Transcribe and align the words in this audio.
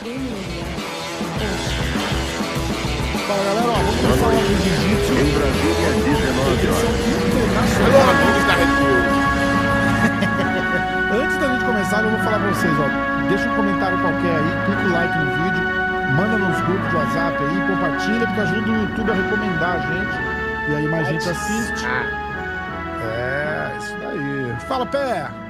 Fala 0.00 0.16
galera, 3.44 3.68
ó, 3.68 3.74
vamos 3.74 4.16
falar 4.18 4.40
do 4.40 4.48
jiu-jitsu. 4.48 5.12
Em 5.12 5.28
Brasília, 5.36 5.92
19 5.92 6.68
horas. 6.68 6.88
Antes 11.12 11.36
da 11.36 11.46
gente 11.52 11.64
começar, 11.66 12.02
eu 12.02 12.08
vou 12.12 12.20
falar 12.20 12.38
pra 12.38 12.48
vocês, 12.48 12.72
ó. 12.80 12.88
Deixa 13.28 13.46
um 13.46 13.56
comentário 13.56 13.98
qualquer 14.00 14.36
aí, 14.36 14.64
clica 14.64 14.86
o 14.86 14.90
like 14.90 15.18
no 15.18 15.26
vídeo, 15.36 15.68
manda 16.16 16.38
nos 16.38 16.60
grupos 16.62 16.88
de 16.88 16.96
WhatsApp 16.96 17.36
aí, 17.44 17.60
compartilha, 17.68 18.26
porque 18.26 18.40
ajuda 18.40 18.70
o 18.70 18.76
YouTube 18.80 19.10
a 19.10 19.14
recomendar 19.14 19.76
a 19.76 19.80
gente. 19.80 20.16
E 20.70 20.76
aí 20.76 20.88
mais 20.88 21.08
gente 21.08 21.28
assiste. 21.28 21.86
É, 23.02 23.70
isso 23.78 23.94
daí. 23.98 24.56
Fala, 24.66 24.86
pé! 24.86 25.49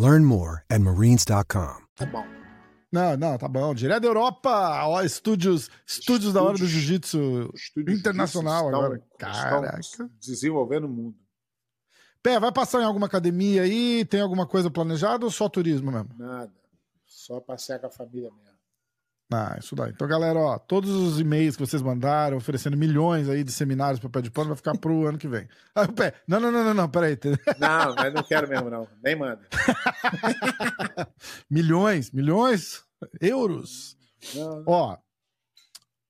Learn 0.00 0.24
more 0.24 0.62
at 0.70 0.80
marines.com. 0.80 1.76
tá 1.94 2.06
bom. 2.06 2.24
Não, 2.90 3.16
não, 3.18 3.36
tá 3.38 3.46
bom. 3.46 3.74
Direto 3.74 4.00
da 4.02 4.08
Europa, 4.08 4.50
ó, 4.86 5.02
estúdios, 5.02 5.68
estúdios 5.86 6.32
da 6.32 6.40
hora 6.42 6.52
do 6.58 6.64
Estúdios- 6.64 6.72
jiu-jitsu 6.82 7.50
Estúdios 7.54 7.98
internacional 8.00 8.64
estão- 8.64 8.80
agora. 8.84 9.02
Caraca. 9.18 9.78
Desenvolvendo 10.18 10.84
o 10.84 10.88
mundo. 10.88 11.16
Pé, 12.22 12.40
vai 12.40 12.50
passar 12.50 12.80
em 12.80 12.84
alguma 12.84 13.06
academia 13.06 13.62
aí? 13.62 14.04
Tem 14.06 14.20
alguma 14.22 14.46
coisa 14.46 14.70
planejada 14.70 15.24
ou 15.24 15.30
só 15.30 15.48
turismo 15.48 15.92
mesmo? 15.92 16.08
Nada. 16.18 16.52
Só 17.06 17.38
passear 17.40 17.78
com 17.78 17.86
a 17.86 17.90
família 17.90 18.30
mesmo. 18.30 18.49
Ah, 19.32 19.56
isso 19.60 19.76
daí. 19.76 19.90
Então, 19.90 20.08
galera, 20.08 20.38
ó, 20.38 20.58
todos 20.58 20.90
os 20.90 21.20
e-mails 21.20 21.56
que 21.56 21.64
vocês 21.64 21.80
mandaram, 21.80 22.36
oferecendo 22.36 22.76
milhões 22.76 23.28
aí 23.28 23.44
de 23.44 23.52
seminários 23.52 24.00
para 24.00 24.10
pé 24.10 24.22
de 24.22 24.30
pano, 24.30 24.48
vai 24.48 24.56
ficar 24.56 24.76
pro 24.76 25.06
ano 25.06 25.18
que 25.18 25.28
vem. 25.28 25.48
Aí 25.74 25.86
o 25.86 25.92
pé, 25.92 26.14
não, 26.26 26.40
não, 26.40 26.50
não, 26.50 26.64
não, 26.64 26.74
não, 26.74 26.88
peraí. 26.88 27.16
Não, 27.58 27.94
mas 27.94 28.12
não 28.12 28.22
quero 28.22 28.48
mesmo, 28.48 28.70
não. 28.70 28.88
Nem 29.02 29.14
manda. 29.16 29.40
milhões, 31.48 32.10
milhões, 32.10 32.82
euros. 33.20 33.96
Não, 34.34 34.56
não. 34.56 34.64
Ó, 34.66 34.98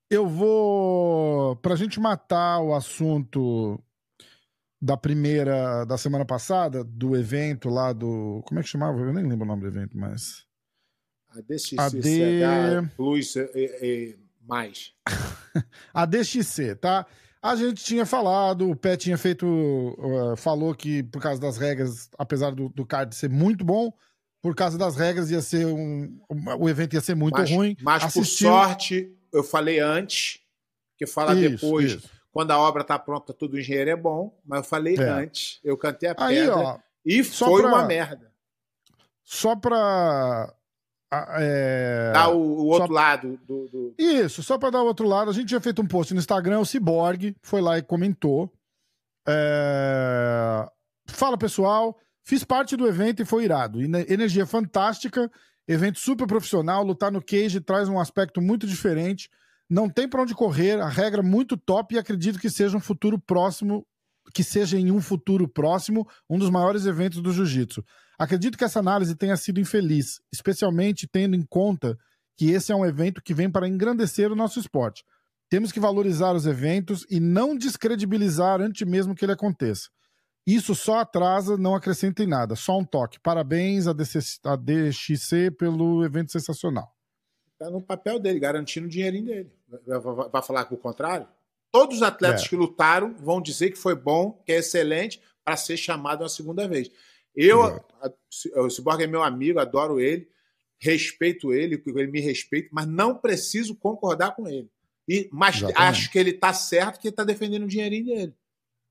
eu 0.09 0.27
vou. 0.27 1.55
Pra 1.57 1.75
gente 1.75 1.99
matar 1.99 2.59
o 2.59 2.73
assunto 2.73 3.79
da 4.81 4.97
primeira, 4.97 5.85
da 5.85 5.97
semana 5.97 6.25
passada, 6.25 6.83
do 6.83 7.15
evento 7.15 7.69
lá 7.69 7.93
do. 7.93 8.41
Como 8.47 8.59
é 8.59 8.63
que 8.63 8.69
chamava? 8.69 8.99
Eu 8.99 9.13
nem 9.13 9.27
lembro 9.27 9.45
o 9.45 9.47
nome 9.47 9.61
do 9.61 9.67
evento, 9.67 9.97
mas. 9.97 10.45
A 11.31 11.41
DXCH 11.41 11.77
AD 12.43 12.87
Plus 12.95 13.35
e, 13.35 13.49
e- 13.81 14.15
mais. 14.47 14.93
A 15.93 16.05
DXC, 16.05 16.75
tá? 16.75 17.05
A 17.41 17.55
gente 17.55 17.83
tinha 17.83 18.05
falado, 18.05 18.69
o 18.69 18.75
Pé 18.75 18.95
tinha 18.97 19.17
feito. 19.17 19.45
uh, 19.47 20.35
falou 20.37 20.75
que 20.75 21.01
por 21.03 21.21
causa 21.21 21.39
das 21.41 21.57
regras, 21.57 22.09
apesar 22.17 22.51
do, 22.51 22.69
do 22.69 22.85
card 22.85 23.15
ser 23.15 23.29
muito 23.29 23.63
bom, 23.65 23.91
por 24.41 24.55
causa 24.55 24.77
das 24.77 24.95
regras 24.95 25.31
ia 25.31 25.41
ser 25.41 25.65
um. 25.65 26.19
O 26.59 26.69
evento 26.69 26.93
ia 26.93 27.01
ser 27.01 27.15
muito 27.15 27.37
mas, 27.37 27.49
ruim. 27.49 27.75
Mas 27.81 28.01
por 28.03 28.07
Assistiu- 28.21 28.49
sorte, 28.49 29.15
eu 29.33 29.43
falei 29.43 29.79
antes, 29.79 30.39
que 30.97 31.07
falar 31.07 31.35
Isso, 31.35 31.49
depois, 31.65 31.91
isso. 31.93 32.09
quando 32.31 32.51
a 32.51 32.59
obra 32.59 32.83
tá 32.83 32.97
pronta, 32.99 33.33
tudo 33.33 33.57
engenheiro 33.59 33.89
é 33.89 33.95
bom, 33.95 34.37
mas 34.45 34.59
eu 34.59 34.63
falei 34.65 34.95
É. 34.97 35.01
antes, 35.09 35.59
eu 35.63 35.75
cantei 35.77 36.09
a 36.09 36.15
Aí, 36.17 36.35
pedra 36.35 36.55
ó, 36.57 36.79
e 37.05 37.23
só 37.23 37.45
foi 37.47 37.61
pra- 37.63 37.71
uma 37.71 37.85
merda. 37.85 38.31
só 39.23 39.55
pra. 39.55 40.53
É, 41.13 42.11
Dá 42.13 42.29
o, 42.29 42.37
o 42.37 42.65
outro 42.67 42.87
só- 42.87 42.93
lado 42.93 43.39
do, 43.47 43.67
do- 43.67 43.93
Isso, 43.97 44.41
só 44.41 44.57
pra 44.57 44.69
dar 44.69 44.81
o 44.81 44.85
outro 44.85 45.07
lado, 45.07 45.29
a 45.29 45.33
gente 45.33 45.47
tinha 45.49 45.59
feito 45.61 45.81
um 45.81 45.87
post 45.87 46.13
no 46.13 46.19
Instagram, 46.19 46.59
o 46.59 46.65
Cyborg 46.65 47.35
foi 47.41 47.61
lá 47.61 47.77
e 47.77 47.81
comentou. 47.81 48.51
É, 49.27 50.65
Fala 51.07 51.37
pessoal, 51.37 51.97
fiz 52.23 52.43
parte 52.43 52.75
do 52.77 52.87
evento 52.87 53.21
e 53.21 53.25
foi 53.25 53.43
irado. 53.43 53.81
Ene- 53.81 54.05
Energia 54.07 54.45
fantástica, 54.45 55.29
evento 55.67 55.99
super 55.99 56.25
profissional. 56.27 56.83
Lutar 56.83 57.11
no 57.11 57.21
cage 57.21 57.59
traz 57.59 57.89
um 57.89 57.99
aspecto 57.99 58.41
muito 58.41 58.65
diferente. 58.65 59.29
Não 59.69 59.89
tem 59.89 60.07
pra 60.07 60.21
onde 60.21 60.33
correr, 60.35 60.79
a 60.81 60.87
regra 60.87 61.21
muito 61.21 61.57
top 61.57 61.95
e 61.95 61.99
acredito 61.99 62.39
que 62.39 62.49
seja 62.49 62.77
um 62.77 62.81
futuro 62.81 63.17
próximo, 63.19 63.85
que 64.33 64.43
seja 64.43 64.77
em 64.77 64.91
um 64.91 65.01
futuro 65.01 65.47
próximo 65.47 66.07
um 66.29 66.37
dos 66.37 66.49
maiores 66.49 66.85
eventos 66.85 67.21
do 67.21 67.33
jiu-jitsu. 67.33 67.83
Acredito 68.17 68.57
que 68.57 68.63
essa 68.63 68.79
análise 68.79 69.15
tenha 69.15 69.35
sido 69.35 69.59
infeliz, 69.59 70.21
especialmente 70.31 71.07
tendo 71.07 71.35
em 71.35 71.43
conta 71.43 71.97
que 72.37 72.51
esse 72.51 72.71
é 72.71 72.75
um 72.75 72.85
evento 72.85 73.21
que 73.21 73.33
vem 73.33 73.49
para 73.49 73.67
engrandecer 73.67 74.31
o 74.31 74.35
nosso 74.35 74.59
esporte. 74.59 75.03
Temos 75.49 75.71
que 75.71 75.79
valorizar 75.79 76.33
os 76.33 76.45
eventos 76.45 77.05
e 77.09 77.19
não 77.19 77.57
descredibilizar 77.57 78.61
antes 78.61 78.87
mesmo 78.87 79.13
que 79.13 79.25
ele 79.25 79.33
aconteça. 79.33 79.89
Isso 80.45 80.73
só 80.73 80.99
atrasa, 80.99 81.57
não 81.57 81.75
acrescenta 81.75 82.23
em 82.23 82.27
nada. 82.27 82.55
Só 82.55 82.79
um 82.79 82.85
toque. 82.85 83.19
Parabéns 83.19 83.85
a, 83.87 83.93
DXC 83.93 85.51
pelo 85.51 86.03
evento 86.03 86.31
sensacional. 86.31 86.95
tá 87.59 87.69
no 87.69 87.81
papel 87.81 88.19
dele, 88.19 88.39
garantindo 88.39 88.87
o 88.87 88.89
dinheirinho 88.89 89.25
dele. 89.25 89.51
Vai, 90.31 90.41
falar 90.41 90.65
que 90.65 90.73
o 90.73 90.77
contrário? 90.77 91.27
Todos 91.71 91.97
os 91.97 92.03
atletas 92.03 92.43
É. 92.45 92.47
que 92.49 92.55
lutaram 92.55 93.15
vão 93.15 93.41
dizer 93.41 93.71
que 93.71 93.77
foi 93.77 93.95
bom, 93.95 94.41
que 94.45 94.51
é 94.51 94.57
excelente, 94.57 95.21
para 95.43 95.55
ser 95.57 95.77
chamado 95.77 96.21
uma 96.21 96.29
segunda 96.29 96.67
vez. 96.67 96.91
Eu, 97.35 97.63
a- 97.63 97.81
o 98.57 98.69
Cyborg 98.69 99.01
é 99.03 99.07
meu 99.07 99.23
amigo, 99.23 99.59
adoro 99.59 99.99
ele, 99.99 100.29
respeito 100.79 101.53
ele, 101.53 101.81
ele 101.85 102.07
me 102.11 102.19
respeita, 102.19 102.69
mas 102.71 102.87
não 102.87 103.15
preciso 103.15 103.75
concordar 103.75 104.35
com 104.35 104.47
ele. 104.47 104.69
E, 105.07 105.29
mas 105.31 105.57
Exatamente. 105.57 105.81
acho 105.81 106.11
que 106.11 106.19
ele 106.19 106.33
tá 106.33 106.53
certo 106.53 106.99
que 106.99 107.07
ele 107.07 107.15
tá 107.15 107.23
defendendo 107.23 107.63
o 107.63 107.67
dinheirinho 107.67 108.05
dele. 108.05 108.33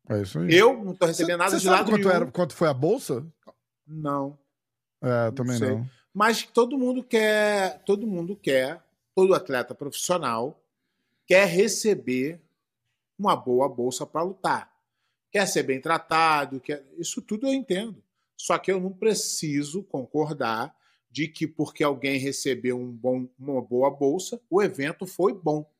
É 0.08 0.22
isso 0.22 0.38
aí. 0.38 0.52
Eu 0.54 0.82
não 0.82 0.94
tô 0.94 1.06
recebendo 1.06 1.38
nada 1.38 1.50
Você 1.50 1.58
de 1.58 1.62
sabe 1.64 1.76
lado 1.76 1.91
quanto, 1.91 2.08
era, 2.10 2.26
quanto 2.30 2.54
foi 2.54 2.68
a 2.68 2.74
bolsa? 2.74 3.24
Não. 3.86 4.38
É, 5.02 5.30
também 5.32 5.56
sei. 5.58 5.68
não. 5.70 5.88
Mas 6.12 6.42
todo 6.42 6.76
mundo 6.78 7.04
quer, 7.04 7.82
todo 7.84 8.06
mundo 8.06 8.34
quer, 8.34 8.82
todo 9.14 9.34
atleta 9.34 9.74
profissional 9.74 10.60
quer 11.26 11.47
receber 11.47 12.41
uma 13.20 13.36
boa 13.36 13.69
bolsa 13.69 14.06
para 14.06 14.22
lutar. 14.22 14.72
Quer 15.31 15.47
ser 15.47 15.62
bem 15.62 15.81
tratado, 15.81 16.58
quer... 16.58 16.84
isso 16.98 17.20
tudo 17.20 17.47
eu 17.47 17.53
entendo. 17.53 18.03
Só 18.36 18.58
que 18.58 18.72
eu 18.72 18.81
não 18.81 18.92
preciso 18.92 19.82
concordar 19.84 20.75
de 21.10 21.28
que 21.28 21.47
porque 21.47 21.84
alguém 21.84 22.19
recebeu 22.19 22.78
um 22.78 22.91
bom, 22.91 23.28
uma 23.38 23.60
boa 23.60 23.91
bolsa, 23.91 24.41
o 24.48 24.62
evento 24.62 25.06
foi 25.06 25.34
bom. 25.34 25.70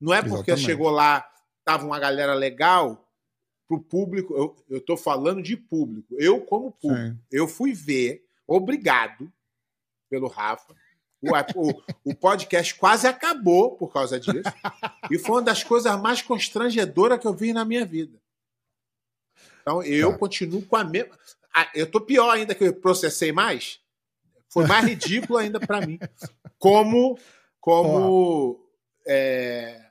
Não 0.00 0.14
é 0.14 0.20
porque 0.20 0.52
Exatamente. 0.52 0.64
chegou 0.64 0.90
lá, 0.90 1.28
tava 1.64 1.84
uma 1.84 1.98
galera 1.98 2.34
legal 2.34 3.10
para 3.66 3.76
o 3.76 3.82
público. 3.82 4.32
Eu 4.68 4.78
estou 4.78 4.96
falando 4.96 5.42
de 5.42 5.56
público. 5.56 6.14
Eu, 6.18 6.40
como 6.42 6.70
público, 6.70 7.16
Sim. 7.16 7.20
eu 7.32 7.48
fui 7.48 7.72
ver, 7.72 8.24
obrigado 8.46 9.32
pelo 10.08 10.28
Rafa. 10.28 10.74
O, 11.20 11.30
o, 11.56 11.82
o 12.04 12.14
podcast 12.14 12.74
quase 12.76 13.06
acabou 13.06 13.76
por 13.76 13.92
causa 13.92 14.20
disso. 14.20 14.42
E 15.10 15.18
foi 15.18 15.36
uma 15.36 15.42
das 15.42 15.64
coisas 15.64 16.00
mais 16.00 16.22
constrangedoras 16.22 17.18
que 17.20 17.26
eu 17.26 17.34
vi 17.34 17.52
na 17.52 17.64
minha 17.64 17.84
vida. 17.84 18.20
Então 19.62 19.82
eu 19.82 20.12
Tá. 20.12 20.18
continuo 20.18 20.62
com 20.62 20.76
a 20.76 20.84
mesma. 20.84 21.18
Ah, 21.54 21.68
eu 21.74 21.90
tô 21.90 22.00
pior 22.00 22.30
ainda 22.30 22.54
que 22.54 22.64
eu 22.64 22.72
processei 22.74 23.32
mais. 23.32 23.80
Foi 24.48 24.66
mais 24.66 24.84
ridículo 24.86 25.38
ainda 25.38 25.58
para 25.58 25.84
mim. 25.86 25.98
Como, 26.58 27.18
como 27.60 28.64
é, 29.06 29.90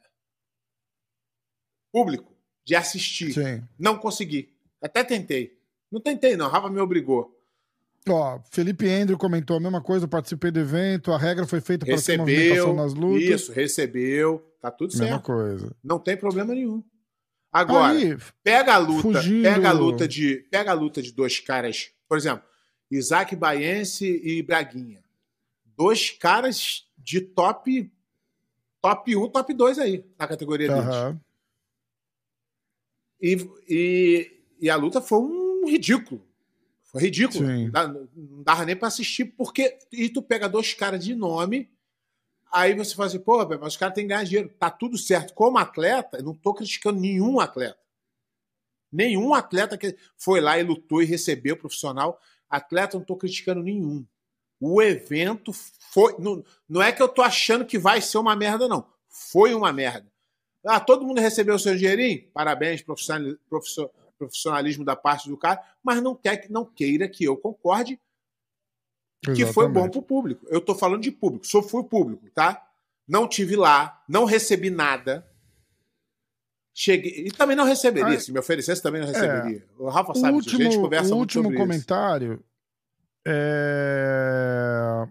público 1.91 2.33
de 2.65 2.75
assistir. 2.75 3.33
Sim. 3.33 3.63
Não 3.77 3.97
consegui. 3.97 4.55
Até 4.81 5.03
tentei. 5.03 5.59
Não 5.91 6.01
tentei, 6.01 6.35
não. 6.35 6.49
Rafa 6.49 6.69
me 6.69 6.79
obrigou. 6.79 7.36
Ó, 8.11 8.39
Felipe 8.51 8.89
Andrew 8.89 9.17
comentou 9.17 9.57
a 9.57 9.59
mesma 9.59 9.81
coisa, 9.81 10.07
participei 10.07 10.51
do 10.51 10.59
evento, 10.59 11.11
a 11.11 11.17
regra 11.17 11.45
foi 11.47 11.61
feita 11.61 11.85
para 11.85 12.01
ter 12.01 12.17
movimentação 12.17 12.75
nas 12.75 12.93
lutas. 12.93 13.23
Isso, 13.41 13.51
recebeu. 13.51 14.43
Tá 14.61 14.71
tudo 14.71 14.91
Mesma 14.91 15.07
certo. 15.07 15.23
coisa. 15.25 15.75
Não 15.83 15.99
tem 15.99 16.17
problema 16.17 16.53
nenhum. 16.53 16.83
Agora, 17.51 17.93
Aí, 17.93 18.17
pega 18.43 18.73
a 18.73 18.77
luta, 18.77 19.01
fugindo- 19.01 19.43
pega 19.43 19.69
a 19.69 19.71
luta 19.71 20.07
de, 20.07 20.37
pega 20.51 20.71
a 20.71 20.73
luta 20.73 21.01
de 21.01 21.11
dois 21.13 21.39
caras, 21.39 21.91
por 22.07 22.17
exemplo, 22.17 22.43
Isaac 22.91 23.35
Baiense 23.35 24.05
e 24.23 24.41
Braguinha. 24.43 25.03
Dois 25.77 26.09
caras 26.11 26.85
de 26.97 27.21
top 27.21 27.91
top 28.81 29.15
1, 29.15 29.29
top 29.29 29.53
2 29.53 29.79
aí 29.79 30.05
na 30.19 30.27
categoria 30.27 30.67
deles. 30.67 30.83
aham. 30.85 31.19
E, 33.21 33.49
e, 33.67 34.31
e 34.61 34.69
a 34.69 34.75
luta 34.75 35.01
foi 35.01 35.19
um 35.19 35.67
ridículo. 35.67 36.26
Foi 36.97 37.03
ridículo. 37.03 37.45
Sim. 37.45 37.69
Não, 37.71 38.43
dava 38.43 38.65
nem 38.65 38.75
pra 38.75 38.87
assistir, 38.87 39.25
porque. 39.25 39.77
E 39.91 40.09
tu 40.09 40.21
pega 40.21 40.49
dois 40.49 40.73
caras 40.73 41.03
de 41.03 41.13
nome, 41.15 41.69
Aí 42.51 42.73
você 42.73 42.95
fala 42.95 43.07
assim, 43.07 43.19
pô, 43.19 43.45
mas 43.45 43.73
os 43.73 43.77
caras 43.77 43.93
têm 43.93 44.05
que 44.05 44.09
ganhar 44.09 44.23
dinheiro. 44.23 44.49
Tá 44.57 44.69
tudo 44.69 44.97
certo. 44.97 45.33
Como 45.33 45.57
atleta, 45.57 46.17
eu 46.17 46.23
não 46.23 46.33
tô 46.33 46.53
criticando 46.53 46.99
nenhum 46.99 47.39
atleta. 47.39 47.77
Nenhum 48.91 49.33
atleta 49.33 49.77
que 49.77 49.97
foi 50.17 50.39
lá 50.39 50.57
e 50.57 50.63
lutou 50.63 51.01
e 51.01 51.05
recebeu 51.05 51.57
profissional. 51.57 52.19
Atleta, 52.49 52.97
não 52.97 53.05
tô 53.05 53.17
criticando 53.17 53.61
nenhum. 53.61 54.05
O 54.59 54.81
evento 54.81 55.51
foi. 55.53 56.15
Não, 56.19 56.43
não 56.67 56.81
é 56.81 56.91
que 56.91 57.01
eu 57.01 57.07
tô 57.07 57.21
achando 57.21 57.65
que 57.65 57.77
vai 57.77 58.01
ser 58.01 58.17
uma 58.17 58.35
merda, 58.35 58.67
não. 58.67 58.87
Foi 59.09 59.53
uma 59.53 59.73
merda. 59.73 60.09
Ah, 60.65 60.79
todo 60.79 61.05
mundo 61.05 61.21
recebeu 61.21 61.55
o 61.55 61.59
seu 61.59 61.75
dinheirinho? 61.75 62.27
Parabéns, 62.33 62.83
profissionalismo 64.17 64.83
da 64.83 64.95
parte 64.95 65.29
do 65.29 65.37
cara, 65.37 65.61
mas 65.83 66.01
não 66.01 66.15
quer 66.15 66.47
não 66.49 66.65
queira 66.65 67.07
que 67.07 67.23
eu 67.23 67.37
concorde 67.37 67.99
que 69.35 69.45
foi 69.47 69.67
bom 69.67 69.89
para 69.89 69.99
o 69.99 70.03
público. 70.03 70.45
Eu 70.49 70.59
estou 70.59 70.75
falando 70.75 71.01
de 71.01 71.11
público, 71.11 71.47
sou 71.47 71.61
fui 71.61 71.83
público, 71.83 72.29
tá? 72.31 72.65
Não 73.07 73.27
tive 73.27 73.55
lá, 73.55 74.03
não 74.07 74.25
recebi 74.25 74.69
nada. 74.69 75.27
Cheguei 76.73 77.27
e 77.27 77.31
também 77.31 77.55
não 77.55 77.65
receberia. 77.65 78.19
Se 78.19 78.31
me 78.31 78.39
oferecesse, 78.39 78.81
também 78.83 79.01
não 79.01 79.07
receberia. 79.07 79.57
É, 79.57 79.81
o 79.81 79.89
Rafa 79.89 80.13
sabe 80.13 80.35
último, 80.35 80.57
disso. 80.57 80.69
A 80.69 80.71
gente 80.71 80.81
conversa 80.81 81.15
o 81.15 81.17
último 81.17 81.53
comentário 81.55 82.43
é... 83.27 85.07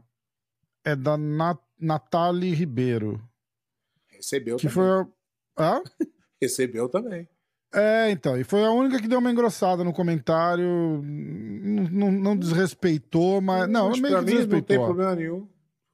é 0.85 0.97
da 0.97 1.17
Nat 1.17 1.59
Nathalie 1.79 2.55
Ribeiro. 2.55 3.20
Recebeu 4.09 4.56
que 4.56 4.69
também. 4.69 4.75
Foi... 4.75 5.12
Hã? 5.59 5.82
Recebeu 6.41 6.88
também. 6.88 7.29
É, 7.76 8.11
então, 8.11 8.38
e 8.38 8.44
foi 8.44 8.64
a 8.64 8.70
única 8.70 9.00
que 9.00 9.06
deu 9.06 9.19
uma 9.19 9.31
engrossada 9.31 9.84
no 9.84 9.93
comentário, 9.93 11.02
não, 11.05 11.84
não, 11.90 12.11
não 12.11 12.37
desrespeitou, 12.37 13.40
mas. 13.40 13.69
Não, 13.69 13.90
mas 13.90 14.00
meio 14.00 14.19
que 14.19 14.25
desrespeitou. 14.25 14.58
Não 14.58 14.62
tem 14.62 14.78
problema 14.78 15.14
nenhum. 15.14 15.49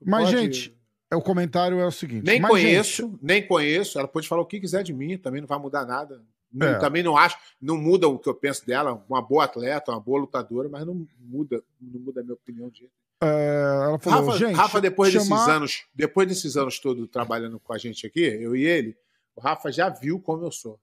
Mas, 0.04 0.30
Pode... 0.30 0.40
gente, 0.40 0.78
o 1.12 1.20
comentário 1.20 1.80
é 1.80 1.86
o 1.86 1.90
seguinte. 1.90 2.24
Nem 2.24 2.40
conheço, 2.40 3.02
gente... 3.02 3.18
nem 3.20 3.46
conheço. 3.46 3.98
Ela 3.98 4.06
pode 4.06 4.28
falar 4.28 4.42
o 4.42 4.46
que 4.46 4.60
quiser 4.60 4.82
de 4.82 4.92
mim, 4.92 5.18
também 5.18 5.40
não 5.40 5.48
vai 5.48 5.58
mudar 5.58 5.84
nada. 5.84 6.22
É. 6.60 6.74
Também 6.74 7.02
não 7.02 7.16
acho, 7.16 7.36
não 7.60 7.78
muda 7.78 8.06
o 8.06 8.18
que 8.18 8.28
eu 8.28 8.34
penso 8.34 8.66
dela, 8.66 9.02
uma 9.08 9.22
boa 9.22 9.44
atleta, 9.44 9.90
uma 9.90 10.00
boa 10.00 10.20
lutadora, 10.20 10.68
mas 10.68 10.86
não 10.86 11.06
muda, 11.18 11.62
não 11.80 11.98
muda 11.98 12.20
a 12.20 12.22
minha 12.22 12.34
opinião 12.34 12.68
de 12.68 12.90
é, 13.22 13.84
ela 13.84 13.98
falou, 14.00 14.26
Rafa, 14.26 14.38
gente, 14.38 14.56
Rafa 14.56 14.80
depois 14.80 15.12
chamar... 15.12 15.36
desses 15.36 15.48
anos, 15.48 15.84
depois 15.94 16.26
desses 16.26 16.56
anos 16.56 16.80
todos 16.80 17.08
trabalhando 17.08 17.60
com 17.60 17.72
a 17.72 17.78
gente 17.78 18.04
aqui, 18.04 18.20
eu 18.20 18.56
e 18.56 18.64
ele, 18.64 18.96
o 19.36 19.40
Rafa 19.40 19.70
já 19.70 19.88
viu 19.88 20.18
como 20.18 20.44
eu 20.44 20.50
sou. 20.50 20.78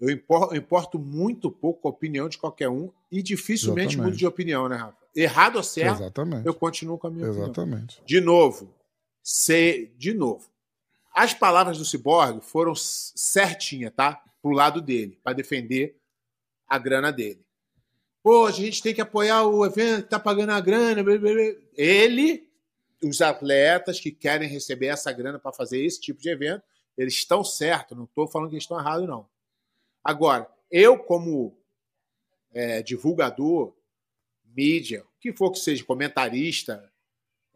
Eu 0.00 0.10
importo, 0.10 0.54
eu 0.54 0.58
importo, 0.58 0.98
muito 0.98 1.50
pouco 1.50 1.88
a 1.88 1.90
opinião 1.90 2.28
de 2.28 2.38
qualquer 2.38 2.68
um 2.68 2.90
e 3.10 3.22
dificilmente 3.22 3.94
Exatamente. 3.94 4.10
mudo 4.10 4.16
de 4.16 4.26
opinião, 4.26 4.68
né, 4.68 4.76
Rafa? 4.76 5.06
Errado 5.14 5.56
ou 5.56 5.62
certo, 5.62 6.02
Exatamente. 6.02 6.46
eu 6.46 6.54
continuo 6.54 6.98
com 6.98 7.06
a 7.06 7.10
minha 7.10 7.26
Exatamente. 7.26 8.00
opinião. 8.00 8.06
De 8.06 8.20
novo, 8.20 8.74
se, 9.22 9.90
de 9.96 10.12
novo. 10.12 10.48
As 11.14 11.32
palavras 11.32 11.78
do 11.78 11.84
Cyborg 11.84 12.42
foram 12.42 12.74
certinhas, 12.76 13.92
tá? 13.96 14.22
Pro 14.42 14.50
lado 14.50 14.82
dele, 14.82 15.18
para 15.24 15.32
defender 15.32 15.98
a 16.68 16.78
grana 16.78 17.10
dele. 17.10 17.40
Pô, 18.22 18.44
a 18.44 18.50
gente 18.50 18.82
tem 18.82 18.92
que 18.92 19.00
apoiar 19.00 19.44
o 19.44 19.64
evento, 19.64 20.08
tá 20.08 20.18
pagando 20.18 20.50
a 20.50 20.60
grana. 20.60 21.02
Blá, 21.02 21.16
blá, 21.16 21.32
blá. 21.32 21.42
Ele, 21.76 22.46
os 23.02 23.22
atletas 23.22 23.98
que 24.00 24.10
querem 24.10 24.48
receber 24.48 24.86
essa 24.86 25.10
grana 25.12 25.38
para 25.38 25.52
fazer 25.52 25.82
esse 25.82 26.00
tipo 26.00 26.20
de 26.20 26.28
evento, 26.28 26.62
eles 26.98 27.14
estão 27.14 27.42
certos. 27.42 27.96
Não 27.96 28.04
estou 28.04 28.26
falando 28.26 28.48
que 28.48 28.56
eles 28.56 28.64
estão 28.64 28.78
errados, 28.78 29.08
não. 29.08 29.26
Agora, 30.06 30.48
eu, 30.70 30.96
como 30.96 31.58
é, 32.54 32.80
divulgador, 32.80 33.74
mídia, 34.44 35.02
o 35.02 35.20
que 35.20 35.32
for 35.32 35.50
que 35.50 35.58
seja, 35.58 35.84
comentarista, 35.84 36.88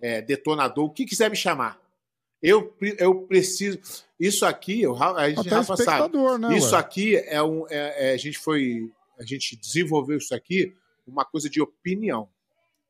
é, 0.00 0.20
detonador, 0.20 0.86
o 0.86 0.90
que 0.90 1.06
quiser 1.06 1.30
me 1.30 1.36
chamar, 1.36 1.80
eu, 2.42 2.76
eu 2.98 3.22
preciso. 3.22 3.78
Isso 4.18 4.44
aqui, 4.44 4.82
eu, 4.82 5.00
a 5.00 5.28
gente 5.28 5.46
Até 5.46 5.50
Rafa 5.50 5.76
sabe. 5.76 6.16
Né, 6.16 6.56
isso 6.56 6.74
ué? 6.74 6.80
aqui 6.80 7.16
é 7.16 7.40
um. 7.40 7.66
É, 7.68 8.10
é, 8.10 8.12
a 8.14 8.16
gente 8.16 8.38
foi. 8.38 8.90
A 9.16 9.24
gente 9.24 9.54
desenvolveu 9.56 10.18
isso 10.18 10.34
aqui 10.34 10.74
uma 11.06 11.24
coisa 11.24 11.48
de 11.48 11.60
opinião. 11.60 12.28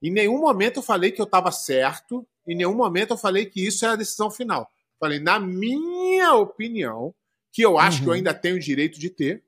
Em 0.02 0.10
nenhum 0.10 0.40
momento 0.40 0.78
eu 0.78 0.82
falei 0.82 1.10
que 1.10 1.20
eu 1.20 1.26
estava 1.26 1.52
certo, 1.52 2.26
em 2.46 2.54
nenhum 2.56 2.74
momento 2.74 3.10
eu 3.10 3.18
falei 3.18 3.44
que 3.44 3.66
isso 3.66 3.84
é 3.84 3.88
a 3.88 3.96
decisão 3.96 4.30
final. 4.30 4.70
Falei, 4.98 5.18
na 5.18 5.38
minha 5.38 6.34
opinião, 6.34 7.14
que 7.52 7.62
eu 7.62 7.78
acho 7.78 7.98
uhum. 7.98 8.02
que 8.02 8.08
eu 8.08 8.12
uhum. 8.12 8.16
ainda 8.16 8.34
tenho 8.34 8.56
o 8.56 8.60
direito 8.60 8.98
de 9.00 9.10
ter, 9.10 9.42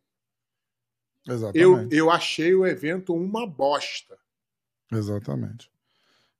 Exatamente. 1.28 1.60
Eu, 1.60 1.88
eu 1.90 2.10
achei 2.10 2.54
o 2.54 2.66
evento 2.66 3.14
uma 3.14 3.46
bosta. 3.46 4.16
Exatamente. 4.90 5.70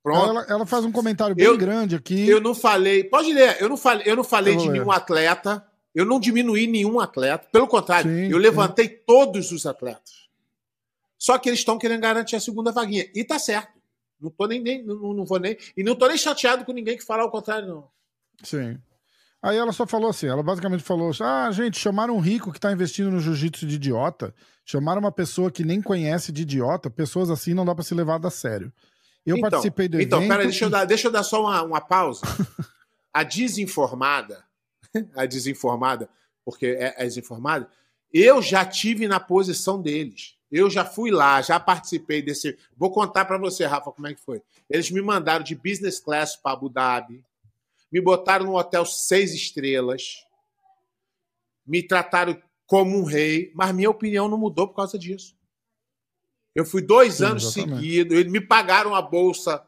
Pronto. 0.01 0.29
Ela, 0.29 0.45
ela 0.49 0.65
faz 0.65 0.83
um 0.83 0.91
comentário 0.91 1.35
bem 1.35 1.45
eu, 1.45 1.57
grande 1.57 1.95
aqui. 1.95 2.27
Eu 2.27 2.41
não 2.41 2.53
falei. 2.53 3.03
Pode 3.03 3.31
ler, 3.31 3.61
eu 3.61 3.69
não 3.69 3.77
falei, 3.77 4.03
eu 4.05 4.15
não 4.15 4.23
falei 4.23 4.53
eu 4.53 4.57
de 4.57 4.67
ler. 4.67 4.73
nenhum 4.73 4.91
atleta. 4.91 5.65
Eu 5.95 6.05
não 6.05 6.19
diminuí 6.19 6.67
nenhum 6.67 6.99
atleta. 6.99 7.47
Pelo 7.51 7.67
contrário, 7.67 8.11
sim, 8.11 8.31
eu 8.31 8.37
levantei 8.37 8.87
sim. 8.87 8.99
todos 9.05 9.51
os 9.51 9.65
atletas. 9.65 10.27
Só 11.17 11.37
que 11.37 11.47
eles 11.47 11.59
estão 11.59 11.77
querendo 11.77 12.01
garantir 12.01 12.35
a 12.35 12.39
segunda 12.39 12.71
vaguinha. 12.71 13.07
E 13.13 13.23
tá 13.23 13.39
certo. 13.39 13.79
Não 14.19 14.29
tô 14.29 14.47
nem, 14.47 14.61
nem 14.61 14.83
não, 14.83 15.13
não 15.13 15.23
vou 15.23 15.39
nem. 15.39 15.55
E 15.77 15.83
não 15.83 15.95
tô 15.95 16.07
nem 16.07 16.17
chateado 16.17 16.65
com 16.65 16.73
ninguém 16.73 16.97
que 16.97 17.05
falar 17.05 17.23
o 17.25 17.29
contrário, 17.31 17.67
não. 17.67 17.87
Sim. 18.43 18.77
Aí 19.41 19.57
ela 19.57 19.71
só 19.71 19.85
falou 19.85 20.09
assim, 20.09 20.27
ela 20.27 20.41
basicamente 20.41 20.83
falou 20.83 21.09
assim, 21.09 21.23
ah, 21.23 21.49
gente, 21.51 21.77
chamaram 21.77 22.15
um 22.15 22.19
rico 22.19 22.51
que 22.51 22.57
está 22.57 22.71
investindo 22.71 23.11
no 23.11 23.19
jiu-jitsu 23.19 23.67
de 23.67 23.75
idiota, 23.75 24.33
chamaram 24.65 25.01
uma 25.01 25.11
pessoa 25.11 25.51
que 25.51 25.63
nem 25.63 25.81
conhece 25.81 26.31
de 26.31 26.43
idiota, 26.43 26.89
pessoas 26.89 27.29
assim 27.29 27.53
não 27.53 27.65
dá 27.65 27.73
para 27.73 27.83
ser 27.83 27.95
levado 27.95 28.27
a 28.27 28.31
sério. 28.31 28.71
Eu 29.25 29.37
então, 29.37 29.49
participei 29.49 29.87
do 29.87 29.99
então, 29.99 30.19
evento... 30.19 30.25
Então, 30.25 30.37
pera, 30.37 30.49
deixa, 30.49 30.65
eu 30.65 30.69
dar, 30.69 30.85
deixa 30.85 31.07
eu 31.07 31.11
dar 31.11 31.23
só 31.23 31.41
uma, 31.41 31.61
uma 31.63 31.81
pausa. 31.81 32.21
a 33.13 33.23
desinformada, 33.23 34.43
a 35.15 35.25
desinformada, 35.25 36.09
porque 36.43 36.67
é, 36.67 36.95
é 36.97 37.03
desinformada, 37.05 37.69
eu 38.11 38.41
já 38.41 38.65
tive 38.65 39.07
na 39.07 39.19
posição 39.19 39.81
deles. 39.81 40.35
Eu 40.51 40.69
já 40.69 40.85
fui 40.85 41.09
lá, 41.09 41.41
já 41.41 41.59
participei 41.59 42.21
desse. 42.21 42.55
Vou 42.77 42.91
contar 42.91 43.25
para 43.25 43.39
você, 43.39 43.65
Rafa, 43.65 43.91
como 43.91 44.07
é 44.07 44.13
que 44.13 44.21
foi. 44.21 44.39
Eles 44.69 44.91
me 44.91 45.01
mandaram 45.01 45.43
de 45.43 45.55
business 45.55 45.99
class 45.99 46.35
para 46.35 46.51
Abu 46.51 46.69
Dhabi 46.69 47.23
me 47.93 48.01
botaram 48.01 48.47
num 48.47 48.55
hotel 48.55 48.87
seis 48.87 49.35
estrelas, 49.35 50.25
me 51.63 51.83
trataram 51.83 52.41
como 52.65 52.97
um 52.97 53.03
rei, 53.03 53.51
mas 53.53 53.73
minha 53.73 53.89
opinião 53.89 54.27
não 54.27 54.37
mudou 54.37 54.67
por 54.67 54.75
causa 54.75 54.97
disso. 54.97 55.35
Eu 56.55 56.65
fui 56.65 56.81
dois 56.81 57.15
Sim, 57.15 57.25
anos 57.25 57.53
seguidos, 57.53 58.17
eles 58.17 58.31
me 58.31 58.39
pagaram 58.39 58.93
a 58.93 59.01
bolsa 59.01 59.65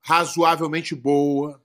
razoavelmente 0.00 0.94
boa. 0.94 1.62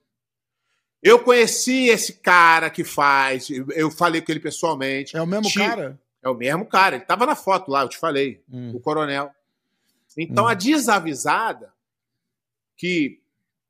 Eu 1.02 1.22
conheci 1.22 1.88
esse 1.88 2.14
cara 2.14 2.70
que 2.70 2.84
faz, 2.84 3.48
eu 3.50 3.90
falei 3.90 4.22
com 4.22 4.32
ele 4.32 4.40
pessoalmente. 4.40 5.16
É 5.16 5.22
o 5.22 5.26
mesmo 5.26 5.52
cara? 5.52 6.00
É 6.22 6.28
o 6.28 6.34
mesmo 6.34 6.64
cara, 6.64 6.94
ele 6.94 7.02
estava 7.02 7.26
na 7.26 7.34
foto 7.34 7.70
lá, 7.70 7.82
eu 7.82 7.88
te 7.88 7.98
falei, 7.98 8.42
hum. 8.48 8.76
o 8.76 8.80
coronel. 8.80 9.30
Então 10.16 10.44
hum. 10.44 10.48
a 10.48 10.54
desavisada, 10.54 11.72
que 12.76 13.20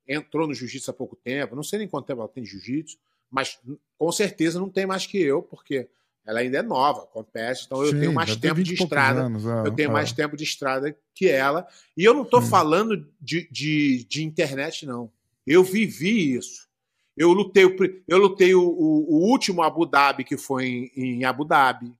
entrou 0.07 0.47
no 0.47 0.55
jiu-jitsu 0.55 0.91
há 0.91 0.95
pouco 0.95 1.17
tempo, 1.17 1.57
não 1.57 1.63
sei 1.63 1.79
nem 1.79 1.89
quanto 1.89 2.07
tempo 2.07 2.21
ela 2.21 2.29
tem 2.29 2.43
de 2.43 2.51
jiu-jitsu, 2.51 2.99
mas 3.31 3.59
com 3.97 4.13
certeza 4.13 4.61
não 4.61 4.69
tem 4.69 4.87
mais 4.87 5.07
que 5.07 5.21
eu, 5.21 5.43
porque 5.43 5.89
ela 6.25 6.41
ainda 6.41 6.59
é 6.59 6.63
nova, 6.63 7.05
compete, 7.07 7.65
então 7.67 7.83
eu 7.83 7.91
Sim, 7.91 8.01
tenho 8.01 8.13
mais 8.13 8.37
tempo 8.37 8.63
de 8.63 8.75
estrada. 8.75 9.23
Anos, 9.23 9.45
é, 9.45 9.67
eu 9.67 9.73
tenho 9.73 9.91
é. 9.91 9.93
mais 9.93 10.13
tempo 10.13 10.37
de 10.37 10.45
estrada 10.45 10.97
que 11.15 11.29
ela. 11.29 11.67
E 11.97 12.05
eu 12.05 12.15
não 12.15 12.23
estou 12.23 12.41
falando 12.41 13.09
de, 13.21 13.49
de, 13.51 14.05
de, 14.05 14.23
internet, 14.23 14.87
não. 14.87 15.11
Eu 15.45 15.65
vivi 15.65 16.35
isso. 16.35 16.69
Eu 17.17 17.33
lutei, 17.33 17.65
eu 18.07 18.19
lutei 18.19 18.55
o, 18.55 18.63
o, 18.63 19.15
o 19.15 19.31
último 19.31 19.63
Abu 19.63 19.85
Dhabi, 19.85 20.23
que 20.23 20.37
foi 20.37 20.65
em, 20.65 20.93
em, 20.97 21.25
Abu 21.25 21.45
Dhabi. 21.45 21.93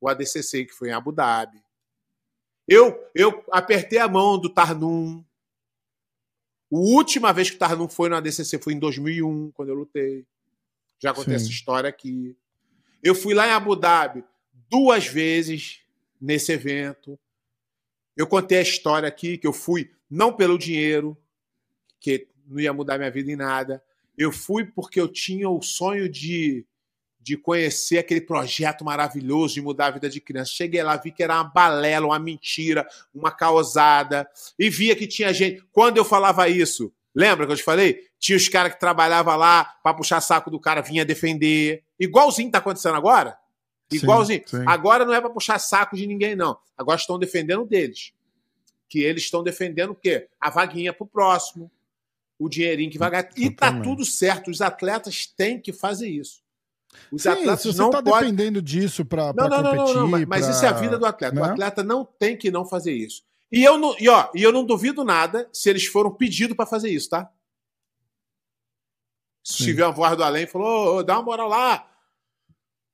O 0.00 0.08
ADCC, 0.08 0.66
que 0.66 0.74
foi 0.74 0.88
em 0.88 0.92
Abu 0.92 1.12
Dhabi. 1.12 1.62
Eu, 2.66 3.08
eu 3.14 3.44
apertei 3.52 3.98
a 3.98 4.08
mão 4.08 4.38
do 4.38 4.48
Tarnum. 4.48 5.24
A 6.72 6.76
última 6.76 7.32
vez 7.32 7.50
que 7.50 7.56
o 7.56 7.58
Tarnum 7.58 7.88
foi 7.88 8.08
no 8.08 8.16
ADCC 8.16 8.58
foi 8.58 8.72
em 8.72 8.78
2001, 8.80 9.52
quando 9.52 9.68
eu 9.68 9.76
lutei. 9.76 10.26
Já 11.00 11.14
contei 11.14 11.38
Sim. 11.38 11.44
essa 11.44 11.52
história 11.52 11.88
aqui. 11.88 12.36
Eu 13.04 13.14
fui 13.14 13.34
lá 13.34 13.46
em 13.46 13.50
Abu 13.50 13.76
Dhabi 13.76 14.24
duas 14.70 15.06
vezes 15.06 15.80
nesse 16.18 16.50
evento. 16.52 17.18
Eu 18.16 18.26
contei 18.26 18.56
a 18.56 18.62
história 18.62 19.06
aqui 19.06 19.36
que 19.36 19.46
eu 19.46 19.52
fui 19.52 19.90
não 20.08 20.32
pelo 20.32 20.58
dinheiro, 20.58 21.14
que 22.00 22.26
não 22.46 22.58
ia 22.58 22.72
mudar 22.72 22.96
minha 22.96 23.10
vida 23.10 23.30
em 23.30 23.36
nada. 23.36 23.84
Eu 24.16 24.32
fui 24.32 24.64
porque 24.64 24.98
eu 24.98 25.06
tinha 25.06 25.50
o 25.50 25.60
sonho 25.60 26.08
de 26.08 26.66
de 27.20 27.38
conhecer 27.38 27.96
aquele 27.96 28.20
projeto 28.20 28.84
maravilhoso 28.84 29.54
de 29.54 29.62
mudar 29.62 29.86
a 29.86 29.90
vida 29.92 30.10
de 30.10 30.20
criança. 30.20 30.52
Cheguei 30.52 30.82
lá, 30.82 30.94
vi 30.98 31.10
que 31.10 31.22
era 31.22 31.36
uma 31.36 31.44
balela, 31.44 32.08
uma 32.08 32.18
mentira, 32.18 32.86
uma 33.14 33.30
causada, 33.30 34.28
e 34.58 34.68
via 34.68 34.94
que 34.94 35.06
tinha 35.06 35.32
gente. 35.32 35.64
Quando 35.72 35.96
eu 35.96 36.04
falava 36.04 36.46
isso, 36.50 36.92
lembra 37.14 37.46
que 37.46 37.52
eu 37.52 37.56
te 37.56 37.62
falei? 37.62 38.00
Tinha 38.18 38.36
os 38.36 38.48
caras 38.48 38.72
que 38.74 38.80
trabalhavam 38.80 39.36
lá 39.36 39.64
para 39.82 39.94
puxar 39.94 40.20
saco 40.20 40.50
do 40.50 40.58
cara, 40.60 40.80
vinha 40.80 41.04
defender. 41.04 41.82
Igualzinho 41.98 42.50
tá 42.50 42.58
acontecendo 42.58 42.96
agora. 42.96 43.36
Igualzinho. 43.92 44.42
Sim, 44.46 44.58
sim. 44.58 44.64
Agora 44.66 45.04
não 45.04 45.14
é 45.14 45.20
para 45.20 45.30
puxar 45.30 45.58
saco 45.58 45.94
de 45.96 46.06
ninguém, 46.06 46.34
não. 46.34 46.56
Agora 46.76 46.98
estão 46.98 47.18
defendendo 47.18 47.64
deles. 47.64 48.12
Que 48.88 49.00
eles 49.02 49.22
estão 49.24 49.42
defendendo 49.42 49.90
o 49.90 49.94
quê? 49.94 50.28
A 50.40 50.50
vaguinha 50.50 50.92
pro 50.92 51.06
próximo. 51.06 51.70
o 52.38 52.48
dinheirinho 52.48 52.90
que 52.90 52.98
vai 52.98 53.10
ganhar. 53.10 53.28
E 53.36 53.48
tá 53.50 53.80
tudo 53.80 54.04
certo. 54.04 54.50
Os 54.50 54.60
atletas 54.60 55.26
têm 55.26 55.60
que 55.60 55.72
fazer 55.72 56.08
isso. 56.08 56.42
Os 57.10 57.22
Sim, 57.22 57.28
atletas 57.30 57.60
se 57.62 57.68
você 57.72 57.78
não 57.78 57.90
tá 57.90 58.02
podem. 58.02 58.30
dependendo 58.32 58.60
disso 58.62 59.04
pra, 59.04 59.26
Não, 59.26 59.32
pra 59.34 59.48
não, 59.48 59.62
não, 59.62 59.70
competir... 59.76 59.94
não, 59.94 60.02
não, 60.02 60.08
mas, 60.08 60.26
mas 60.26 60.44
pra- 60.46 60.54
isso 60.54 60.64
é 60.64 60.68
a 60.68 60.72
vida 60.72 60.98
do 60.98 61.06
atleta. 61.06 61.36
O 61.36 61.42
né? 61.44 61.50
atleta 61.52 61.82
não 61.82 62.04
tem 62.04 62.36
que 62.36 62.50
não 62.50 62.64
fazer 62.64 62.92
isso. 62.92 63.22
E 63.54 63.62
eu 63.62 63.78
não, 63.78 63.96
e, 64.00 64.08
ó, 64.08 64.30
e 64.34 64.42
eu 64.42 64.50
não 64.50 64.64
duvido 64.64 65.04
nada 65.04 65.48
se 65.52 65.70
eles 65.70 65.86
foram 65.86 66.12
pedidos 66.12 66.56
para 66.56 66.66
fazer 66.66 66.90
isso, 66.90 67.08
tá? 67.08 67.32
Se 69.44 69.58
Sim. 69.58 69.64
tiver 69.66 69.84
uma 69.84 69.92
voz 69.92 70.16
do 70.16 70.24
além, 70.24 70.44
falou, 70.44 70.66
ô, 70.66 70.96
ô, 70.96 71.02
dá 71.04 71.14
uma 71.14 71.22
moral 71.22 71.48
lá. 71.48 71.88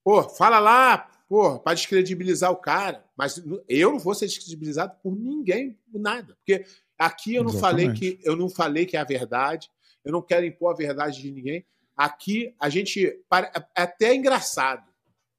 Pô, 0.05 0.23
fala 0.23 0.59
lá, 0.59 0.99
pô, 1.27 1.59
para 1.61 1.75
descredibilizar 1.75 2.51
o 2.51 2.57
cara. 2.57 3.05
Mas 3.17 3.43
eu 3.69 3.93
não 3.93 3.99
vou 3.99 4.15
ser 4.15 4.27
descredibilizado 4.27 4.97
por 5.03 5.17
ninguém, 5.17 5.79
por 5.91 5.99
nada. 5.99 6.35
Porque 6.35 6.67
aqui 6.99 7.35
eu 7.35 7.43
não 7.45 7.53
falei 7.53 7.93
que 7.95 8.21
eu 8.23 8.37
não 8.37 8.51
falei 8.51 8.85
que 8.85 8.97
é 8.99 9.01
a 9.01 9.05
verdade. 9.05 9.71
Eu 10.05 10.13
não 10.13 10.21
quero 10.21 10.45
impor 10.45 10.75
a 10.75 10.77
verdade 10.77 11.23
de 11.23 11.31
ninguém. 11.31 11.65
Aqui 11.97 12.55
a 12.59 12.69
gente 12.69 13.23
pare- 13.29 13.51
é 13.77 13.83
até 13.83 14.15
engraçado, 14.15 14.91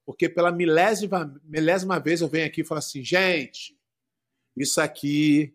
porque 0.06 0.28
pela 0.28 0.50
milésima, 0.50 1.40
milésima 1.44 2.00
vez 2.00 2.20
eu 2.20 2.28
venho 2.28 2.46
aqui 2.46 2.62
e 2.62 2.64
falo 2.64 2.78
assim, 2.78 3.04
gente, 3.04 3.76
isso 4.56 4.80
aqui 4.80 5.52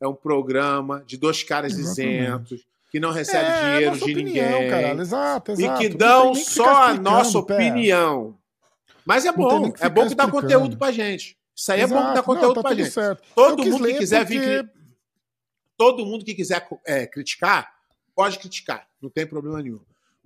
é 0.00 0.06
um 0.06 0.14
programa 0.14 1.02
de 1.06 1.16
dois 1.16 1.42
caras 1.42 1.72
Exatamente. 1.76 2.22
isentos 2.22 2.66
que 2.90 2.98
não 3.00 3.10
recebe 3.10 3.44
É, 3.50 3.74
dinheiro 3.74 3.96
de 3.96 4.02
opinião, 4.02 4.24
ninguém 4.50 4.70
caralho. 4.70 5.00
Exato, 5.00 5.50
e 5.50 5.54
exato. 5.54 5.80
que 5.80 5.88
dão 5.90 6.32
que 6.32 6.44
só 6.44 6.84
a 6.84 6.94
nossa 6.94 7.42
pé. 7.42 7.54
opinião. 7.54 8.38
Mas 9.04 9.24
é 9.26 9.32
bom, 9.32 9.70
que 9.72 9.84
é 9.84 9.88
bom 9.88 10.08
que 10.08 10.14
dá 10.14 10.30
conteúdo 10.30 10.76
pra 10.76 10.90
gente. 10.92 11.36
Isso 11.54 11.72
aí 11.72 11.80
é 11.80 11.86
bom 11.86 11.96
que 11.96 12.02
dá 12.02 12.10
Exato. 12.12 12.24
conteúdo 12.26 12.46
Não, 12.48 12.54
tá 12.54 12.62
pra 12.62 12.74
gente. 12.74 12.90
certo. 12.90 13.22
Todo 13.34 13.64
mundo 13.64 13.86
que 13.86 13.94
quiser 13.94 14.20
porque- 14.20 14.38
vir, 14.38 14.70
todo 15.76 16.06
mundo 16.06 16.24
que 16.24 16.34
quiser 16.34 16.66
é, 16.86 17.06
criticar, 17.06 17.72
pode 18.14 18.38
criticar, 18.38 18.86
não 19.02 19.10
tem 19.10 19.26
problema 19.26 19.60
nenhum. 19.62 19.80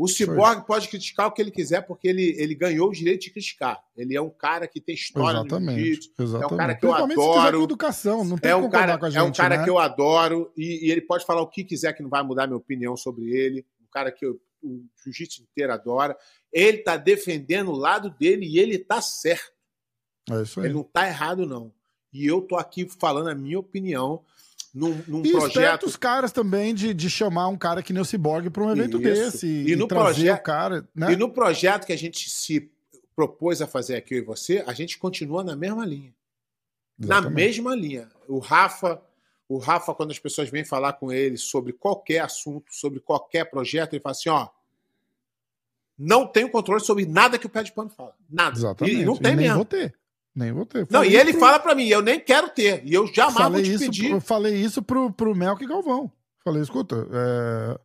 O 0.04 0.08
Cyborg 0.08 0.66
pode 0.66 0.88
criticar 0.88 1.26
o 1.28 1.32
que 1.32 1.40
ele 1.40 1.50
quiser, 1.50 1.82
porque 1.82 2.08
ele, 2.08 2.34
ele 2.38 2.54
ganhou 2.54 2.88
o 2.88 2.92
direito 2.92 3.22
de 3.22 3.30
criticar. 3.30 3.82
Ele 3.96 4.16
é 4.16 4.20
um 4.20 4.30
cara 4.30 4.66
que 4.66 4.80
tem 4.80 4.94
história 4.94 5.40
no 5.40 5.46
Exatamente. 5.46 5.80
jiu-jitsu. 5.84 6.10
exatamente. 6.22 6.50
É 6.50 6.54
um 6.54 6.58
cara 6.58 6.74
que 6.74 6.84
eu 6.86 6.92
adoro. 6.94 7.62
educação, 7.64 8.24
não 8.24 8.38
tem 8.38 8.50
É 8.50 8.56
um, 8.56 8.68
cara, 8.70 8.98
com 8.98 9.04
a 9.06 9.10
gente, 9.10 9.18
é 9.18 9.22
um 9.22 9.32
cara 9.32 9.58
né? 9.58 9.64
que 9.64 9.70
eu 9.70 9.78
adoro 9.78 10.52
e, 10.56 10.86
e 10.86 10.90
ele 10.90 11.02
pode 11.02 11.24
falar 11.24 11.40
o 11.42 11.46
que 11.48 11.62
quiser 11.64 11.92
que 11.92 12.02
não 12.02 12.10
vai 12.10 12.22
mudar 12.22 12.46
minha 12.46 12.56
opinião 12.56 12.96
sobre 12.96 13.30
ele. 13.30 13.64
Um 13.80 13.86
cara 13.92 14.10
que 14.10 14.24
eu- 14.26 14.40
o 14.64 14.84
jiu-jitsu 15.04 15.42
inteiro 15.42 15.72
adora. 15.72 16.16
Ele 16.52 16.78
tá 16.78 16.96
defendendo 16.96 17.70
o 17.72 17.76
lado 17.76 18.10
dele 18.10 18.46
e 18.46 18.58
ele 18.58 18.78
tá 18.78 19.00
certo. 19.02 19.50
É 20.30 20.42
isso 20.42 20.60
aí. 20.60 20.66
Ele 20.66 20.74
não 20.74 20.84
tá 20.84 21.06
errado, 21.06 21.44
não. 21.46 21.72
E 22.12 22.26
eu 22.26 22.40
tô 22.42 22.56
aqui 22.56 22.88
falando 23.00 23.28
a 23.28 23.34
minha 23.34 23.58
opinião 23.58 24.24
num, 24.72 25.02
num 25.06 25.22
E 25.24 25.32
projeto. 25.32 25.84
os 25.86 25.96
caras 25.96 26.32
também 26.32 26.74
de, 26.74 26.94
de 26.94 27.10
chamar 27.10 27.48
um 27.48 27.56
cara 27.58 27.82
que 27.82 27.92
nem 27.92 28.00
o 28.00 28.04
Cyborg 28.04 28.48
para 28.50 28.62
um 28.64 28.70
evento 28.72 28.96
Isso. 28.96 29.02
desse 29.02 29.46
E 29.46 29.72
e, 29.72 29.76
no 29.76 29.86
trazer 29.86 30.04
proje- 30.14 30.30
o 30.30 30.42
cara, 30.42 30.88
né? 30.94 31.12
E 31.12 31.16
no 31.16 31.30
projeto 31.30 31.86
que 31.86 31.92
a 31.92 31.98
gente 31.98 32.30
se 32.30 32.70
propôs 33.14 33.60
a 33.60 33.66
fazer 33.66 33.96
aqui, 33.96 34.14
eu 34.14 34.18
e 34.18 34.22
você, 34.22 34.64
a 34.66 34.72
gente 34.72 34.98
continua 34.98 35.44
na 35.44 35.54
mesma 35.54 35.84
linha. 35.84 36.14
Na 36.98 37.16
Exatamente. 37.16 37.34
mesma 37.34 37.74
linha. 37.74 38.08
O 38.28 38.38
Rafa, 38.38 39.02
o 39.48 39.58
Rafa, 39.58 39.94
quando 39.94 40.10
as 40.12 40.18
pessoas 40.18 40.48
vêm 40.48 40.64
falar 40.64 40.94
com 40.94 41.12
ele 41.12 41.36
sobre 41.36 41.72
qualquer 41.74 42.20
assunto, 42.20 42.66
sobre 42.74 43.00
qualquer 43.00 43.44
projeto, 43.50 43.92
ele 43.94 44.00
fala 44.02 44.12
assim: 44.12 44.28
ó, 44.30 44.48
não 45.98 46.26
tenho 46.26 46.50
controle 46.50 46.82
sobre 46.82 47.04
nada 47.06 47.38
que 47.38 47.46
o 47.46 47.50
pé 47.50 47.62
de 47.62 47.72
pano 47.72 47.90
fala. 47.90 48.14
Nada. 48.30 48.56
Exatamente. 48.56 48.96
E, 48.96 49.00
e 49.02 49.04
não 49.04 49.16
tem 49.16 49.36
nem 49.36 49.44
mesmo. 49.46 49.56
vou 49.56 49.64
ter. 49.64 49.94
Nem 50.34 50.50
vou 50.52 50.64
ter. 50.64 50.86
Não, 50.90 51.04
e 51.04 51.14
ele 51.14 51.32
pro- 51.32 51.40
fala 51.40 51.58
pra 51.58 51.74
mim, 51.74 51.86
eu 51.88 52.00
nem 52.00 52.18
quero 52.18 52.48
ter. 52.48 52.82
E 52.86 52.94
eu 52.94 53.06
jamais 53.08 53.34
vou 53.34 53.42
falei 53.44 53.62
te 53.62 53.70
isso, 53.74 53.84
pedir. 53.84 54.10
Eu 54.10 54.20
falei 54.20 54.54
isso 54.54 54.82
pro, 54.82 55.12
pro 55.12 55.34
Melk 55.34 55.66
Galvão. 55.66 56.10
Falei, 56.42 56.62
escuta, 56.62 57.06
é, 57.12 57.78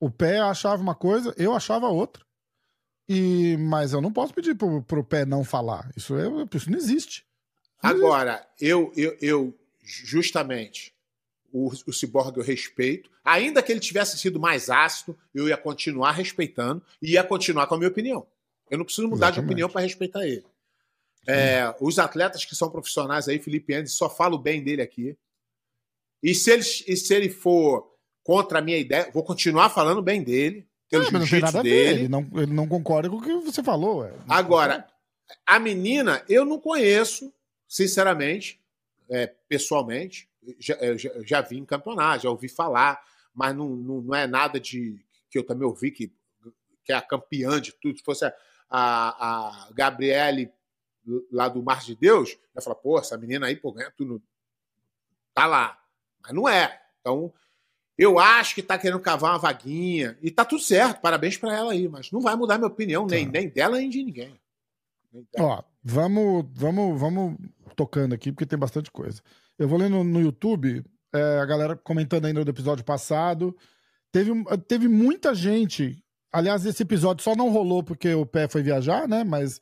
o 0.00 0.08
pé 0.10 0.38
achava 0.38 0.80
uma 0.80 0.94
coisa, 0.94 1.34
eu 1.36 1.54
achava 1.54 1.88
outra. 1.88 2.24
E, 3.08 3.56
mas 3.58 3.92
eu 3.92 4.00
não 4.00 4.12
posso 4.12 4.32
pedir 4.32 4.54
pro, 4.54 4.82
pro 4.82 5.02
pé 5.02 5.24
não 5.24 5.42
falar. 5.42 5.90
Isso, 5.96 6.14
é, 6.16 6.22
isso 6.54 6.70
não 6.70 6.78
existe. 6.78 7.24
Não 7.82 7.90
existe. 7.90 8.04
Agora, 8.04 8.46
eu, 8.60 8.92
eu, 8.96 9.16
eu 9.20 9.58
justamente, 9.82 10.94
o, 11.52 11.68
o 11.86 11.92
Cyborg 11.92 12.36
eu 12.36 12.44
respeito. 12.44 13.10
Ainda 13.24 13.62
que 13.62 13.72
ele 13.72 13.80
tivesse 13.80 14.16
sido 14.18 14.38
mais 14.40 14.70
ácido, 14.70 15.18
eu 15.34 15.48
ia 15.48 15.56
continuar 15.56 16.12
respeitando 16.12 16.82
e 17.02 17.12
ia 17.12 17.24
continuar 17.24 17.66
com 17.66 17.74
a 17.74 17.78
minha 17.78 17.90
opinião. 17.90 18.26
Eu 18.70 18.78
não 18.78 18.84
preciso 18.84 19.08
mudar 19.08 19.26
de 19.26 19.32
Exatamente. 19.34 19.50
opinião 19.52 19.68
para 19.68 19.80
respeitar 19.80 20.26
ele. 20.26 20.44
É, 21.26 21.74
os 21.80 21.98
atletas 21.98 22.44
que 22.44 22.56
são 22.56 22.70
profissionais 22.70 23.28
aí, 23.28 23.38
Felipe 23.38 23.74
Andes, 23.74 23.92
só 23.94 24.08
falo 24.08 24.38
bem 24.38 24.62
dele 24.62 24.82
aqui. 24.82 25.16
E 26.22 26.34
se 26.34 26.50
ele, 26.50 26.62
e 26.62 26.96
se 26.96 27.14
ele 27.14 27.28
for 27.28 27.94
contra 28.22 28.58
a 28.58 28.62
minha 28.62 28.78
ideia, 28.78 29.10
vou 29.12 29.22
continuar 29.22 29.70
falando 29.70 30.02
bem 30.02 30.22
dele, 30.22 30.66
pelo 30.90 31.04
É, 31.04 31.10
jiu-jitsu 31.10 31.62
dele. 31.62 32.00
Ele 32.00 32.08
não, 32.08 32.28
ele 32.34 32.52
não 32.52 32.66
concorda 32.66 33.08
com 33.08 33.16
o 33.16 33.22
que 33.22 33.34
você 33.40 33.62
falou. 33.62 34.10
Agora, 34.28 34.86
a 35.46 35.58
menina, 35.58 36.24
eu 36.28 36.44
não 36.44 36.58
conheço, 36.58 37.32
sinceramente, 37.66 38.60
é, 39.10 39.26
pessoalmente. 39.48 40.28
Já, 40.58 40.76
já, 40.96 41.10
já 41.24 41.40
vi 41.42 41.58
em 41.58 41.64
campeonato, 41.64 42.22
já 42.22 42.30
ouvi 42.30 42.48
falar, 42.48 43.02
mas 43.34 43.54
não, 43.54 43.68
não, 43.68 44.00
não 44.00 44.14
é 44.14 44.26
nada 44.26 44.58
de 44.58 44.98
que 45.30 45.38
eu 45.38 45.44
também 45.44 45.66
ouvi 45.66 45.90
que, 45.90 46.10
que 46.84 46.92
é 46.92 46.94
a 46.94 47.02
campeã 47.02 47.60
de 47.60 47.72
tudo. 47.72 47.98
Se 47.98 48.04
fosse 48.04 48.24
a, 48.24 48.32
a, 48.70 49.68
a 49.68 49.72
Gabriele 49.72 50.50
lá 51.30 51.48
do 51.48 51.62
Mar 51.62 51.80
de 51.80 51.94
Deus, 51.94 52.30
eu 52.30 52.38
ia 52.56 52.62
falar, 52.62 52.76
pô, 52.76 52.98
essa 52.98 53.16
menina 53.16 53.46
aí, 53.46 53.56
pô, 53.56 53.72
ganha 53.72 53.90
tudo. 53.96 54.22
Tá 55.34 55.46
lá. 55.46 55.78
Mas 56.22 56.32
não 56.32 56.48
é. 56.48 56.80
Então, 57.00 57.32
eu 57.96 58.18
acho 58.18 58.54
que 58.54 58.62
tá 58.62 58.78
querendo 58.78 59.00
cavar 59.00 59.32
uma 59.32 59.38
vaguinha. 59.38 60.16
E 60.22 60.30
tá 60.30 60.44
tudo 60.44 60.62
certo, 60.62 61.00
parabéns 61.00 61.36
pra 61.36 61.54
ela 61.54 61.72
aí, 61.72 61.88
mas 61.88 62.10
não 62.10 62.20
vai 62.20 62.36
mudar 62.36 62.58
minha 62.58 62.68
opinião, 62.68 63.06
nem, 63.06 63.26
Tá. 63.26 63.32
nem 63.32 63.48
dela, 63.48 63.76
nem 63.78 63.88
de 63.90 64.02
ninguém. 64.02 64.40
Nem. 65.12 65.26
Ó, 65.38 65.62
vamos, 65.82 66.44
vamos, 66.54 67.00
vamos 67.00 67.36
tocando 67.74 68.14
aqui, 68.14 68.30
porque 68.32 68.46
tem 68.46 68.58
bastante 68.58 68.90
coisa. 68.90 69.22
Eu 69.58 69.68
vou 69.68 69.78
lendo 69.78 70.04
no 70.04 70.20
YouTube, 70.20 70.84
é, 71.12 71.38
a 71.38 71.44
galera 71.46 71.76
comentando 71.76 72.26
ainda 72.26 72.44
do 72.44 72.50
episódio 72.50 72.84
passado. 72.84 73.56
Teve, 74.12 74.32
teve 74.66 74.88
muita 74.88 75.34
gente. 75.34 76.02
Aliás, 76.32 76.64
esse 76.66 76.82
episódio 76.82 77.24
só 77.24 77.34
não 77.34 77.50
rolou 77.50 77.82
porque 77.82 78.12
o 78.14 78.26
pé 78.26 78.48
foi 78.48 78.62
viajar, 78.62 79.08
né? 79.08 79.24
Mas 79.24 79.60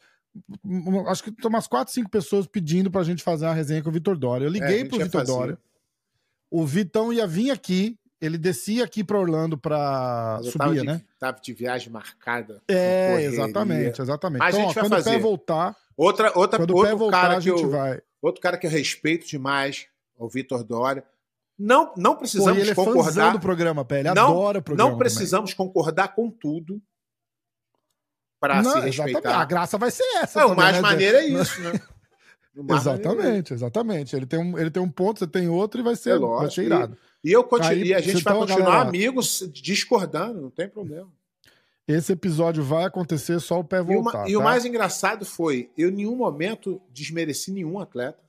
acho 1.09 1.23
que 1.25 1.31
tem 1.33 1.49
umas 1.49 1.67
4, 1.67 1.93
5 1.93 2.11
pessoas 2.11 2.47
pedindo 2.47 2.91
pra 2.91 3.03
gente 3.05 3.23
fazer 3.23 3.47
uma 3.47 3.55
resenha 3.55 3.83
com 3.83 3.89
o 3.89 3.93
Vitor 3.93 4.17
Dória. 4.17 4.45
Eu 4.45 4.49
É, 4.49 4.51
a 4.51 4.53
liguei 4.53 4.79
gente 4.81 4.89
pro 4.91 4.99
Vitor 4.99 5.21
fazer. 5.21 5.33
Dória. 5.33 5.59
O 6.51 6.65
Vitão 6.65 7.13
ia 7.13 7.27
vir 7.27 7.51
aqui, 7.51 7.99
ele 8.21 8.39
descia 8.39 8.85
aqui 8.85 9.03
pra 9.05 9.19
Orlando 9.19 9.57
tava 9.59 10.41
subir, 10.45 10.85
né? 10.85 11.03
tava 11.19 11.39
de 11.41 11.53
viagem 11.53 11.91
marcada. 11.93 12.63
É, 12.69 13.09
correria. 13.11 13.29
exatamente, 13.29 14.01
exatamente. 14.03 14.39
Mas 14.39 14.55
a 14.55 14.59
então, 14.59 14.69
gente 14.69 14.79
ó, 14.79 14.81
vai 14.83 14.89
quando 14.91 14.93
o 14.93 15.05
pé 15.05 15.11
fazer. 15.11 15.21
voltar, 15.21 15.77
Outra, 15.97 16.33
outra, 16.39 16.59
quando 16.59 16.71
o 16.71 16.75
pé 16.75 16.81
outro, 16.81 16.99
voltar, 16.99 17.21
cara 17.23 17.35
a 17.35 17.39
que 17.39 17.49
gente 17.49 17.63
eu, 17.63 17.71
vai. 17.71 18.01
outro 18.23 18.41
cara 18.41 18.57
que 18.59 18.67
eu 18.67 18.71
respeito 18.71 19.27
demais, 19.27 19.87
é 20.19 20.23
o 20.23 20.29
Vitor 20.29 20.63
Dória. 20.63 21.03
Não, 21.59 21.93
não 21.97 22.13
Pô, 22.13 22.19
precisamos 22.19 22.59
e 22.59 22.61
ele 22.61 22.71
é 22.71 22.75
concordar. 22.75 23.33
do 23.33 23.41
programa, 23.41 23.83
pé. 23.85 24.01
Ele 24.01 24.13
Não- 24.13 24.29
adora 24.31 24.59
o 24.59 24.63
programa. 24.63 24.91
Não 24.91 24.99
precisamos 24.99 25.55
concordar 25.55 26.09
com 26.15 26.31
tudo 26.31 26.81
para 28.41 28.63
se 28.63 28.81
respeitar. 28.81 29.41
A 29.41 29.45
graça 29.45 29.79
vai 29.79 29.91
ser 29.91 30.05
essa. 30.23 30.41
Não, 30.41 30.47
o 30.47 30.51
também, 30.51 30.65
mais 30.65 30.77
né, 30.77 30.83
maneiro 30.83 31.17
é 31.17 31.27
isso, 31.27 31.61
né? 31.61 31.73
O 32.59 32.73
é. 32.73 32.77
Exatamente, 32.77 33.53
exatamente. 33.53 34.17
Ele 34.17 34.25
tem, 34.25 34.39
um, 34.39 34.57
ele 34.59 34.71
tem 34.71 34.83
um 34.83 34.89
ponto, 34.91 35.19
você 35.19 35.27
tem 35.27 35.47
outro 35.47 35.79
e 35.79 35.85
vai 35.85 35.95
ser, 35.95 36.11
É 36.11 36.13
vai 36.13 36.21
lógico. 36.21 36.55
ser 36.55 36.65
irado. 36.65 36.97
E, 37.23 37.31
eu 37.31 37.45
continuo, 37.45 37.71
Aí, 37.71 37.83
e 37.89 37.93
a 37.95 38.01
gente 38.01 38.23
vai 38.25 38.33
então, 38.33 38.47
continuar 38.47 38.65
galera- 38.71 38.89
amigos 38.89 39.47
discordando, 39.53 40.41
não 40.41 40.49
tem 40.51 40.67
problema. 40.67 41.07
Esse 41.87 42.13
episódio 42.15 42.65
vai 42.65 42.85
acontecer 42.85 43.39
só 43.41 43.61
o 43.61 43.65
pé 43.65 43.77
E, 43.77 43.81
o, 43.83 43.85
voltar. 43.85 44.27
e 44.27 44.35
o 44.37 44.39
tá? 44.39 44.45
mais 44.47 44.65
engraçado 44.65 45.27
foi, 45.27 45.71
eu 45.77 45.91
em 45.91 45.97
nenhum 45.97 46.17
momento 46.17 46.81
desmereci 46.91 47.53
nenhum 47.53 47.79
atleta. 47.79 48.25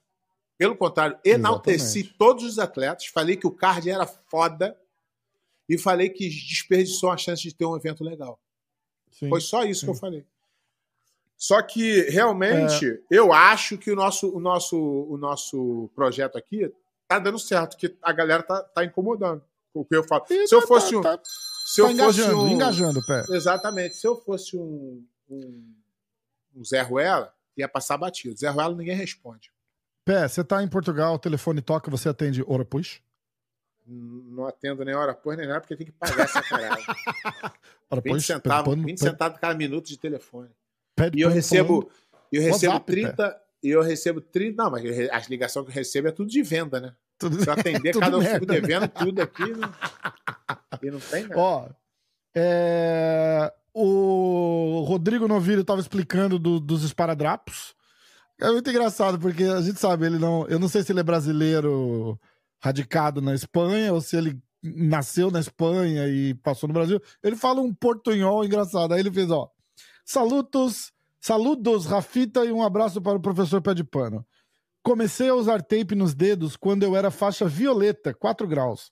Pelo 0.58 0.76
contrário, 0.76 1.18
enalteci 1.24 2.00
Exatamente. 2.00 2.18
todos 2.18 2.44
os 2.44 2.60
atletas, 2.60 3.06
falei 3.06 3.38
que 3.38 3.48
o 3.48 3.52
card 3.52 3.90
era 3.90 4.06
foda 4.06 4.76
e 5.70 5.78
falei 5.78 6.10
que 6.10 6.28
desperdiçou 6.28 7.12
a 7.12 7.16
chance 7.18 7.42
de 7.44 7.56
ter 7.56 7.66
um 7.66 7.78
evento 7.78 8.04
legal. 8.04 8.38
Sim. 9.18 9.30
Foi 9.30 9.42
só 9.42 9.64
isso 9.64 9.84
que 9.86 9.90
eu 9.90 9.96
sim. 9.96 10.00
falei. 10.02 10.26
Só 11.38 11.62
que 11.62 12.02
realmente 12.10 12.88
É. 12.88 13.00
eu 13.12 13.32
acho 13.32 13.78
que 13.78 13.92
o 13.92 13.96
nosso, 13.96 14.36
o 14.36 14.40
nosso, 14.40 14.78
o 14.78 15.18
nosso 15.18 15.90
projeto 15.96 16.38
aqui 16.38 16.72
tá 17.08 17.20
dando 17.20 17.38
certo, 17.40 17.78
que 17.78 17.96
a 18.02 18.12
galera 18.12 18.42
tá, 18.44 18.62
tá 18.64 18.84
incomodando 18.84 19.44
com 19.74 19.82
o 19.82 19.86
que 19.86 19.96
eu 19.96 20.04
falo. 20.04 20.26
E 20.30 20.48
se 20.48 20.56
eu 20.56 20.62
tá- 20.62 20.68
fosse 20.68 20.92
tá- 20.94 20.98
um, 20.98 21.02
tá- 21.02 21.20
se 21.24 21.82
eu 21.82 21.86
tá 21.86 21.92
fosse 22.06 22.20
engajando, 22.22 22.42
um, 22.44 22.48
engajando 22.50 23.06
pé. 23.06 23.24
Exatamente. 23.30 23.96
Se 23.98 24.08
eu 24.08 24.16
fosse 24.16 24.58
um, 24.58 25.04
um, 25.30 25.74
um 26.56 26.64
Zé 26.66 26.82
Ruela, 26.82 27.34
ia 27.56 27.68
passar 27.68 27.98
batido. 27.98 28.36
Zé 28.38 28.50
Ruela 28.50 28.76
ninguém 28.76 28.96
responde. 28.96 29.52
Pé, 30.06 30.28
você 30.28 30.44
tá 30.44 30.64
em 30.64 30.68
Portugal, 30.68 31.16
o 31.16 31.20
telefone 31.20 31.62
toca, 31.62 31.92
você 31.92 32.10
atende 32.10 32.44
hora 32.48 32.64
push? 32.66 33.00
Não 33.88 34.46
atendo 34.46 34.84
nem 34.84 34.94
hora 34.96 35.14
por 35.14 35.38
nem 35.38 35.48
nada, 35.48 35.62
porque 35.62 35.76
tem 35.78 35.86
que 35.86 35.94
pagar 35.94 36.26
essa 36.26 36.42
caralho. 36.42 36.84
Hora 37.90 38.02
20 38.02 38.14
push, 38.14 38.26
centavos, 38.26 38.74
pano- 38.76 38.86
20 38.86 38.98
centavos 39.00 39.40
cada 39.40 39.54
minuto 39.56 39.88
de 39.88 39.98
telefone. 39.98 40.50
pé 40.96 41.10
de 41.10 41.20
E 41.20 41.22
eu 41.22 41.30
recebo, 41.30 41.90
eu 42.32 42.42
recebo 42.42 42.74
WhatsApp, 42.74 42.92
30. 42.92 43.42
E 43.64 43.70
eu 43.70 43.82
recebo 43.82 44.20
30. 44.20 44.62
Não, 44.62 44.70
mas 44.70 44.84
eu 44.84 45.10
as 45.14 45.28
ligações 45.30 45.66
que 45.66 45.72
eu 45.72 45.76
recebo 45.76 46.10
é 46.10 46.12
tudo 46.12 46.30
de 46.30 46.42
venda, 46.44 46.82
né? 46.82 46.94
Tudo, 47.18 47.38
Pra 47.38 47.54
atender 47.54 47.92
tudo 47.94 48.02
cada 48.02 48.18
um 48.18 48.22
fico 48.22 48.46
né? 48.46 48.60
devendo 48.60 48.88
tudo 48.90 49.22
aqui. 49.22 49.44
Né? 49.54 49.70
E 50.84 50.92
não 50.92 51.00
tem 51.00 51.24
nada. 51.24 51.40
Ó, 51.40 51.70
é, 52.36 53.52
o 53.74 54.84
Rodrigo 54.88 55.28
Novilho 55.28 55.62
estava 55.62 55.80
explicando 55.82 56.38
do- 56.38 56.60
dos 56.60 56.84
esparadrapos. 56.84 57.74
É 58.40 58.52
muito 58.52 58.70
engraçado, 58.70 59.18
porque 59.18 59.44
a 59.46 59.62
gente 59.62 59.80
sabe, 59.80 60.06
ele 60.06 60.20
não. 60.20 60.46
Eu 60.48 60.60
não 60.60 60.68
sei 60.68 60.84
se 60.84 60.92
ele 60.92 61.00
é 61.00 61.04
brasileiro 61.04 62.20
radicado 62.60 63.22
na 63.22 63.34
Espanha 63.34 63.94
ou 63.94 64.02
se 64.02 64.16
ele 64.16 64.42
nasceu 64.64 65.30
na 65.32 65.40
Espanha 65.40 66.08
e 66.08 66.34
passou 66.36 66.68
no 66.68 66.74
Brasil. 66.74 67.02
Ele 67.24 67.36
fala 67.36 67.62
um 67.62 67.74
portunhol 67.74 68.44
engraçado. 68.44 68.94
Aí 68.94 69.00
ele 69.00 69.12
fez, 69.12 69.30
ó. 69.30 69.50
Salutos, 70.06 70.92
saludos, 71.20 71.86
Rafita, 71.86 72.46
e 72.46 72.52
um 72.52 72.64
abraço 72.64 73.02
para 73.02 73.18
o 73.18 73.22
professor 73.22 73.62
Pé 73.62 73.74
de 73.74 73.84
Pano. 73.84 74.26
Comecei 74.82 75.30
a 75.30 75.36
usar 75.36 75.62
tape 75.62 75.96
nos 75.96 76.16
dedos 76.16 76.56
quando 76.56 76.84
eu 76.84 76.96
era 76.96 77.12
faixa 77.12 77.46
violeta, 77.46 78.14
4 78.14 78.48
graus. 78.48 78.90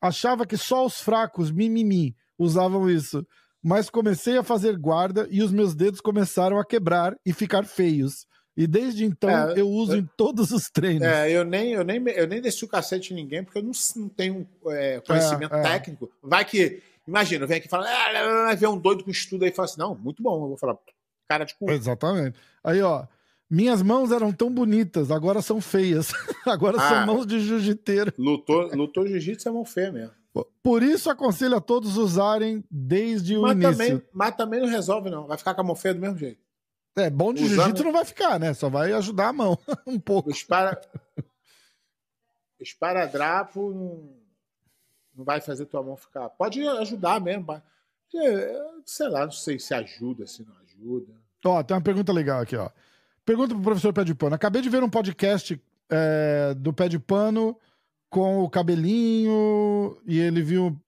Achava 0.00 0.44
que 0.44 0.56
só 0.56 0.84
os 0.84 1.00
fracos, 1.00 1.50
mimimi, 1.50 2.16
usavam 2.38 2.90
isso. 2.90 3.24
Mas 3.62 3.88
comecei 3.88 4.36
a 4.36 4.42
fazer 4.42 4.76
guarda 4.76 5.26
e 5.30 5.42
os 5.42 5.52
meus 5.52 5.74
dedos 5.74 6.00
começaram 6.00 6.58
a 6.58 6.64
quebrar 6.64 7.16
e 7.24 7.32
ficar 7.32 7.64
feios. 7.64 8.26
E 8.56 8.66
desde 8.66 9.04
então 9.04 9.28
É, 9.28 9.54
eu 9.60 9.68
uso 9.68 9.92
eu- 9.92 9.98
em 9.98 10.08
todos 10.16 10.50
os 10.50 10.70
treinos. 10.70 11.02
É, 11.06 11.30
eu 11.30 11.44
nem, 11.44 11.72
eu, 11.72 11.84
nem, 11.84 12.02
eu 12.08 12.26
nem 12.26 12.40
desci 12.40 12.64
o 12.64 12.68
cacete 12.68 13.12
em 13.12 13.16
ninguém, 13.16 13.44
porque 13.44 13.58
eu 13.58 13.62
não, 13.62 13.72
não 13.96 14.08
tenho 14.08 14.48
é, 14.68 15.00
conhecimento 15.06 15.54
É, 15.54 15.58
é. 15.60 15.62
técnico. 15.62 16.10
Vai 16.22 16.44
que. 16.44 16.82
Imagina, 17.06 17.46
venho 17.46 17.58
aqui 17.58 17.66
e 17.66 17.70
falo, 17.70 17.84
ah, 17.86 18.54
vem 18.54 18.68
um 18.68 18.78
doido 18.78 19.04
com 19.04 19.10
estudo 19.10 19.44
aí 19.44 19.50
e 19.50 19.54
fala 19.54 19.66
assim: 19.66 19.78
não, 19.78 19.94
muito 19.94 20.22
bom. 20.22 20.42
Eu 20.42 20.48
vou 20.48 20.56
falar, 20.56 20.76
cara 21.28 21.44
de 21.44 21.54
cu. 21.54 21.70
Exatamente. 21.70 22.38
Aí, 22.64 22.80
ó. 22.82 23.04
Minhas 23.48 23.80
mãos 23.80 24.10
eram 24.10 24.32
tão 24.32 24.50
bonitas, 24.50 25.08
agora 25.12 25.40
são 25.40 25.60
feias. 25.60 26.08
agora 26.44 26.78
Ah. 26.80 26.88
são 26.88 27.06
mãos 27.06 27.24
de 27.26 27.38
jiu-jiteiro. 27.38 28.12
Lutou, 28.18 28.74
lutou 28.74 29.06
jiu-jitsu 29.06 29.48
é 29.48 29.52
mão 29.52 29.64
feia 29.64 29.92
mesmo. 29.92 30.10
Por 30.62 30.82
isso 30.82 31.08
aconselho 31.08 31.56
a 31.56 31.60
todos 31.60 31.96
usarem 31.96 32.64
desde 32.70 33.36
o 33.38 33.42
Mas 33.42 33.52
início. 33.52 33.72
também, 33.72 34.02
mas 34.12 34.34
também 34.36 34.60
não 34.60 34.66
resolve, 34.68 35.08
não. 35.10 35.26
Vai 35.28 35.38
ficar 35.38 35.54
com 35.54 35.60
a 35.60 35.64
mão 35.64 35.76
feia 35.76 35.94
do 35.94 36.00
mesmo 36.00 36.18
jeito. 36.18 36.40
É, 36.96 37.10
bom 37.10 37.32
de 37.34 37.44
Usando- 37.44 37.56
jiu-jitsu 37.56 37.84
não 37.84 37.92
vai 37.92 38.04
ficar, 38.04 38.40
né? 38.40 38.54
Só 38.54 38.68
vai 38.70 38.92
ajudar 38.92 39.28
a 39.28 39.32
mão 39.32 39.58
um 39.86 39.98
pouco. 40.00 40.30
Esparadrapo 42.58 43.70
não... 43.70 44.16
não 45.14 45.24
vai 45.24 45.40
fazer 45.40 45.66
tua 45.66 45.82
mão 45.82 45.96
ficar. 45.96 46.28
Pode 46.30 46.66
ajudar 46.66 47.20
mesmo. 47.20 47.44
mas- 47.46 47.62
Sei 48.86 49.08
lá, 49.08 49.24
não 49.24 49.32
sei 49.32 49.58
se 49.58 49.74
ajuda, 49.74 50.26
se 50.26 50.42
não 50.44 50.54
ajuda. 50.64 51.12
Ó, 51.44 51.62
tem 51.62 51.76
uma 51.76 51.82
pergunta 51.82 52.12
legal 52.12 52.40
aqui, 52.40 52.56
ó. 52.56 52.70
Pergunta 53.24 53.54
pro 53.54 53.62
professor 53.62 53.92
Pé 53.92 54.04
de 54.04 54.14
Pano. 54.14 54.34
Acabei 54.34 54.62
de 54.62 54.68
ver 54.70 54.82
um 54.82 54.88
podcast 54.88 55.60
é, 55.90 56.54
do 56.54 56.72
Pé 56.72 56.88
de 56.88 56.98
Pano 56.98 57.58
com 58.08 58.42
o 58.42 58.48
cabelinho 58.48 60.00
e 60.06 60.18
ele 60.18 60.40
viu, 60.42 60.80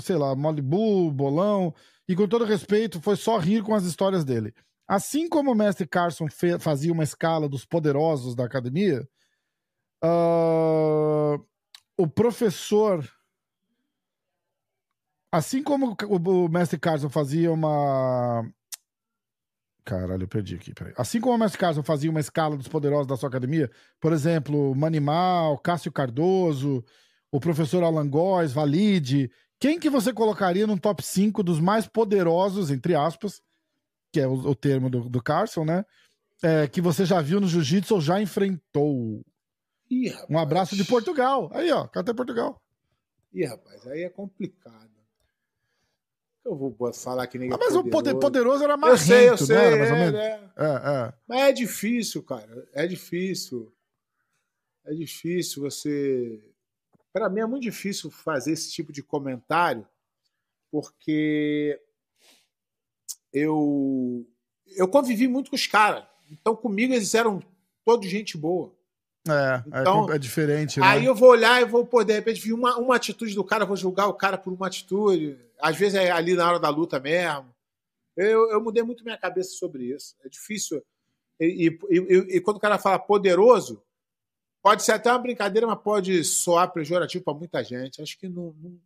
sei 0.00 0.16
lá, 0.16 0.34
Malibu, 0.34 1.10
bolão, 1.10 1.74
e 2.08 2.14
com 2.16 2.26
todo 2.26 2.44
respeito, 2.44 3.00
foi 3.02 3.16
só 3.16 3.36
rir 3.36 3.62
com 3.62 3.74
as 3.74 3.84
histórias 3.84 4.24
dele. 4.24 4.54
Assim 4.92 5.26
como 5.26 5.52
o 5.52 5.54
mestre 5.54 5.88
Carson 5.88 6.26
fazia 6.60 6.92
uma 6.92 7.02
escala 7.02 7.48
dos 7.48 7.64
poderosos 7.64 8.34
da 8.34 8.44
academia, 8.44 9.08
ah, 10.04 11.38
o 11.96 12.06
professor. 12.06 13.02
Assim 15.32 15.62
como 15.62 15.96
o, 16.10 16.16
o 16.44 16.48
mestre 16.50 16.78
Carson 16.78 17.08
fazia 17.08 17.50
uma. 17.50 18.46
Caralho, 19.82 20.24
eu 20.24 20.28
perdi 20.28 20.56
aqui, 20.56 20.74
peraí. 20.74 20.92
Assim 20.98 21.22
como 21.22 21.36
o 21.36 21.38
mestre 21.38 21.58
Carson 21.58 21.82
fazia 21.82 22.10
uma 22.10 22.20
escala 22.20 22.54
dos 22.54 22.68
poderosos 22.68 23.06
da 23.06 23.16
sua 23.16 23.30
academia, 23.30 23.70
por 23.98 24.12
exemplo, 24.12 24.74
Manimal, 24.74 25.56
Cássio 25.56 25.90
Cardoso, 25.90 26.84
o 27.30 27.40
professor 27.40 27.82
Alan 27.82 28.10
Góes, 28.10 28.52
Valide, 28.52 29.32
quem 29.58 29.80
que 29.80 29.88
você 29.88 30.12
colocaria 30.12 30.66
no 30.66 30.78
top 30.78 31.02
5 31.02 31.42
dos 31.42 31.58
mais 31.58 31.86
poderosos, 31.88 32.70
entre 32.70 32.94
aspas, 32.94 33.40
que 34.12 34.20
é 34.20 34.26
o, 34.28 34.34
o 34.34 34.54
termo 34.54 34.90
do, 34.90 35.08
do 35.08 35.22
Carson, 35.22 35.64
né? 35.64 35.84
É, 36.42 36.66
que 36.68 36.80
você 36.80 37.04
já 37.06 37.20
viu 37.20 37.40
no 37.40 37.46
jiu-jitsu 37.48 37.94
ou 37.94 38.00
já 38.00 38.20
enfrentou? 38.20 39.24
Ih, 39.90 40.08
rapaz. 40.08 40.30
Um 40.30 40.38
abraço 40.38 40.76
de 40.76 40.84
Portugal. 40.84 41.50
Aí, 41.52 41.70
ó, 41.72 41.86
canta 41.86 42.14
Portugal. 42.14 42.60
Ih, 43.32 43.44
rapaz, 43.44 43.86
aí 43.86 44.02
é 44.02 44.08
complicado. 44.10 44.90
Eu 46.44 46.56
vou 46.56 46.92
falar 46.92 47.26
que 47.28 47.38
ninguém 47.38 47.54
Ah, 47.54 47.58
mas 47.58 47.74
o 47.76 47.84
poder, 47.84 48.14
poderoso. 48.14 48.20
poderoso 48.20 48.64
era 48.64 48.72
Eu 48.72 48.78
marrento, 48.78 48.98
sei, 49.04 49.28
eu 49.28 49.38
sei. 49.38 49.56
né? 49.56 49.64
Era 49.64 49.76
mais 49.76 49.90
é, 49.90 50.10
né? 50.10 50.50
É, 50.56 50.64
é. 51.08 51.14
Mas 51.28 51.40
é 51.42 51.52
difícil, 51.52 52.22
cara. 52.24 52.68
É 52.72 52.86
difícil. 52.86 53.72
É 54.84 54.92
difícil 54.92 55.62
você. 55.62 56.42
Para 57.12 57.30
mim 57.30 57.40
é 57.40 57.46
muito 57.46 57.62
difícil 57.62 58.10
fazer 58.10 58.50
esse 58.52 58.72
tipo 58.72 58.92
de 58.92 59.02
comentário, 59.04 59.86
porque 60.70 61.80
eu 63.32 64.26
eu 64.76 64.88
convivi 64.88 65.28
muito 65.28 65.50
com 65.50 65.56
os 65.56 65.66
caras. 65.66 66.04
Então 66.30 66.54
comigo 66.56 66.92
eles 66.94 67.14
eram 67.14 67.42
todos 67.84 68.08
gente 68.08 68.36
boa. 68.38 68.74
É, 69.28 69.62
é 69.76 69.80
Então, 69.82 70.06
com- 70.06 70.12
é, 70.12 70.18
diferente, 70.18 70.80
né? 70.80 70.86
Aí 70.86 71.04
eu 71.04 71.14
vou 71.14 71.28
olhar 71.30 71.60
e 71.62 71.64
vou, 71.64 71.86
pô, 71.86 72.02
de 72.02 72.12
repente, 72.12 72.40
vi 72.40 72.52
uma, 72.52 72.76
uma 72.78 72.96
atitude 72.96 73.34
do 73.34 73.44
cara, 73.44 73.64
vou 73.64 73.76
julgar 73.76 74.08
o 74.08 74.14
cara 74.14 74.36
por 74.36 74.52
uma 74.52 74.66
atitude. 74.66 75.38
Às 75.60 75.76
vezes 75.76 75.94
é 75.94 76.10
ali 76.10 76.34
na 76.34 76.48
hora 76.48 76.58
da 76.58 76.68
luta 76.68 76.98
mesmo. 76.98 77.46
Eu, 78.16 78.50
eu 78.50 78.60
mudei 78.60 78.82
muito 78.82 79.04
minha 79.04 79.16
cabeça 79.16 79.50
sobre 79.52 79.84
isso. 79.94 80.16
É 80.24 80.28
difícil. 80.28 80.82
E, 81.38 81.68
e- 81.88 81.96
e- 81.98 82.36
e 82.36 82.40
quando 82.40 82.56
o 82.56 82.60
cara 82.60 82.78
fala 82.78 82.98
poderoso, 82.98 83.82
pode 84.62 84.82
ser 84.82 84.92
até 84.92 85.10
uma 85.10 85.18
brincadeira, 85.18 85.66
mas 85.66 85.80
pode 85.80 86.24
soar 86.24 86.72
pejorativo 86.72 87.22
para 87.24 87.34
muita 87.34 87.62
gente. 87.62 88.02
Acho 88.02 88.18
que 88.18 88.28
não. 88.28 88.54
não- 88.60 88.78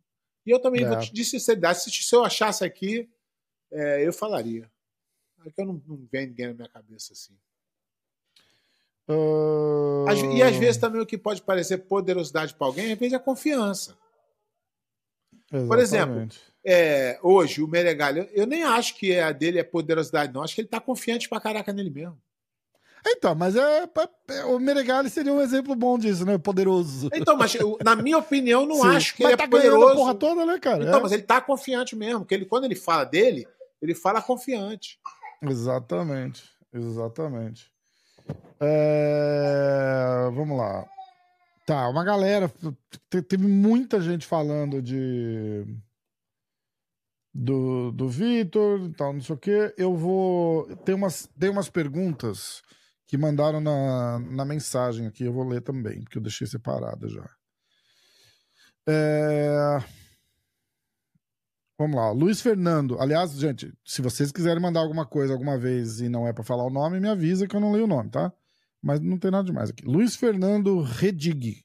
E 0.45 0.51
eu 0.51 0.59
também 0.59 0.83
É. 0.83 0.87
vou 0.87 0.99
te 0.99 1.11
dizer 1.11 1.31
sinceridade. 1.31 1.81
Se, 1.83 1.91
se 1.91 2.15
eu 2.15 2.23
achasse 2.23 2.63
aqui, 2.63 3.09
é, 3.71 4.05
eu 4.07 4.13
falaria. 4.13 4.69
É 5.45 5.49
que 5.51 5.61
eu 5.61 5.65
não, 5.65 5.81
não 5.87 6.07
vem 6.11 6.27
ninguém 6.27 6.47
na 6.47 6.53
minha 6.53 6.69
cabeça 6.69 7.13
assim. 7.13 7.33
Às- 10.07 10.19
E 10.37 10.43
às 10.43 10.55
vezes 10.57 10.77
também 10.77 11.01
o 11.01 11.05
que 11.05 11.17
pode 11.17 11.41
parecer 11.41 11.77
poderosidade 11.79 12.53
para 12.53 12.67
alguém, 12.67 12.91
às 12.91 12.99
vezes 12.99 13.13
é 13.13 13.19
confiança. 13.19 13.95
por 15.49 15.79
exemplo, 15.79 16.15
Exatamente. 16.15 16.41
É, 16.69 17.17
hoje, 17.23 17.61
o 17.63 17.67
Meregalho, 17.67 18.27
eu, 18.33 18.45
nem 18.45 18.63
acho 18.63 18.95
que 18.95 19.17
a 19.17 19.31
dele 19.31 19.57
é 19.59 19.63
poderosidade, 19.63 20.33
não. 20.33 20.43
Acho 20.43 20.53
que 20.53 20.59
ele 20.59 20.67
tá 20.67 20.81
confiante 20.81 21.29
pra 21.29 21.39
caraca 21.39 21.71
nele 21.71 21.89
mesmo. 21.89 22.21
Então, 23.05 23.33
mas 23.33 23.55
é, 23.55 23.89
é- 24.27 24.43
o 24.43 24.59
Meregali 24.59 25.09
seria 25.09 25.31
um 25.31 25.39
exemplo 25.39 25.73
bom 25.75 25.97
disso, 25.97 26.25
né? 26.25 26.37
Poderoso. 26.37 27.09
Então, 27.13 27.37
mas 27.37 27.55
eu- 27.55 27.77
na 27.81 27.95
minha 27.95 28.17
opinião, 28.17 28.63
eu 28.63 28.67
não 28.67 28.81
Sim. 28.81 28.87
acho 28.89 29.15
que 29.15 29.23
ele 29.23 29.37
tá 29.37 29.45
é 29.45 29.47
ganhando 29.47 29.75
a 29.77 29.79
poderoso. 29.91 30.13
toda, 30.15 30.45
né, 30.45 30.59
cara? 30.59 30.83
Então, 30.83 30.99
É. 30.99 31.01
mas 31.03 31.11
ele 31.13 31.21
tá 31.21 31.39
confiante 31.39 31.95
mesmo. 31.95 32.25
Que 32.25 32.33
ele, 32.35 32.45
quando 32.45 32.65
ele 32.65 32.75
fala 32.75 33.05
dele, 33.05 33.47
ele 33.81 33.93
fala 33.95 34.21
confiante. 34.21 34.99
Exatamente, 35.41 36.43
exatamente. 36.73 37.71
É, 38.59 40.29
Vamos 40.33 40.57
lá. 40.57 40.85
Tá, 41.65 41.87
uma 41.89 42.03
galera. 42.03 42.51
te- 43.09 43.21
Teve 43.21 43.47
muita 43.47 44.01
gente 44.01 44.25
falando 44.25 44.81
de. 44.81 45.65
Do, 47.33 47.91
do 47.91 48.09
Vitor 48.09 48.79
e 48.81 48.93
tal, 48.93 49.13
não 49.13 49.21
sei 49.21 49.35
o 49.35 49.37
quê. 49.37 49.73
Eu 49.77 49.95
vou. 49.95 50.75
Tem 50.77 50.95
umas, 50.95 51.29
tem 51.39 51.49
umas 51.49 51.69
perguntas 51.69 52.63
que 53.05 53.17
mandaram 53.17 53.61
na, 53.61 54.19
na 54.19 54.43
mensagem 54.43 55.05
aqui, 55.07 55.23
eu 55.23 55.31
vou 55.33 55.47
ler 55.47 55.61
também, 55.61 56.01
porque 56.03 56.17
eu 56.17 56.21
deixei 56.21 56.47
separada 56.47 57.07
já. 57.07 57.29
É... 58.89 59.77
Vamos 61.79 61.95
lá, 61.95 62.09
Luiz 62.11 62.41
Fernando. 62.41 62.99
Aliás, 62.99 63.33
gente, 63.33 63.71
se 63.85 64.01
vocês 64.01 64.31
quiserem 64.31 64.61
mandar 64.61 64.79
alguma 64.79 65.05
coisa 65.05 65.33
alguma 65.33 65.57
vez 65.57 65.99
e 66.01 66.09
não 66.09 66.27
é 66.27 66.33
pra 66.33 66.43
falar 66.43 66.65
o 66.65 66.71
nome, 66.71 66.99
me 66.99 67.07
avisa 67.07 67.47
que 67.47 67.55
eu 67.55 67.59
não 67.59 67.71
leio 67.71 67.83
o 67.85 67.87
nome, 67.87 68.09
tá? 68.09 68.33
Mas 68.81 68.99
não 68.99 69.17
tem 69.17 69.29
nada 69.29 69.43
demais 69.45 69.69
aqui. 69.69 69.85
Luiz 69.85 70.15
Fernando 70.15 70.81
Redig. 70.81 71.63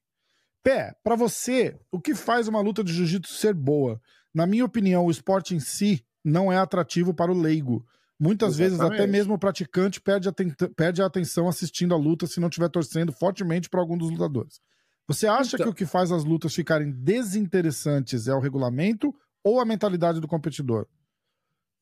Pé, 0.63 0.95
pra 1.03 1.17
você, 1.17 1.79
o 1.91 1.99
que 1.99 2.15
faz 2.15 2.47
uma 2.47 2.61
luta 2.61 2.85
de 2.85 2.93
jiu-jitsu 2.93 3.33
ser 3.35 3.55
boa? 3.55 4.01
Na 4.35 4.47
minha 4.47 4.65
opinião, 4.65 5.07
o 5.07 5.11
esporte 5.11 5.55
em 5.55 5.61
si 5.61 6.05
não 6.25 6.53
é 6.53 6.59
atrativo 6.59 7.15
para 7.15 7.33
o 7.33 7.39
leigo. 7.39 7.85
Muitas 8.21 8.57
vezes, 8.57 8.79
até 8.79 8.89
Exatamente. 8.95 9.11
mesmo 9.13 9.35
o 9.35 9.39
praticante 9.39 10.01
perde 10.01 10.29
a, 10.29 10.33
perde 10.77 11.03
a 11.03 11.07
atenção 11.07 11.49
assistindo 11.49 11.95
a 11.95 11.99
luta 11.99 12.27
se 12.27 12.39
não 12.39 12.49
estiver 12.49 12.69
torcendo 12.69 13.13
fortemente 13.13 13.69
para 13.69 13.81
algum 13.81 13.97
dos 13.99 14.11
lutadores. 14.11 14.61
Você 15.09 15.27
acha 15.27 15.57
Então- 15.57 15.67
que 15.67 15.71
o 15.71 15.75
que 15.75 15.87
faz 15.87 16.13
as 16.13 16.23
lutas 16.23 16.55
ficarem 16.55 16.93
desinteressantes 16.93 18.29
é 18.29 18.35
o 18.35 18.39
regulamento 18.41 19.13
ou 19.45 19.61
a 19.61 19.65
mentalidade 19.65 20.21
do 20.21 20.29
competidor? 20.29 20.87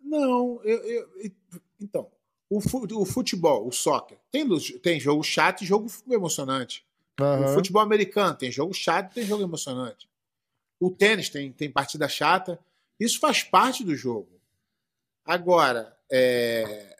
Não, 0.01 0.61
eu, 0.65 0.79
eu- 0.85 1.31
então, 1.81 2.11
o, 2.49 2.61
fu- 2.61 2.87
o 2.93 3.05
futebol, 3.05 3.67
o 3.67 3.73
soccer, 3.73 4.19
tem, 4.31 4.47
tem 4.83 4.99
jogo 5.01 5.23
chato 5.23 5.63
e 5.63 5.67
jogo 5.67 5.87
emocionante. 6.11 6.85
O 7.19 7.23
Aham. 7.23 7.55
futebol 7.55 7.83
americano 7.83 8.35
tem 8.35 8.51
jogo 8.51 8.73
chato 8.73 9.11
e 9.13 9.15
tem 9.15 9.25
jogo 9.27 9.43
emocionante. 9.43 10.09
O 10.81 10.91
tênis 10.91 11.29
tem, 11.29 11.53
tem 11.53 11.71
partida 11.71 12.09
chata. 12.09 12.59
Isso 12.99 13.21
faz 13.21 13.43
parte 13.43 13.85
do 13.85 13.95
jogo. 13.95 14.29
Agora, 15.25 15.95
é, 16.11 16.97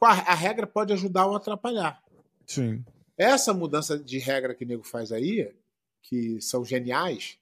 a 0.00 0.34
regra 0.34 0.66
pode 0.66 0.92
ajudar 0.92 1.26
ou 1.26 1.36
atrapalhar. 1.36 2.02
Sim. 2.46 2.84
Essa 3.16 3.54
mudança 3.54 3.98
de 3.98 4.18
regra 4.18 4.54
que 4.54 4.64
o 4.64 4.66
nego 4.66 4.82
faz 4.82 5.10
aí, 5.12 5.54
que 6.02 6.40
são 6.40 6.64
geniais, 6.64 7.38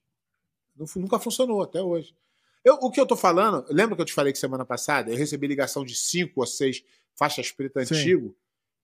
nunca 0.95 1.19
funcionou 1.19 1.63
até 1.63 1.83
hoje. 1.83 2.15
Eu, 2.65 2.75
o 2.81 2.91
que 2.91 3.01
eu 3.01 3.07
tô 3.07 3.17
falando, 3.17 3.67
lembra 3.69 3.95
que 3.95 4.03
eu 4.03 4.07
te 4.07 4.15
falei 4.15 4.33
que 4.33 4.39
semana 4.39 4.65
passada 4.65 5.11
eu 5.11 5.17
recebi 5.17 5.47
ligação 5.47 5.85
de 5.85 5.95
cinco 5.95 6.41
ou 6.41 6.47
seis 6.47 6.83
faixas 7.15 7.53
pretas 7.53 7.93
antigo 7.93 8.35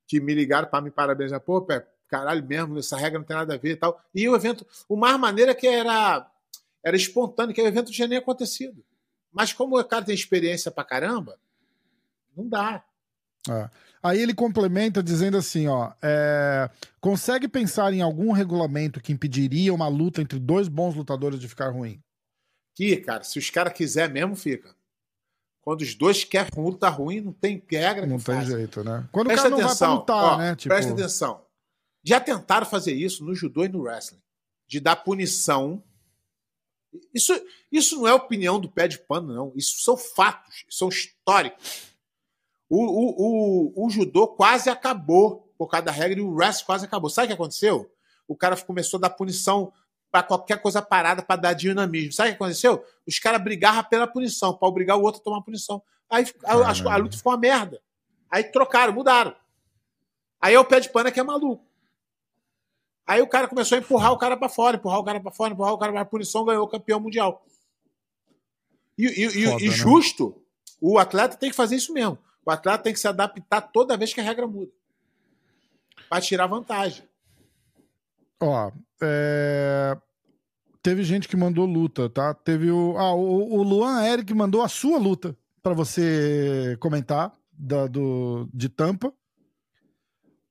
que 0.06 0.20
me 0.20 0.34
ligaram 0.34 0.68
para 0.68 0.82
me 0.82 0.90
parabenizar. 0.90 1.40
Pô, 1.40 1.62
Pé, 1.62 1.86
caralho 2.08 2.44
mesmo, 2.44 2.78
essa 2.78 2.96
regra 2.96 3.18
não 3.18 3.24
tem 3.24 3.36
nada 3.36 3.54
a 3.54 3.56
ver 3.56 3.72
e 3.72 3.76
tal. 3.76 4.02
E 4.14 4.28
o 4.28 4.34
evento, 4.34 4.66
o 4.88 4.96
mais 4.96 5.18
maneira 5.18 5.52
é 5.52 5.54
que 5.54 5.66
era, 5.66 6.28
era 6.84 6.96
espontâneo, 6.96 7.54
que 7.54 7.62
o 7.62 7.66
evento 7.66 7.90
tinha 7.90 8.08
nem 8.08 8.18
acontecido. 8.18 8.84
Mas 9.32 9.52
como 9.52 9.78
o 9.78 9.84
cara 9.84 10.04
tem 10.04 10.14
experiência 10.14 10.70
pra 10.70 10.84
caramba, 10.84 11.38
não 12.36 12.48
dá. 12.48 12.84
É. 13.48 13.70
Aí 14.02 14.20
ele 14.20 14.34
complementa 14.34 15.02
dizendo 15.02 15.36
assim, 15.36 15.68
ó, 15.68 15.92
é, 16.02 16.68
consegue 17.00 17.46
pensar 17.46 17.92
em 17.92 18.00
algum 18.00 18.32
regulamento 18.32 19.00
que 19.00 19.12
impediria 19.12 19.72
uma 19.72 19.88
luta 19.88 20.20
entre 20.20 20.38
dois 20.38 20.68
bons 20.68 20.94
lutadores 20.94 21.38
de 21.38 21.48
ficar 21.48 21.70
ruim? 21.70 22.02
Que, 22.74 22.96
cara, 22.98 23.24
se 23.24 23.38
os 23.38 23.50
caras 23.50 23.72
quiser 23.72 24.08
mesmo, 24.08 24.36
fica. 24.36 24.74
Quando 25.60 25.82
os 25.82 25.94
dois 25.94 26.24
querem 26.24 26.50
luta 26.56 26.88
ruim, 26.88 27.20
não 27.20 27.32
tem 27.32 27.62
regra 27.70 28.06
Não 28.06 28.16
tem 28.16 28.36
faça. 28.36 28.56
jeito, 28.56 28.82
né? 28.82 29.06
Quando 29.12 29.26
Presta 29.26 29.48
o 29.48 29.50
cara 29.50 29.60
não 29.62 29.68
atenção, 29.68 29.96
vai 29.96 30.04
pra 30.04 30.14
lutar, 30.14 30.34
ó, 30.34 30.38
né? 30.38 30.56
Tipo, 30.56 30.74
Presta 30.74 30.92
atenção. 30.92 31.44
Já 32.02 32.18
tentaram 32.18 32.66
fazer 32.66 32.94
isso 32.94 33.24
no 33.24 33.34
judô 33.34 33.64
e 33.64 33.68
no 33.68 33.82
wrestling. 33.82 34.20
De 34.66 34.80
dar 34.80 34.96
punição. 34.96 35.82
Isso, 37.14 37.32
isso 37.70 37.96
não 37.96 38.08
é 38.08 38.14
opinião 38.14 38.58
do 38.58 38.70
pé 38.70 38.88
de 38.88 38.98
pano, 38.98 39.34
não. 39.34 39.52
Isso 39.54 39.80
são 39.80 39.96
fatos, 39.96 40.64
são 40.70 40.88
históricos. 40.88 41.90
O, 42.68 42.78
o, 42.78 43.74
o, 43.76 43.86
o 43.86 43.90
judô 43.90 44.28
quase 44.28 44.70
acabou 44.70 45.52
por 45.58 45.68
causa 45.68 45.86
da 45.86 45.92
regra 45.92 46.18
e 46.18 46.22
o 46.22 46.32
wrestling 46.32 46.64
quase 46.66 46.84
acabou. 46.86 47.10
Sabe 47.10 47.26
o 47.26 47.28
que 47.28 47.34
aconteceu? 47.34 47.92
O 48.26 48.34
cara 48.34 48.56
começou 48.56 48.96
a 48.96 49.00
dar 49.02 49.10
punição 49.10 49.72
para 50.10 50.22
qualquer 50.22 50.60
coisa 50.60 50.82
parada 50.82 51.22
para 51.22 51.40
dar 51.40 51.52
dinamismo. 51.52 52.12
Sabe 52.12 52.30
o 52.30 52.32
que 52.32 52.36
aconteceu? 52.36 52.84
Os 53.06 53.18
caras 53.18 53.42
brigavam 53.42 53.84
pela 53.84 54.06
punição, 54.06 54.56
para 54.56 54.66
obrigar 54.68 54.96
o 54.98 55.02
outro 55.02 55.20
a 55.20 55.24
tomar 55.24 55.42
punição. 55.42 55.82
Aí 56.08 56.24
a, 56.44 56.54
a- 56.54 56.94
a 56.94 56.96
luta 56.96 57.16
ficou 57.16 57.32
uma 57.32 57.38
merda. 57.38 57.80
Aí 58.30 58.44
trocaram, 58.44 58.92
mudaram. 58.92 59.34
Aí 60.40 60.54
é 60.54 60.58
o 60.58 60.64
pé 60.64 60.80
de 60.80 60.88
pano 60.90 61.12
que 61.12 61.20
é 61.20 61.22
maluco. 61.22 61.64
Aí 63.06 63.20
o 63.20 63.26
cara 63.28 63.46
começou 63.48 63.76
a 63.76 63.80
empurrar 63.80 64.12
o 64.12 64.18
cara 64.18 64.36
para 64.36 64.48
fora, 64.48 64.76
empurrar 64.76 64.98
o 65.00 65.04
cara 65.04 65.20
para 65.20 65.30
fora, 65.32 65.52
empurrar 65.52 65.72
o 65.74 65.78
cara 65.78 65.92
para 65.92 66.04
punição, 66.04 66.44
ganhou 66.44 66.64
o 66.64 66.68
campeão 66.68 67.00
mundial. 67.00 67.44
E, 68.98 69.04
e- 69.06 69.26
e- 69.26 69.46
Foda, 69.46 69.64
e 69.64 69.68
né? 69.68 69.74
justo, 69.74 70.42
o 70.80 70.98
atleta 70.98 71.36
tem 71.36 71.50
que 71.50 71.56
fazer 71.56 71.76
isso 71.76 71.92
mesmo. 71.92 72.18
O 72.44 72.50
atleta 72.50 72.82
tem 72.84 72.92
que 72.92 73.00
se 73.00 73.08
adaptar 73.08 73.60
toda 73.62 73.96
vez 73.96 74.12
que 74.14 74.20
a 74.20 74.24
regra 74.24 74.46
muda. 74.46 74.72
Para 76.08 76.20
tirar 76.20 76.46
vantagem. 76.46 77.08
Ó, 78.40 78.72
é, 79.02 79.96
teve 80.82 81.02
gente 81.02 81.28
que 81.28 81.36
mandou 81.36 81.64
luta, 81.66 82.08
tá? 82.08 82.34
Teve 82.34 82.70
o. 82.70 82.96
Ah, 82.98 83.14
o, 83.14 83.54
o 83.58 83.62
Luan 83.62 84.02
Eric 84.04 84.32
mandou 84.34 84.62
a 84.62 84.68
sua 84.68 84.98
luta 84.98 85.36
pra 85.62 85.74
você 85.74 86.76
comentar 86.80 87.32
da, 87.52 87.86
do, 87.86 88.48
de 88.52 88.68
tampa. 88.68 89.12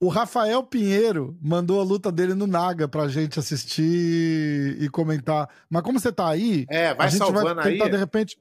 O 0.01 0.07
Rafael 0.07 0.63
Pinheiro 0.63 1.37
mandou 1.41 1.79
a 1.79 1.83
luta 1.83 2.09
dele 2.09 2.33
no 2.33 2.47
Naga 2.47 2.87
pra 2.87 3.09
gente 3.09 3.37
assistir 3.37 4.77
e 4.81 4.87
comentar. 4.89 5.49
Mas 5.69 5.81
como 5.81 5.99
você 5.99 6.11
tá 6.11 6.29
aí, 6.29 6.65
É, 6.69 6.93
vai 6.93 7.07
a 7.07 7.09
gente 7.09 7.19
vai 7.19 7.27
salvando 7.33 7.59
aí. 7.61 7.73
tentar, 7.73 7.89
de 7.89 7.97
repente, 7.97 8.39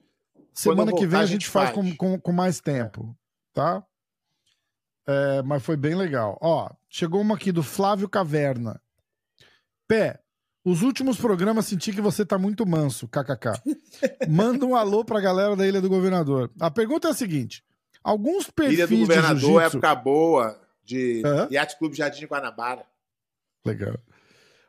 semana 0.55 0.93
eu 0.93 0.95
que 0.95 1.01
vem 1.01 1.11
voltar, 1.11 1.25
a 1.25 1.27
gente 1.27 1.49
faz, 1.49 1.71
faz. 1.71 1.75
Com, 1.75 1.97
com, 1.97 2.21
com 2.21 2.33
mais 2.33 2.61
tempo, 2.61 3.17
tá? 3.53 3.83
É, 5.05 5.43
mas 5.43 5.63
foi 5.63 5.77
bem 5.77 5.97
legal. 5.97 6.39
Ó, 6.41 6.71
chegou 6.89 7.21
uma 7.21 7.35
aqui 7.35 7.51
do 7.51 7.63
Flávio 7.63 8.09
Caverna. 8.09 8.81
Pé, 9.89 10.21
os 10.63 10.83
últimos 10.83 11.17
programas 11.17 11.65
senti 11.65 11.93
que 11.93 12.01
você 12.01 12.27
tá 12.27 12.37
muito 12.37 12.67
manso, 12.67 13.09
kkk. 13.09 13.59
Manda 14.29 14.67
um 14.67 14.77
alô 14.77 15.03
pra 15.03 15.19
galera 15.19 15.57
da 15.57 15.67
Ilha 15.67 15.81
do 15.81 15.89
Governador. 15.89 16.53
A 16.61 16.71
pergunta 16.71 17.09
é 17.09 17.11
a 17.11 17.15
seguinte: 17.15 17.65
alguns 18.05 18.51
perfis 18.51 18.75
Ilha 18.75 18.87
do 18.87 18.99
Governador, 18.99 19.41
jiu-jitsu... 19.41 19.61
época 19.61 19.95
boa, 19.95 20.61
de 20.85 21.23
Hã? 21.25 21.49
Yacht 21.51 21.79
Clube 21.79 21.97
Jardim 21.97 22.21
de 22.21 22.27
Guanabara. 22.27 22.85
Legal. 23.65 23.99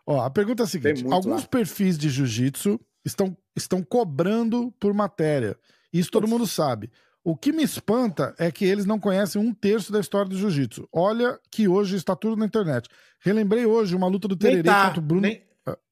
Ó, 0.06 0.22
a 0.22 0.30
pergunta 0.30 0.64
é 0.64 0.66
a 0.66 0.68
seguinte: 0.68 1.04
alguns 1.12 1.42
lá. 1.42 1.48
perfis 1.50 1.98
de 1.98 2.10
jiu-jitsu 2.10 2.80
estão, 3.04 3.38
estão 3.54 3.84
cobrando 3.84 4.72
por 4.80 4.94
matéria. 4.94 5.60
Isso 5.92 6.10
todo 6.10 6.28
mundo 6.28 6.48
sabe. 6.48 6.90
O 7.24 7.36
que 7.36 7.52
me 7.52 7.64
espanta 7.64 8.34
é 8.38 8.52
que 8.52 8.66
eles 8.66 8.86
não 8.86 9.00
conhecem 9.00 9.42
um 9.42 9.54
terço 9.54 9.92
da 9.92 10.00
história 10.00 10.30
do 10.30 10.38
jiu-jitsu. 10.38 10.88
Olha 10.92 11.40
que 11.52 11.68
hoje 11.68 11.96
está 11.96 12.16
tudo 12.16 12.38
na 12.38 12.46
internet. 12.46 12.88
Relembrei 13.20 13.66
hoje 13.66 13.96
uma 13.96 14.08
luta 14.08 14.28
do 14.28 14.36
Tererê 14.38 14.64
tá. 14.64 14.88
contra 14.88 15.00
o 15.00 15.04
Bruno. 15.04 15.22
nem- 15.22 15.44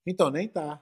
Então, 0.05 0.29
nem 0.31 0.47
tá. 0.47 0.81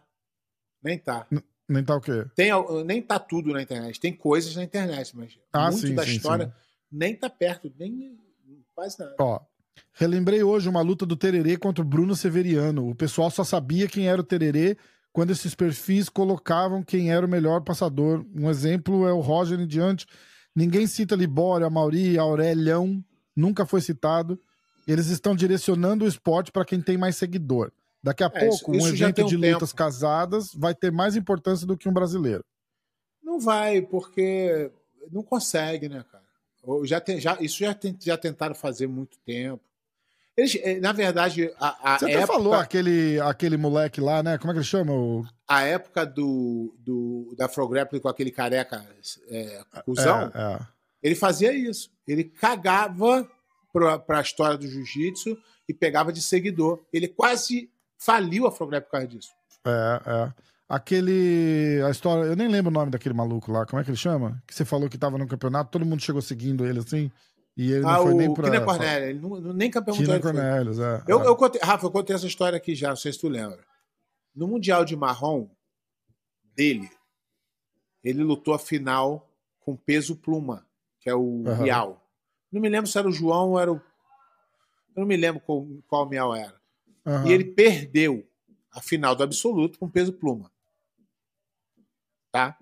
Nem 0.83 0.99
tá. 0.99 1.27
Nem 1.67 1.83
tá 1.83 1.95
o 1.95 2.01
quê? 2.01 2.25
Tem, 2.35 2.51
nem 2.85 3.01
tá 3.01 3.17
tudo 3.17 3.51
na 3.51 3.61
internet. 3.61 3.99
Tem 3.99 4.13
coisas 4.13 4.55
na 4.55 4.63
internet, 4.63 5.17
mas 5.17 5.37
Ah, 5.51 5.71
muito 5.71 5.87
sim, 5.87 5.95
da 5.95 6.03
sim, 6.05 6.11
história 6.15 6.45
sim. 6.45 6.53
nem 6.91 7.15
tá 7.15 7.27
perto, 7.27 7.73
nem 7.79 8.15
quase 8.75 8.99
nada. 8.99 9.15
Ó, 9.19 9.39
relembrei 9.93 10.43
hoje 10.43 10.69
uma 10.69 10.81
luta 10.81 11.07
do 11.07 11.15
Tererê 11.15 11.57
contra 11.57 11.83
o 11.83 11.87
Bruno 11.87 12.15
Severiano. 12.15 12.87
O 12.87 12.93
pessoal 12.93 13.31
só 13.31 13.43
sabia 13.43 13.87
quem 13.87 14.07
era 14.07 14.21
o 14.21 14.23
Tererê 14.23 14.77
quando 15.11 15.31
esses 15.31 15.55
perfis 15.55 16.07
colocavam 16.07 16.83
quem 16.83 17.11
era 17.11 17.25
o 17.25 17.29
melhor 17.29 17.61
passador. 17.61 18.23
Um 18.35 18.47
exemplo 18.47 19.07
é 19.07 19.11
o 19.11 19.19
Roger 19.21 19.59
em 19.59 19.65
diante. 19.67 20.05
Ninguém 20.55 20.87
cita 20.87 21.15
Libório, 21.15 21.65
Amauri, 21.67 22.17
Aurelião, 22.17 23.03
nunca 23.35 23.65
foi 23.65 23.81
citado. 23.81 24.39
Eles 24.87 25.07
estão 25.07 25.35
direcionando 25.35 26.05
o 26.05 26.07
esporte 26.07 26.51
para 26.51 26.63
quem 26.63 26.81
tem 26.81 26.97
mais 26.97 27.17
seguidor. 27.17 27.71
Daqui 28.01 28.23
a 28.23 28.31
É, 28.33 28.47
isso- 28.47 28.59
pouco, 28.63 28.71
um 28.71 28.75
isso 28.77 28.87
evento 28.89 29.23
um 29.23 29.25
de 29.27 29.37
tempo. 29.39 29.53
lutas 29.53 29.73
casadas 29.73 30.53
vai 30.53 30.73
ter 30.75 30.91
mais 30.91 31.15
importância 31.15 31.65
do 31.65 31.75
que 31.75 31.89
um 31.89 31.93
brasileiro. 31.93 32.43
Não 33.23 33.39
vai, 33.39 33.81
porque 33.81 34.71
não 35.11 35.23
consegue, 35.23 35.89
né, 35.89 36.05
cara? 36.11 36.23
Já 36.85 37.01
tem, 37.01 37.19
já, 37.19 37.37
isso 37.41 37.59
já, 37.59 37.73
tem- 37.73 37.97
já 37.99 38.17
tentaram 38.17 38.55
fazer 38.55 38.87
muito 38.87 39.17
tempo. 39.25 39.61
Eles, 40.37 40.57
eh, 40.61 40.79
na 40.79 40.91
verdade, 40.91 41.49
a, 41.59 41.93
a 41.93 41.99
Você 41.99 42.05
até 42.05 42.13
época, 42.15 42.33
falou 42.33 42.53
aquele, 42.53 43.19
aquele 43.21 43.55
moleque 43.55 44.01
lá, 44.01 44.21
né? 44.21 44.37
Como 44.37 44.51
é 44.51 44.53
que 44.53 44.59
ele 44.59 44.65
chama? 44.65 44.91
O... 44.91 45.25
a 45.47 45.61
época 45.63 46.05
do, 46.05 46.75
do, 46.79 47.33
da 47.37 47.45
Afro 47.45 47.67
Grappling 47.67 48.01
com 48.01 48.09
aquele 48.09 48.31
careca 48.31 48.85
é, 49.29 49.63
cuzão, 49.85 50.31
É, 50.33 50.53
é. 50.55 50.59
ele 51.01 51.15
fazia 51.15 51.53
isso. 51.53 51.89
Ele 52.05 52.25
cagava 52.25 53.25
para 54.05 54.19
a 54.19 54.21
história 54.21 54.57
do 54.57 54.67
jiu-jitsu 54.67 55.37
e 55.69 55.73
pegava 55.73 56.11
de 56.11 56.21
seguidor. 56.21 56.83
Ele 56.91 57.07
quase 57.07 57.69
faliu 57.97 58.45
a 58.45 58.49
Afro 58.49 58.67
Grappling 58.67 58.85
por 58.85 58.91
causa 58.91 59.07
disso. 59.07 59.29
É, 59.65 60.01
é. 60.05 60.33
Aquele. 60.67 61.81
A 61.85 61.91
história. 61.91 62.23
Eu 62.27 62.35
nem 62.35 62.47
lembro 62.47 62.71
o 62.71 62.73
nome 62.73 62.91
daquele 62.91 63.15
maluco 63.15 63.51
lá. 63.51 63.65
Como 63.65 63.79
é 63.79 63.83
que 63.83 63.89
ele 63.89 63.97
chama? 63.97 64.41
Que 64.45 64.53
você 64.53 64.65
falou 64.65 64.89
que 64.89 64.97
tava 64.97 65.17
no 65.17 65.27
campeonato, 65.27 65.71
todo 65.71 65.85
mundo 65.85 66.01
chegou 66.01 66.21
seguindo 66.21 66.65
ele 66.65 66.79
assim. 66.79 67.11
E 67.57 67.71
ele 67.71 67.85
ah, 67.85 67.93
não 67.93 68.03
foi 68.03 68.13
o 68.13 68.17
nem 68.17 68.33
pra. 68.33 68.51
Kina 68.51 68.65
Cornélia, 68.65 69.09
ele 69.09 69.19
não, 69.19 69.53
nem 69.53 69.71
campeão 69.71 69.95
Kina 69.95 70.13
mundial. 70.13 70.33
Cornelius, 70.33 70.79
é. 70.79 71.03
Eu, 71.07 71.21
é. 71.21 71.27
eu 71.27 71.35
contei, 71.35 71.61
Rafa, 71.63 71.85
eu 71.85 71.91
contei 71.91 72.15
essa 72.15 72.27
história 72.27 72.57
aqui 72.57 72.75
já, 72.75 72.89
não 72.89 72.95
sei 72.97 73.13
se 73.13 73.19
tu 73.19 73.29
lembra. 73.29 73.63
No 74.35 74.47
Mundial 74.47 74.83
de 74.83 74.97
Marrom 74.97 75.47
dele, 76.53 76.89
ele 78.03 78.23
lutou 78.23 78.53
a 78.53 78.59
final 78.59 79.29
com 79.61 79.75
peso 79.75 80.17
pluma, 80.17 80.67
que 80.99 81.09
é 81.09 81.15
o 81.15 81.43
Aham. 81.47 81.63
Miau. 81.63 82.01
Não 82.51 82.61
me 82.61 82.67
lembro 82.67 82.89
se 82.89 82.97
era 82.97 83.07
o 83.07 83.11
João 83.11 83.51
ou 83.51 83.59
era 83.59 83.71
o. 83.71 83.75
Eu 83.75 85.01
não 85.01 85.05
me 85.05 85.15
lembro 85.15 85.41
qual, 85.41 85.65
qual 85.87 86.09
Miau 86.09 86.35
era. 86.35 86.59
Aham. 87.05 87.27
E 87.27 87.31
ele 87.31 87.45
perdeu 87.45 88.27
a 88.71 88.81
final 88.81 89.15
do 89.15 89.23
absoluto 89.23 89.79
com 89.79 89.89
peso 89.89 90.11
pluma. 90.11 90.51
Tá? 92.31 92.57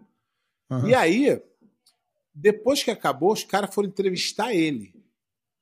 Aham. 0.69 0.87
E 0.87 0.93
aí, 0.93 1.43
depois 2.33 2.83
que 2.83 2.91
acabou, 2.91 3.31
os 3.31 3.43
caras 3.43 3.73
foram 3.73 3.89
entrevistar 3.89 4.53
ele. 4.53 4.93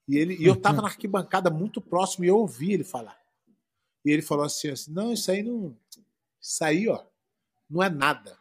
E, 0.07 0.17
ele, 0.17 0.35
e 0.35 0.45
eu 0.45 0.55
tava 0.55 0.81
na 0.81 0.87
arquibancada 0.87 1.49
muito 1.49 1.81
próximo 1.81 2.25
e 2.25 2.27
eu 2.27 2.37
ouvi 2.37 2.73
ele 2.73 2.83
falar. 2.83 3.17
E 4.05 4.11
ele 4.11 4.21
falou 4.21 4.45
assim, 4.45 4.69
assim: 4.69 4.91
não, 4.91 5.13
isso 5.13 5.29
aí 5.31 5.43
não. 5.43 5.75
Isso 6.39 6.63
aí, 6.63 6.87
ó, 6.87 7.03
não 7.69 7.83
é 7.83 7.89
nada. 7.89 8.37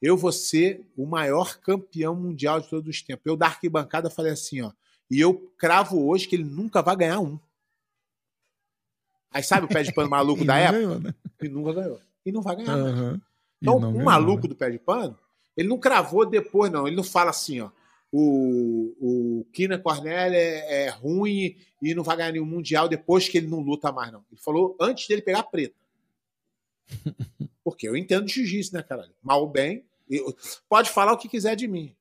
Eu 0.00 0.16
vou 0.16 0.32
ser 0.32 0.86
o 0.96 1.04
maior 1.04 1.58
campeão 1.58 2.14
mundial 2.14 2.60
de 2.60 2.68
todos 2.68 2.88
os 2.88 3.02
tempos. 3.02 3.26
Eu 3.26 3.36
da 3.36 3.46
arquibancada 3.46 4.08
falei 4.08 4.32
assim, 4.32 4.62
ó. 4.62 4.72
E 5.10 5.20
eu 5.20 5.34
cravo 5.58 6.06
hoje 6.06 6.28
que 6.28 6.36
ele 6.36 6.44
nunca 6.44 6.80
vai 6.80 6.96
ganhar 6.96 7.20
um. 7.20 7.38
Aí 9.30 9.42
sabe 9.42 9.66
o 9.66 9.68
pé 9.68 9.82
de 9.82 9.92
pano 9.92 10.08
maluco 10.10 10.44
da 10.44 10.56
época? 10.56 10.78
ganhou, 10.78 11.00
né? 11.00 11.14
E 11.42 11.48
nunca 11.48 11.72
ganhou. 11.72 12.00
E 12.24 12.32
não 12.32 12.42
vai 12.42 12.56
ganhar. 12.56 12.78
E 12.78 13.18
Então, 13.60 13.76
um 13.76 13.80
ganhou, 13.80 14.04
maluco 14.04 14.42
né? 14.44 14.48
do 14.48 14.56
pé 14.56 14.70
de 14.70 14.78
pano, 14.78 15.18
ele 15.60 15.68
não 15.68 15.78
cravou 15.78 16.24
depois, 16.24 16.72
não. 16.72 16.86
Ele 16.86 16.96
não 16.96 17.04
fala 17.04 17.30
assim, 17.30 17.60
ó. 17.60 17.70
O, 18.10 18.94
o 18.98 19.44
Kina 19.52 19.78
Cornell 19.78 20.32
é, 20.32 20.86
é 20.86 20.88
ruim 20.88 21.56
e 21.80 21.94
não 21.94 22.02
vai 22.02 22.16
ganhar 22.16 22.32
nenhum 22.32 22.46
mundial 22.46 22.88
depois 22.88 23.28
que 23.28 23.38
ele 23.38 23.46
não 23.46 23.60
luta 23.60 23.92
mais, 23.92 24.10
não. 24.10 24.24
Ele 24.32 24.40
falou 24.40 24.74
antes 24.80 25.06
dele 25.06 25.22
pegar 25.22 25.40
a 25.40 25.44
preta. 25.44 25.76
Porque 27.62 27.86
eu 27.86 27.94
entendo 27.96 28.24
de 28.24 28.32
jiu-jitsu, 28.32 28.74
né, 28.74 28.82
caralho? 28.82 29.12
Mal 29.22 29.42
ou 29.42 29.48
bem. 29.48 29.84
eu- 30.08 30.34
pode 30.68 30.90
falar 30.90 31.12
o 31.12 31.18
que 31.18 31.28
quiser 31.28 31.54
de 31.54 31.68
mim. 31.68 31.94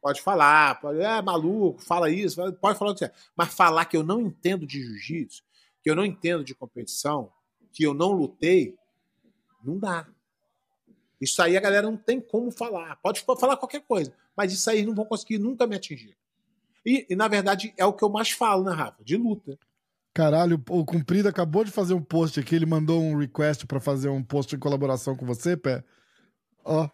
Pode 0.00 0.22
falar, 0.22 0.80
pode, 0.80 1.00
é 1.00 1.20
maluco, 1.20 1.82
fala 1.82 2.08
isso, 2.08 2.40
pode 2.58 2.78
falar 2.78 2.92
o 2.92 2.94
que 2.94 3.00
quiser. 3.04 3.14
Mas 3.36 3.52
falar 3.52 3.84
que 3.84 3.96
eu 3.96 4.02
não 4.02 4.20
entendo 4.20 4.66
de 4.66 4.80
jiu-jitsu, 4.80 5.42
que 5.82 5.90
eu 5.90 5.96
não 5.96 6.06
entendo 6.06 6.42
de 6.42 6.54
competição, 6.54 7.30
que 7.72 7.82
eu 7.82 7.92
não 7.92 8.12
lutei, 8.12 8.76
Não 9.62 9.78
dá. 9.78 10.06
Isso 11.20 11.42
aí 11.42 11.56
a 11.56 11.60
galera 11.60 11.86
não 11.86 11.96
tem 11.96 12.20
como 12.20 12.50
falar. 12.50 12.96
Pode 12.96 13.20
falar 13.20 13.56
qualquer 13.56 13.82
coisa, 13.82 14.12
mas 14.36 14.52
isso 14.52 14.68
aí 14.70 14.84
não 14.84 14.94
vão 14.94 15.04
conseguir 15.04 15.38
nunca 15.38 15.66
me 15.66 15.76
atingir. 15.76 16.16
E, 16.84 17.06
e, 17.10 17.16
na 17.16 17.28
verdade, 17.28 17.74
é 17.76 17.84
o 17.84 17.92
que 17.92 18.02
eu 18.02 18.08
mais 18.08 18.30
falo, 18.30 18.64
né, 18.64 18.72
Rafa? 18.72 19.04
De 19.04 19.16
luta. 19.16 19.58
Caralho, 20.14 20.62
o 20.70 20.84
Cumprido 20.84 21.28
acabou 21.28 21.62
de 21.64 21.70
fazer 21.70 21.94
um 21.94 22.02
post 22.02 22.40
aqui, 22.40 22.54
ele 22.54 22.66
mandou 22.66 23.00
um 23.00 23.16
request 23.16 23.66
para 23.66 23.78
fazer 23.78 24.08
um 24.08 24.22
post 24.22 24.54
em 24.54 24.58
colaboração 24.58 25.14
com 25.16 25.24
você, 25.24 25.56
Pé. 25.56 25.84
Ó, 26.64 26.88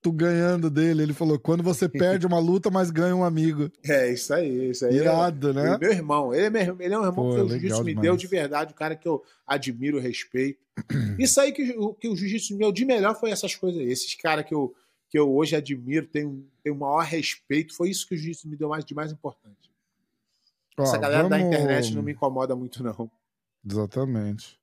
tu 0.00 0.12
ganhando 0.12 0.70
dele. 0.70 1.02
Ele 1.02 1.12
falou: 1.12 1.38
quando 1.38 1.62
você 1.62 1.88
perde 1.88 2.26
uma 2.26 2.38
luta, 2.38 2.70
mas 2.70 2.90
ganha 2.90 3.14
um 3.14 3.24
amigo. 3.24 3.70
É, 3.84 4.12
isso 4.12 4.32
aí, 4.32 4.70
isso 4.70 4.84
aí. 4.86 4.96
Irado, 4.96 5.50
é, 5.50 5.52
né? 5.52 5.78
Meu 5.80 5.92
irmão. 5.92 6.34
Ele 6.34 6.46
é, 6.46 6.50
meu, 6.50 6.76
ele 6.80 6.94
é 6.94 6.98
um 6.98 7.04
irmão 7.04 7.28
Pô, 7.28 7.34
que 7.34 7.40
o 7.40 7.48
jiu-jitsu 7.48 7.84
me 7.84 7.94
deu 7.94 8.16
de 8.16 8.26
verdade, 8.26 8.72
o 8.72 8.76
cara 8.76 8.96
que 8.96 9.06
eu 9.06 9.22
admiro, 9.46 9.98
respeito. 9.98 10.60
isso 11.18 11.40
aí 11.40 11.52
que, 11.52 11.74
que 12.00 12.08
o 12.08 12.16
jiu-jitsu 12.16 12.54
me 12.54 12.60
deu 12.60 12.72
de 12.72 12.84
melhor 12.84 13.18
foi 13.18 13.30
essas 13.30 13.54
coisas 13.54 13.80
aí. 13.80 13.90
Esses 13.90 14.14
caras 14.14 14.44
que 14.44 14.54
eu, 14.54 14.74
que 15.08 15.18
eu 15.18 15.32
hoje 15.34 15.56
admiro, 15.56 16.06
tenho, 16.06 16.46
tenho 16.62 16.74
o 16.74 16.78
maior 16.78 17.04
respeito, 17.04 17.74
foi 17.74 17.90
isso 17.90 18.06
que 18.06 18.14
o 18.14 18.18
jiu-jitsu 18.18 18.48
me 18.48 18.56
deu 18.56 18.68
mais, 18.68 18.84
de 18.84 18.94
mais 18.94 19.12
importante. 19.12 19.70
Ó, 20.78 20.82
Essa 20.82 20.98
galera 20.98 21.28
vamos... 21.28 21.38
da 21.38 21.40
internet 21.40 21.94
não 21.94 22.02
me 22.02 22.12
incomoda 22.12 22.56
muito, 22.56 22.82
não. 22.82 23.10
Exatamente. 23.64 24.58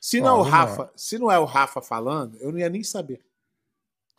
Se 0.00 0.20
não, 0.20 0.38
Ó, 0.38 0.38
é 0.38 0.40
o 0.40 0.42
Rafa, 0.42 0.92
se 0.96 1.18
não 1.18 1.30
é 1.30 1.38
o 1.38 1.44
Rafa 1.44 1.82
falando, 1.82 2.36
eu 2.38 2.50
não 2.50 2.58
ia 2.58 2.70
nem 2.70 2.82
saber. 2.82 3.20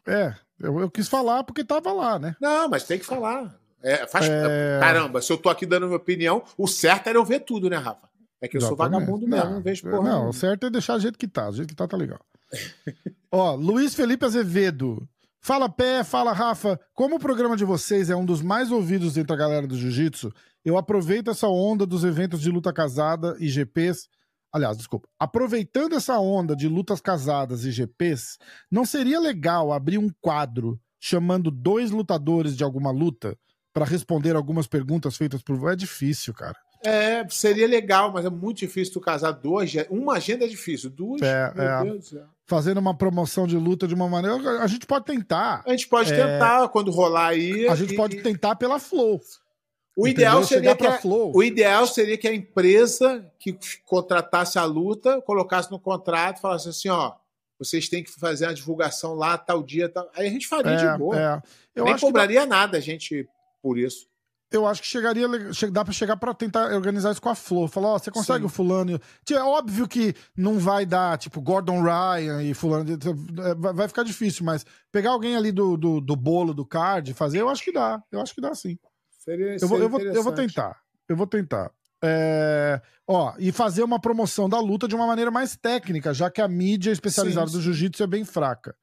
É, 0.08 0.34
eu, 0.60 0.80
eu 0.80 0.90
quis 0.90 1.08
falar 1.08 1.44
porque 1.44 1.64
tava 1.64 1.92
lá, 1.92 2.20
né? 2.20 2.36
Não, 2.42 2.70
mas 2.70 2.84
tem 2.84 3.00
que 3.00 3.06
falar. 3.06 3.56
É, 3.84 4.06
faz... 4.08 4.28
É... 4.30 4.80
Caramba, 4.80 5.22
se 5.22 5.32
eu 5.32 5.38
tô 5.38 5.50
aqui 5.50 5.66
dando 5.66 5.86
minha 5.86 5.98
opinião, 5.98 6.44
o 6.58 6.68
certo 6.68 7.08
era 7.08 7.18
eu 7.18 7.26
ver 7.26 7.42
tudo, 7.42 7.70
né, 7.70 7.78
Rafa? 7.78 8.10
É 8.40 8.48
que 8.48 8.58
eu 8.58 8.60
Exatamente. 8.60 8.92
sou 8.92 9.00
vagabundo 9.00 9.28
mesmo, 9.28 9.46
não, 9.46 9.54
não 9.56 9.62
vejo 9.62 9.84
porra. 9.84 10.10
Não, 10.10 10.30
o 10.30 10.34
certo 10.34 10.66
é 10.66 10.70
deixar 10.70 10.96
do 10.96 11.02
jeito 11.02 11.18
que 11.18 11.28
tá. 11.28 11.50
Do 11.50 11.58
jeito 11.58 11.70
que 11.70 11.76
tá, 11.76 11.88
tá 11.88 11.96
legal. 11.96 12.20
Ó, 13.32 13.56
Luiz 13.56 13.94
Felipe 13.94 14.26
Azevedo. 14.26 15.08
Fala 15.40 15.70
Pé, 15.70 16.04
fala 16.04 16.34
Rafa. 16.34 16.80
Como 16.94 17.16
o 17.16 17.20
programa 17.20 17.56
de 17.56 17.66
vocês 17.66 18.10
é 18.10 18.16
um 18.16 18.26
dos 18.26 18.42
mais 18.42 18.72
ouvidos 18.72 19.18
entre 19.18 19.34
a 19.34 19.38
galera 19.38 19.66
do 19.66 19.76
jiu-jitsu, 19.76 20.32
eu 20.64 20.78
aproveito 20.78 21.32
essa 21.32 21.48
onda 21.48 21.86
dos 21.86 22.04
eventos 22.04 22.42
de 22.42 22.52
luta 22.52 22.72
casada 22.72 23.36
e 23.40 23.48
GPs 23.48 24.08
Aliás, 24.54 24.78
desculpa. 24.78 25.08
Aproveitando 25.20 25.96
essa 25.96 26.20
onda 26.20 26.56
de 26.56 26.68
lutas 26.68 27.00
casadas 27.00 27.64
e 27.64 27.72
GPs, 27.72 28.38
não 28.70 28.86
seria 28.86 29.20
legal 29.20 29.72
abrir 29.72 29.98
um 29.98 30.10
quadro 30.20 30.80
chamando 31.00 31.50
dois 31.50 31.90
lutadores 31.92 32.56
de 32.56 32.64
alguma 32.64 32.92
luta 32.92 33.38
para 33.74 33.86
responder 33.86 34.36
algumas 34.36 34.68
perguntas 34.68 35.16
feitas 35.16 35.42
por. 35.42 35.72
É 35.72 35.76
difícil, 35.76 36.34
cara. 36.34 36.58
É, 36.84 37.28
seria 37.30 37.68
legal, 37.68 38.12
mas 38.12 38.26
é 38.26 38.30
muito 38.30 38.58
difícil 38.58 38.94
tu 38.94 39.00
casar 39.00 39.32
duas. 39.32 39.72
Uma 39.90 40.16
agenda 40.16 40.46
é 40.46 40.48
difícil, 40.48 40.90
duas. 40.90 41.22
É, 41.22 41.54
é. 41.56 42.24
Fazendo 42.48 42.80
uma 42.80 42.98
promoção 42.98 43.46
de 43.46 43.56
luta 43.56 43.88
de 43.88 43.94
uma 43.94 44.10
maneira. 44.10 44.62
A 44.62 44.68
gente 44.68 44.86
pode 44.88 45.06
tentar. 45.06 45.64
A 45.66 45.72
gente 45.72 45.88
pode 45.88 46.12
é... 46.12 46.16
tentar 46.16 46.68
quando 46.70 46.90
rolar 46.90 47.28
aí. 47.28 47.68
A 47.68 47.76
gente 47.76 47.94
e... 47.94 47.96
pode 47.96 48.22
tentar 48.22 48.56
pela 48.56 48.80
Flow. 48.80 49.22
O 49.96 50.08
ideal, 50.08 50.44
seria 50.44 50.76
que 50.76 50.88
a, 50.88 51.00
o 51.04 51.44
ideal 51.44 51.86
seria 51.86 52.18
que 52.18 52.28
a 52.28 52.34
empresa 52.34 53.30
que 53.38 53.58
contratasse 53.86 54.58
a 54.58 54.64
luta 54.64 55.22
colocasse 55.22 55.70
no 55.70 55.80
contrato 55.80 56.38
e 56.38 56.42
falasse 56.42 56.70
assim: 56.70 56.88
ó, 56.88 57.14
vocês 57.60 57.90
têm 57.90 58.04
que 58.04 58.12
fazer 58.12 58.46
a 58.46 58.54
divulgação 58.54 59.14
lá, 59.14 59.38
tal 59.38 59.62
dia. 59.62 59.90
Tal... 59.90 60.10
Aí 60.16 60.28
a 60.28 60.30
gente 60.30 60.48
faria 60.48 60.72
é, 60.72 60.92
de 60.92 60.98
boa. 60.98 61.20
É. 61.20 61.42
Eu 61.76 61.86
Nem 61.86 61.98
cobraria 61.98 62.46
nada 62.46 62.78
a 62.78 62.82
gente 62.82 63.28
por 63.62 63.78
isso. 63.78 64.10
Eu 64.52 64.68
acho 64.68 64.82
que 64.82 64.88
chegaria, 64.88 65.28
dá 65.72 65.86
para 65.86 65.94
chegar 65.94 66.18
para 66.18 66.34
tentar 66.34 66.74
organizar 66.74 67.12
isso 67.12 67.22
com 67.22 67.30
a 67.30 67.36
Flor. 67.36 67.70
Falar, 67.70 67.94
ó, 67.94 67.98
você 67.98 68.12
consegue 68.12 68.40
Sim. 68.40 68.46
o 68.48 68.50
fulano. 68.50 69.00
É 69.30 69.36
óbvio 69.36 69.88
que 69.88 70.14
não 70.36 70.60
vai 70.60 70.86
dar, 70.86 71.18
tipo, 71.18 71.40
Gordon 71.40 71.82
Ryan 71.82 72.44
e 72.44 72.54
fulano. 72.54 72.92
É, 72.92 73.74
vai 73.74 73.88
ficar 73.88 74.04
difícil, 74.04 74.44
mas 74.44 74.66
pegar 74.92 75.12
alguém 75.12 75.38
ali 75.38 75.54
do, 75.54 75.78
do, 75.78 76.02
do 76.02 76.16
bolo, 76.18 76.54
do 76.54 76.66
card, 76.66 77.14
fazer, 77.14 77.40
eu 77.40 77.48
acho 77.48 77.64
que 77.64 77.72
dá. 77.72 78.04
Eu 78.12 78.20
acho 78.20 78.36
que 78.36 78.42
dá 78.42 78.54
sim. 78.54 78.78
Seria, 79.24 79.56
eu, 79.62 79.68
vou, 79.68 79.80
eu, 79.80 79.88
vou, 79.88 80.02
eu 80.02 80.24
vou 80.24 80.34
tentar. 80.34 80.82
Eu 81.08 81.16
vou 81.16 81.28
tentar. 81.28 81.72
É, 82.04 82.82
ó, 83.08 83.36
e 83.38 83.52
fazer 83.52 83.84
uma 83.84 84.02
promoção 84.02 84.50
da 84.50 84.60
luta 84.60 84.88
de 84.88 84.96
uma 84.96 85.06
maneira 85.06 85.30
mais 85.30 85.56
técnica, 85.56 86.12
já 86.12 86.32
que 86.32 86.42
a 86.42 86.48
mídia 86.48 86.92
especializada 86.92 87.46
sim, 87.46 87.54
sim. 87.54 87.60
do 87.60 87.64
jiu-jitsu 87.64 88.02
é 88.02 88.08
bem 88.08 88.26
fraca. 88.26 88.76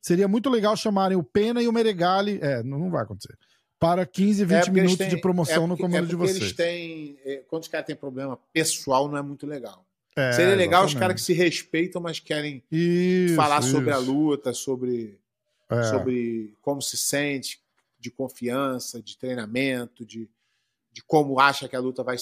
Seria 0.00 0.26
muito 0.26 0.50
legal 0.50 0.76
chamarem 0.76 1.16
o 1.16 1.22
Pena 1.22 1.62
e 1.62 1.68
o 1.68 1.72
Meregali. 1.72 2.40
É, 2.42 2.60
não, 2.64 2.78
não 2.80 2.90
vai 2.90 3.04
acontecer. 3.04 3.38
Para 3.78 4.04
15, 4.04 4.44
20 4.44 4.52
é 4.52 4.70
minutos 4.70 4.96
têm, 4.96 5.08
de 5.08 5.20
promoção 5.20 5.64
é 5.64 5.68
porque, 5.68 5.82
no 5.82 5.88
comando 5.88 6.06
é 6.06 6.08
de 6.08 6.16
vocês. 6.16 6.36
Eles 6.38 6.52
têm. 6.52 7.16
É, 7.24 7.44
quando 7.46 7.62
os 7.62 7.68
caras 7.68 7.86
têm 7.86 7.94
problema 7.94 8.36
pessoal, 8.52 9.08
não 9.08 9.16
é 9.16 9.22
muito 9.22 9.46
legal. 9.46 9.86
É, 10.16 10.32
Seria 10.32 10.56
legal 10.56 10.82
exatamente. 10.82 10.94
os 10.94 11.00
caras 11.00 11.14
que 11.14 11.22
se 11.22 11.32
respeitam, 11.32 12.02
mas 12.02 12.18
querem 12.18 12.64
isso, 12.70 13.36
falar 13.36 13.60
isso. 13.60 13.70
sobre 13.70 13.92
a 13.92 13.98
luta, 13.98 14.52
sobre, 14.52 15.20
sobre 15.90 16.52
como 16.60 16.82
se 16.82 16.96
sente, 16.96 17.60
de 18.04 18.10
confiança, 18.10 19.02
de 19.02 19.16
treinamento, 19.16 20.04
de, 20.04 20.28
de 20.92 21.02
como 21.04 21.40
acha 21.40 21.66
que 21.66 21.74
a 21.74 21.80
luta 21.80 22.04
vai 22.04 22.16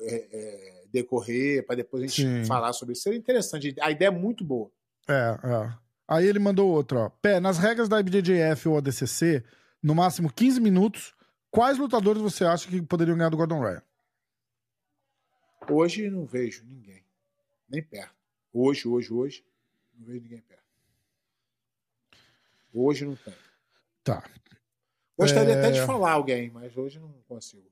é, 0.00 0.14
é, 0.30 0.84
decorrer, 0.92 1.64
para 1.64 1.76
depois 1.76 2.02
a 2.02 2.06
gente 2.06 2.20
Sim. 2.20 2.44
falar 2.44 2.74
sobre 2.74 2.92
isso. 2.92 3.02
Seria 3.02 3.18
interessante. 3.18 3.74
A 3.80 3.90
ideia 3.90 4.08
é 4.08 4.12
muito 4.12 4.44
boa. 4.44 4.70
É, 5.08 5.38
é. 5.42 5.74
Aí 6.06 6.26
ele 6.26 6.38
mandou 6.38 6.68
outro, 6.68 6.98
ó. 6.98 7.08
Pé, 7.08 7.40
nas 7.40 7.56
regras 7.56 7.88
da 7.88 7.98
IBJJF 7.98 8.68
ou 8.68 8.76
ADCC, 8.76 9.42
no 9.82 9.94
máximo 9.94 10.30
15 10.30 10.60
minutos, 10.60 11.14
quais 11.50 11.78
lutadores 11.78 12.20
você 12.20 12.44
acha 12.44 12.68
que 12.68 12.82
poderiam 12.82 13.16
ganhar 13.16 13.30
do 13.30 13.36
Gordon 13.38 13.62
Ryan? 13.62 13.82
Hoje 15.70 16.10
não 16.10 16.26
vejo 16.26 16.62
ninguém. 16.66 17.02
Nem 17.70 17.82
perto. 17.82 18.14
Hoje, 18.52 18.86
hoje, 18.86 19.10
hoje, 19.10 19.46
não 19.94 20.04
vejo 20.04 20.20
ninguém 20.20 20.42
perto. 20.42 20.62
Hoje 22.74 23.06
não 23.06 23.16
tem. 23.16 23.34
Tá. 24.04 24.22
Gostaria 25.22 25.54
é... 25.54 25.58
até 25.58 25.70
de 25.70 25.78
é. 25.80 25.86
falar 25.86 26.12
alguém, 26.12 26.50
mas 26.50 26.76
hoje 26.76 26.98
não 26.98 27.12
consigo. 27.28 27.70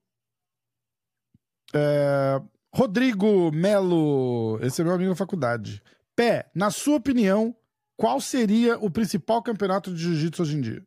É... 1.74 2.40
Rodrigo 2.72 3.50
Melo, 3.52 4.58
esse 4.62 4.80
é 4.80 4.84
meu 4.84 4.94
amigo 4.94 5.10
da 5.10 5.16
faculdade. 5.16 5.82
Pé, 6.14 6.50
na 6.54 6.70
sua 6.70 6.96
opinião, 6.96 7.54
qual 7.96 8.20
seria 8.20 8.78
o 8.78 8.90
principal 8.90 9.42
campeonato 9.42 9.92
de 9.92 10.00
jiu-jitsu 10.00 10.42
hoje 10.42 10.56
em 10.56 10.60
dia? 10.60 10.86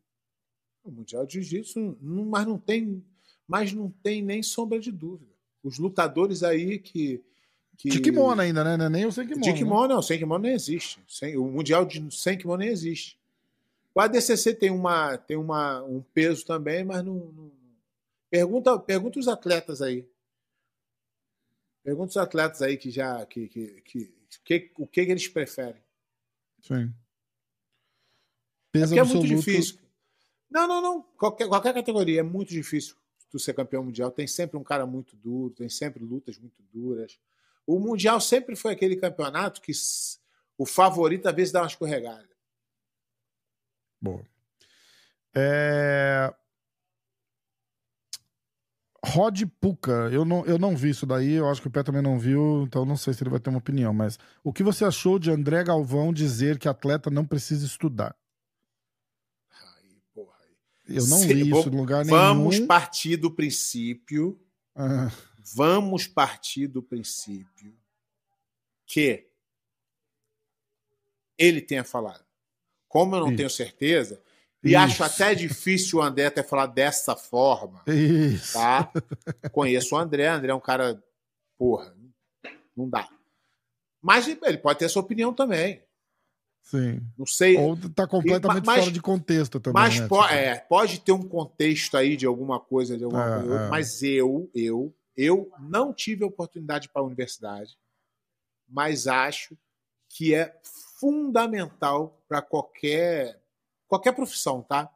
O 0.82 0.90
Mundial 0.90 1.24
de 1.24 1.40
Jiu-Jitsu, 1.40 1.96
mas 2.00 2.46
não 2.46 2.58
tem, 2.58 3.02
mas 3.46 3.72
não 3.72 3.90
tem 4.02 4.22
nem 4.22 4.42
sombra 4.42 4.78
de 4.78 4.92
dúvida. 4.92 5.32
Os 5.62 5.78
lutadores 5.78 6.42
aí 6.42 6.78
que 6.78 7.24
que... 7.76 7.88
De 7.88 8.00
kimono 8.00 8.40
ainda, 8.40 8.62
né? 8.62 8.84
É 8.84 8.88
nem 8.88 9.06
o 9.06 9.12
sem 9.12 9.26
kimono. 9.26 9.42
De 9.42 9.52
kimono, 9.52 9.88
né? 9.88 9.94
não. 9.94 10.02
Sem 10.02 10.18
kimono 10.18 10.42
nem 10.42 10.52
existe. 10.52 11.00
Sem, 11.08 11.36
o 11.36 11.44
Mundial 11.44 11.84
de 11.84 12.06
sem 12.14 12.38
kimono 12.38 12.58
nem 12.58 12.68
existe. 12.68 13.18
O 13.94 14.00
ADCC 14.00 14.54
tem, 14.54 14.70
uma, 14.70 15.16
tem 15.16 15.36
uma, 15.36 15.82
um 15.84 16.02
peso 16.02 16.44
também, 16.44 16.84
mas 16.84 17.04
não, 17.04 17.14
não... 17.14 17.52
Pergunta, 18.28 18.78
pergunta 18.78 19.20
os 19.20 19.28
atletas 19.28 19.80
aí. 19.80 20.08
Pergunta 21.82 22.10
os 22.10 22.16
atletas 22.16 22.62
aí 22.62 22.76
que 22.76 22.90
já. 22.90 23.24
Que, 23.26 23.46
que, 23.46 23.82
que, 23.82 24.14
que 24.44 24.72
o 24.76 24.86
que, 24.86 25.00
eles 25.00 25.28
preferem. 25.28 25.80
Sim. 26.60 26.92
Peso 28.72 28.94
é, 28.94 28.98
é 28.98 29.04
muito 29.04 29.26
difícil. 29.26 29.78
Não, 30.50 30.66
não, 30.66 30.82
não. 30.82 31.02
Qualquer, 31.16 31.46
qualquer 31.46 31.74
categoria 31.74 32.20
é 32.20 32.24
muito 32.24 32.48
difícil 32.48 32.96
tu 33.30 33.38
ser 33.38 33.54
campeão 33.54 33.84
mundial. 33.84 34.10
Tem 34.10 34.26
sempre 34.26 34.56
um 34.56 34.64
cara 34.64 34.86
muito 34.86 35.14
duro, 35.16 35.54
tem 35.54 35.68
sempre 35.68 36.02
lutas 36.02 36.38
muito 36.38 36.62
duras. 36.72 37.18
O 37.66 37.78
Mundial 37.78 38.20
sempre 38.20 38.54
foi 38.54 38.72
aquele 38.72 38.96
campeonato 38.96 39.60
que 39.60 39.72
o 40.58 40.66
favorito 40.66 41.26
às 41.26 41.34
vezes 41.34 41.52
dá 41.52 41.62
uma 41.62 41.66
escorregada. 41.66 42.33
Boa. 44.04 44.22
É... 45.34 46.34
Rod 49.02 49.42
Puka, 49.60 50.10
eu 50.12 50.24
não, 50.24 50.44
eu 50.44 50.58
não 50.58 50.76
vi 50.76 50.90
isso 50.90 51.06
daí, 51.06 51.32
eu 51.32 51.48
acho 51.48 51.60
que 51.60 51.68
o 51.68 51.70
Pé 51.70 51.82
também 51.82 52.02
não 52.02 52.18
viu, 52.18 52.62
então 52.62 52.84
não 52.84 52.96
sei 52.96 53.12
se 53.12 53.22
ele 53.22 53.30
vai 53.30 53.40
ter 53.40 53.50
uma 53.50 53.58
opinião, 53.58 53.92
mas 53.92 54.18
o 54.42 54.52
que 54.52 54.62
você 54.62 54.84
achou 54.84 55.18
de 55.18 55.30
André 55.30 55.62
Galvão 55.64 56.12
dizer 56.12 56.58
que 56.58 56.68
atleta 56.68 57.10
não 57.10 57.26
precisa 57.26 57.66
estudar? 57.66 58.16
Aí, 59.50 60.02
porra. 60.14 60.34
Eu 60.86 61.06
não 61.06 61.20
vi 61.20 61.50
isso 61.50 61.68
em 61.68 61.76
lugar 61.76 62.04
nenhum. 62.04 62.16
Vamos 62.16 62.60
partir 62.60 63.16
do 63.16 63.30
princípio. 63.30 64.40
Ah. 64.74 65.10
Vamos 65.54 66.06
partir 66.06 66.66
do 66.66 66.82
princípio 66.82 67.74
que 68.86 69.26
ele 71.36 71.60
tenha 71.60 71.84
falado. 71.84 72.24
Como 72.94 73.16
eu 73.16 73.20
não 73.22 73.26
Isso. 73.30 73.36
tenho 73.36 73.50
certeza, 73.50 74.22
e 74.62 74.68
Isso. 74.68 74.78
acho 74.78 75.02
até 75.02 75.34
difícil 75.34 75.98
o 75.98 76.02
André 76.02 76.26
até 76.26 76.44
falar 76.44 76.66
dessa 76.66 77.16
forma. 77.16 77.82
Isso. 77.88 78.52
Tá? 78.52 78.88
Conheço 79.50 79.96
o 79.96 79.98
André, 79.98 80.28
André 80.28 80.52
é 80.52 80.54
um 80.54 80.60
cara. 80.60 81.02
Porra, 81.58 81.92
não 82.76 82.88
dá. 82.88 83.08
Mas 84.00 84.28
ele 84.28 84.58
pode 84.58 84.78
ter 84.78 84.88
sua 84.88 85.02
opinião 85.02 85.34
também. 85.34 85.82
Sim. 86.62 87.00
Não 87.18 87.26
sei. 87.26 87.56
Ou 87.56 87.76
tá 87.90 88.06
completamente 88.06 88.64
mas, 88.64 88.78
fora 88.78 88.92
de 88.92 89.02
contexto 89.02 89.58
também. 89.58 89.82
Mas 89.82 89.98
né? 89.98 90.06
po 90.06 90.22
tipo... 90.22 90.32
é, 90.32 90.54
pode 90.60 91.00
ter 91.00 91.10
um 91.10 91.26
contexto 91.26 91.96
aí 91.96 92.16
de 92.16 92.26
alguma 92.26 92.60
coisa, 92.60 92.96
de 92.96 93.02
alguma 93.02 93.24
é, 93.24 93.40
coisa. 93.40 93.64
É. 93.64 93.68
Mas 93.70 94.02
eu, 94.04 94.48
eu, 94.54 94.94
eu 95.16 95.50
não 95.58 95.92
tive 95.92 96.22
a 96.22 96.28
oportunidade 96.28 96.88
para 96.88 97.02
a 97.02 97.04
universidade, 97.04 97.76
mas 98.68 99.08
acho 99.08 99.58
que 100.08 100.32
é 100.32 100.56
fundamental 101.04 102.18
para 102.26 102.40
qualquer 102.40 103.40
qualquer 103.86 104.12
profissão, 104.12 104.62
tá? 104.62 104.90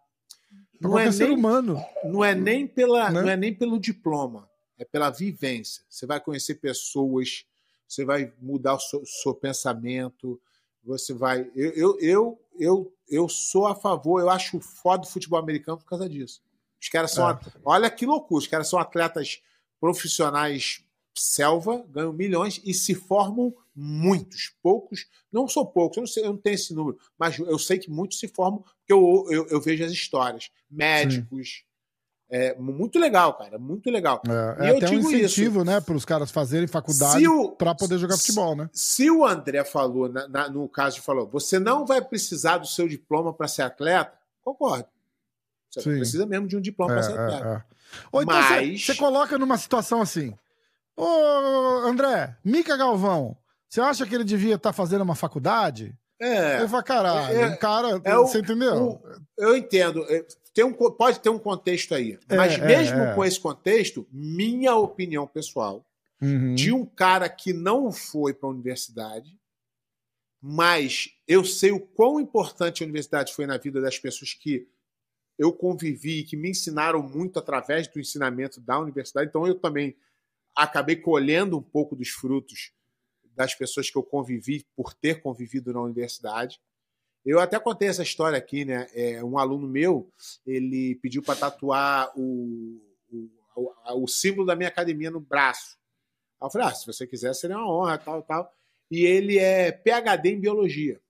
Pra 0.81 0.88
qualquer 0.90 1.12
ser 1.12 1.31
humano. 1.31 1.79
não 2.05 2.25
é 2.25 2.35
nem 2.35 2.66
pela, 2.66 3.11
Né? 3.11 3.23
não 3.23 3.29
é 3.29 3.37
nem 3.37 3.55
pelo 3.55 3.79
diploma, 3.79 4.49
é 4.79 4.85
pela 4.85 5.11
vivência. 5.11 5.85
Você 5.88 6.07
vai 6.07 6.18
conhecer 6.21 6.55
pessoas, 6.57 7.44
você 7.87 8.05
vai 8.05 8.33
mudar 8.40 8.75
o 8.75 8.81
seu, 8.81 9.05
seu 9.05 9.35
pensamento, 9.35 10.40
você 10.83 11.12
vai. 11.12 11.51
Eu, 11.55 11.73
eu, 11.75 11.99
eu, 12.01 12.42
eu, 12.59 12.92
eu 13.09 13.29
sou 13.29 13.66
a 13.66 13.75
favor, 13.75 14.21
eu 14.21 14.31
acho 14.31 14.59
foda 14.61 15.05
o 15.05 15.09
futebol 15.09 15.38
americano 15.38 15.79
por 15.79 15.85
causa 15.85 16.09
disso. 16.09 16.42
Os 16.81 16.88
caras 16.88 17.11
são. 17.11 17.29
É. 17.29 17.33
at- 17.33 17.47
Olha 17.64 17.90
que 17.90 18.07
loucura, 18.07 18.38
os 18.38 18.47
caras 18.47 18.68
são 18.68 18.79
atletas 18.79 19.42
profissionais 19.81 20.83
selva, 21.14 21.85
ganham 21.90 22.12
milhões 22.12 22.61
e 22.64 22.73
se 22.73 22.94
formam 22.94 23.53
muitos, 23.80 24.52
poucos, 24.62 25.06
não 25.32 25.46
são 25.46 25.64
poucos, 25.64 25.96
eu 25.96 26.00
não, 26.02 26.06
sei, 26.08 26.24
eu 26.24 26.30
não 26.30 26.36
tenho 26.36 26.54
esse 26.54 26.74
número, 26.74 26.98
mas 27.18 27.38
eu 27.38 27.58
sei 27.58 27.78
que 27.78 27.88
muitos 27.90 28.18
se 28.18 28.26
formam, 28.28 28.60
porque 28.62 28.92
eu, 28.92 29.24
eu, 29.30 29.46
eu 29.48 29.60
vejo 29.60 29.84
as 29.84 29.92
histórias. 29.92 30.50
Médicos. 30.70 31.64
É 32.30 32.54
muito 32.56 32.98
legal, 32.98 33.32
cara, 33.38 33.58
muito 33.58 33.88
legal. 33.90 34.20
É, 34.58 34.64
E 34.64 34.66
é 34.66 34.70
eu 34.72 34.76
até 34.76 34.90
um 34.90 34.94
incentivo, 34.98 35.64
né, 35.64 35.80
para 35.80 35.94
os 35.96 36.04
caras 36.04 36.30
fazerem 36.30 36.66
faculdade 36.66 37.24
para 37.56 37.74
poder 37.74 37.96
jogar 37.98 38.16
se- 38.18 38.26
futebol, 38.26 38.54
né? 38.54 38.68
Se 38.70 39.10
o 39.10 39.24
André 39.24 39.64
falou, 39.64 40.10
na- 40.10 40.28
na- 40.28 40.48
no 40.50 40.68
caso, 40.68 41.00
falou, 41.00 41.26
você 41.26 41.58
não 41.58 41.86
vai 41.86 42.02
precisar 42.02 42.58
do 42.58 42.66
seu 42.66 42.86
diploma 42.86 43.32
para 43.32 43.48
ser 43.48 43.62
atleta, 43.62 44.12
concordo. 44.44 44.86
Você 45.70 45.80
Sim. 45.80 45.96
precisa 45.96 46.26
mesmo 46.26 46.46
de 46.46 46.54
um 46.56 46.60
diploma 46.60 46.92
para 46.92 47.02
ser 47.02 47.12
É, 47.12 47.18
atleta. 47.18 47.46
é, 47.48 47.52
é. 47.54 47.62
Ou 48.12 48.22
então 48.22 48.42
você 48.42 48.54
Mas- 48.60 48.84
você 48.84 48.94
coloca 48.94 49.38
numa 49.38 49.56
situação 49.56 50.02
assim. 50.02 50.36
Ô, 50.94 51.06
André, 51.86 52.36
Mica 52.44 52.76
Galvão, 52.76 53.34
você 53.68 53.81
acha 53.81 54.07
que 54.07 54.14
ele 54.14 54.24
devia 54.24 54.54
estar 54.57 54.72
fazendo 54.72 55.02
uma 55.02 55.14
faculdade? 55.14 55.94
É, 56.20 56.66
fala, 56.66 56.83
caralho, 56.83 57.37
É, 57.37 57.46
um 57.46 57.57
cara, 57.59 58.00
é 58.02 58.16
o- 58.16 58.26
você 58.26 58.40
entendeu? 58.40 58.74
o- 58.74 59.00
eu 59.37 59.57
entendo. 59.57 60.04
é, 60.11 60.24
Tem 60.52 60.64
um, 60.64 60.72
pode 60.72 61.20
ter 61.20 61.28
um 61.28 61.38
contexto 61.38 61.94
aí. 61.94 62.18
Mas 62.28 62.54
É, 62.54 62.66
mesmo 62.66 62.98
é, 62.98 63.11
é. 63.12 63.14
com 63.14 63.24
esse 63.24 63.38
contexto, 63.38 64.09
minha 64.11 64.74
opinião 64.74 65.24
pessoal, 65.24 65.87
Uhum. 66.20 66.57
de 66.57 66.72
um 66.72 66.85
cara 66.85 67.28
que 67.28 67.52
não 67.52 67.92
foi 67.92 68.35
para 68.35 68.48
a 68.48 68.50
universidade, 68.52 69.38
mas 70.40 71.11
eu 71.26 71.44
sei 71.44 71.70
o 71.70 71.81
quão 71.81 72.18
importante 72.20 72.83
a 72.83 72.87
universidade 72.87 73.33
foi 73.35 73.46
na 73.46 73.57
vida 73.57 73.81
das 73.81 73.98
pessoas 73.98 74.35
que 74.35 74.68
eu 75.38 75.52
convivi, 75.52 76.24
que 76.24 76.37
me 76.37 76.50
ensinaram 76.50 77.00
muito 77.02 77.38
através 77.38 77.87
do 77.87 78.00
ensinamento 78.00 78.61
da 78.61 78.78
universidade. 78.81 79.28
Então 79.28 79.46
eu 79.46 79.54
também 79.54 79.96
acabei 80.57 80.96
colhendo 80.96 81.57
um 81.57 81.62
pouco 81.62 81.94
dos 81.94 82.09
frutos 82.09 82.72
das 83.38 83.55
pessoas 83.55 83.88
que 83.88 83.96
eu 83.96 84.03
convivi 84.03 84.66
por 84.77 84.92
ter 84.92 85.22
convivido 85.22 85.72
na 85.72 85.81
universidade. 85.81 86.61
Eu 87.24 87.38
até 87.38 87.59
contei 87.59 87.88
essa 87.88 88.03
história 88.03 88.37
aqui, 88.37 88.64
né? 88.64 88.88
É, 88.92 89.22
um 89.22 89.38
aluno 89.38 89.68
meu, 89.68 90.11
ele 90.44 90.96
pediu 90.96 91.22
para 91.22 91.37
tatuar 91.38 92.11
o, 92.16 92.81
o, 93.55 93.72
o, 94.03 94.09
símbolo 94.09 94.44
da 94.44 94.57
minha 94.57 94.68
academia 94.68 95.11
no 95.11 95.20
braço. 95.20 95.79
Aí 96.40 96.46
eu 96.46 96.51
falei, 96.51 96.66
ah, 96.66 96.74
se 96.74 96.85
você 96.85 97.07
quiser, 97.07 97.33
seria 97.33 97.57
uma 97.57 97.72
honra, 97.72 97.96
tal, 97.98 98.22
tal. 98.22 98.53
E 98.90 99.05
ele 99.05 99.38
é 99.38 99.70
PhD 99.70 100.31
em 100.31 100.40
biologia. 100.40 101.01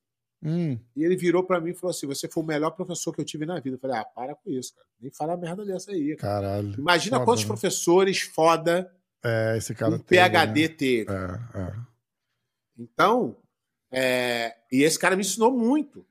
Hum, 0.43 0.79
E 0.95 1.03
ele 1.03 1.17
virou 1.17 1.43
para 1.43 1.61
mim 1.61 1.71
e 1.71 1.75
falou 1.75 1.91
assim: 1.91 2.07
Você 2.07 2.29
foi 2.29 2.45
o 2.45 2.47
melhor 2.47 2.71
professor 2.71 3.13
que 3.13 3.21
eu 3.21 3.25
tive 3.25 3.45
na 3.45 3.59
vida. 3.59 3.75
Eu 3.75 3.81
falei: 3.81 3.97
Ah, 3.97 4.05
para 4.05 4.37
com 4.37 4.49
isso, 4.51 4.73
cara. 4.73 4.87
Nem 5.01 5.11
fala 5.11 5.37
merda 5.37 5.65
dessa 5.65 5.91
aí. 5.91 6.15
Cara. 6.15 6.47
caralho. 6.47 6.75
Imagina 6.79 7.17
Foda, 7.17 7.25
quantos 7.25 7.43
né? 7.43 7.49
professores 7.49 8.21
foda 8.21 8.89
É, 9.25 9.57
esse 9.57 9.75
cara 9.75 9.97
um 9.97 9.99
teve, 9.99 10.31
PhD 10.31 10.69
né? 10.69 10.69
teve. 10.69 11.11
É, 11.11 11.61
é. 11.61 11.88
Então, 12.79 13.37
é, 13.91 14.57
e 14.71 14.83
esse 14.83 14.99
cara 14.99 15.17
me 15.17 15.23
ensinou 15.23 15.51
muito. 15.51 16.07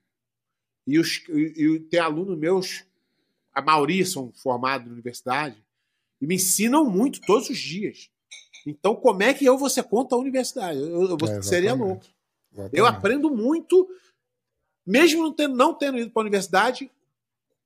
E, 0.86 0.99
os, 0.99 1.23
e, 1.30 1.75
e 1.75 1.80
tem 1.80 1.99
alunos 1.99 2.38
meus, 2.38 2.86
a 3.53 3.62
maioria 3.62 4.06
são 4.06 4.32
formados 4.34 4.88
na 4.88 4.93
universidade, 4.93 5.63
e 6.21 6.27
me 6.27 6.36
ensinam 6.36 6.86
muito 6.86 7.21
todos 7.21 7.49
os 7.49 7.58
dias. 7.58 8.10
Então, 8.65 8.95
como 8.95 9.23
é 9.23 9.34
que 9.34 9.45
eu 9.45 9.58
vou 9.58 9.69
ser 9.69 9.84
contra 9.84 10.17
a 10.17 10.19
universidade? 10.19 10.80
Eu, 10.80 11.10
eu 11.10 11.17
É, 11.27 11.41
seria 11.41 11.73
louco. 11.73 12.06
Exatamente. 12.51 12.77
Eu 12.77 12.86
aprendo 12.86 13.30
muito, 13.30 13.88
mesmo 14.86 15.23
não 15.23 15.34
tendo, 15.34 15.56
não 15.56 15.73
tendo 15.73 15.99
ido 15.99 16.12
para 16.12 16.21
a 16.21 16.25
universidade, 16.25 16.91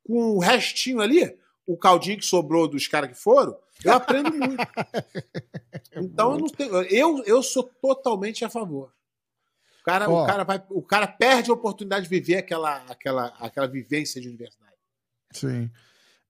com 0.04 0.36
o 0.36 0.40
restinho 0.40 1.00
ali, 1.00 1.38
o 1.66 1.78
caldinho 1.78 2.18
que 2.18 2.26
sobrou 2.26 2.68
dos 2.68 2.88
caras 2.88 3.10
que 3.10 3.16
foram, 3.16 3.58
eu 3.84 3.94
aprendo 3.94 4.32
muito. 4.34 4.58
Então 6.12 6.34
eu 6.34 6.40
não 6.40 6.48
tenho, 6.48 6.82
eu, 6.84 7.24
eu 7.26 7.42
sou 7.42 7.64
totalmente 7.64 8.44
a 8.44 8.50
favor. 8.50 8.92
O 9.82 9.84
cara, 9.84 10.10
Ó. 10.10 10.24
o, 10.24 10.28
cara 10.28 10.44
vai, 10.44 10.64
o 10.70 10.82
cara 10.82 11.08
perde 11.08 11.50
a 11.50 11.54
oportunidade 11.54 12.04
de 12.04 12.10
viver 12.10 12.38
aquela, 12.38 12.78
aquela, 12.88 13.28
aquela 13.40 13.68
vivência 13.68 14.22
de 14.22 14.28
universidade. 14.28 14.76
Sim. 15.32 15.72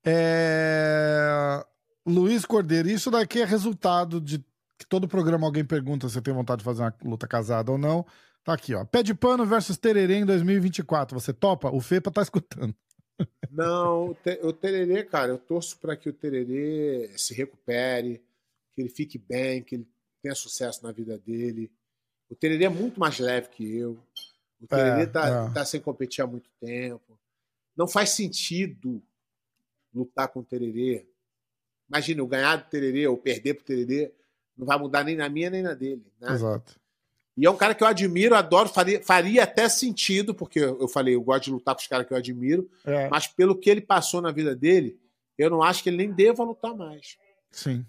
É... 0.06 1.66
Luiz 2.06 2.46
Cordeiro, 2.46 2.90
isso 2.90 3.12
daqui 3.12 3.42
é 3.42 3.46
resultado 3.46 4.22
de 4.22 4.40
que 4.78 4.86
todo 4.88 5.08
programa 5.08 5.46
alguém 5.46 5.66
pergunta 5.66 6.10
se 6.10 6.22
tem 6.22 6.34
vontade 6.34 6.60
de 6.60 6.66
fazer 6.66 6.82
uma 6.82 6.96
luta 7.04 7.28
casada 7.28 7.72
ou 7.72 7.78
não. 7.78 8.06
Tá 8.44 8.54
aqui, 8.54 8.74
ó. 8.74 8.84
Pé 8.86 9.04
de 9.04 9.14
pano 9.14 9.46
versus 9.46 9.78
Tererê 9.78 10.16
em 10.16 10.26
2024. 10.26 11.20
Você 11.20 11.32
topa? 11.34 11.70
O 11.70 11.80
Fepa 11.80 12.10
tá 12.10 12.22
escutando. 12.22 12.74
Não, 13.52 14.10
o, 14.10 14.16
te, 14.16 14.40
o 14.42 14.52
Tererê, 14.52 15.04
cara, 15.04 15.32
eu 15.32 15.38
torço 15.38 15.78
para 15.78 15.96
que 15.96 16.10
o 16.10 16.14
Tererê 16.14 17.12
se 17.18 17.34
recupere, 17.36 18.24
que 18.74 18.82
ele 18.82 18.90
fique 18.90 19.18
bem, 19.18 19.64
que 19.64 19.76
ele 19.76 19.88
tenha 20.22 20.36
sucesso 20.36 20.84
na 20.84 20.92
vida 20.92 21.18
dele. 21.18 21.72
O 22.30 22.36
Tererê 22.36 22.66
é 22.66 22.70
muito 22.70 23.00
mais 23.00 23.20
leve 23.20 23.50
que 23.50 23.76
eu. 23.76 24.00
O 24.62 24.68
Tererê 24.68 25.08
tá, 25.08 25.48
é. 25.50 25.54
tá 25.54 25.66
sem 25.66 25.82
competir 25.82 26.24
há 26.24 26.28
muito 26.28 26.50
tempo. 26.60 27.20
Não 27.76 27.88
faz 27.88 28.12
sentido 28.12 29.02
lutar 29.94 30.28
com 30.28 30.40
o 30.40 30.44
Tererê. 30.44 31.06
Imagina, 31.90 32.22
eu 32.22 32.28
ganhar 32.28 32.56
do 32.58 32.70
Tererê 32.70 33.08
ou 33.08 33.18
perder 33.18 33.56
pro 33.56 33.66
Tererê, 33.66 34.14
não 34.58 34.66
vai 34.66 34.78
mudar 34.78 35.04
nem 35.04 35.16
na 35.16 35.28
minha 35.28 35.50
nem 35.50 35.62
na 35.62 35.74
dele. 35.74 36.06
Né? 36.20 36.32
Exato. 36.32 36.80
E 37.36 37.46
é 37.46 37.50
um 37.50 37.58
cara 37.58 37.74
que 37.74 37.84
eu 37.84 37.88
admiro, 37.88 38.36
adoro, 38.36 38.70
faria, 38.70 39.02
faria 39.02 39.44
até 39.44 39.68
sentido, 39.68 40.36
porque 40.36 40.60
eu 40.60 40.88
falei, 40.88 41.16
eu 41.16 41.22
gosto 41.22 41.46
de 41.46 41.52
lutar 41.52 41.74
com 41.74 41.82
os 41.82 41.88
caras 41.88 42.06
que 42.06 42.14
eu 42.14 42.18
admiro, 42.18 42.70
É, 42.86 43.10
mas 43.10 43.28
pelo 43.28 43.58
que 43.58 43.70
ele 43.70 43.82
passou 43.82 44.22
na 44.22 44.32
vida 44.32 44.56
dele, 44.56 45.00
eu 45.38 45.50
não 45.50 45.64
acho 45.64 45.82
que 45.82 45.90
ele 45.90 45.98
nem 45.98 46.12
deva 46.12 46.44
lutar 46.44 46.76
mais. 46.76 47.18
sim. 47.52 47.86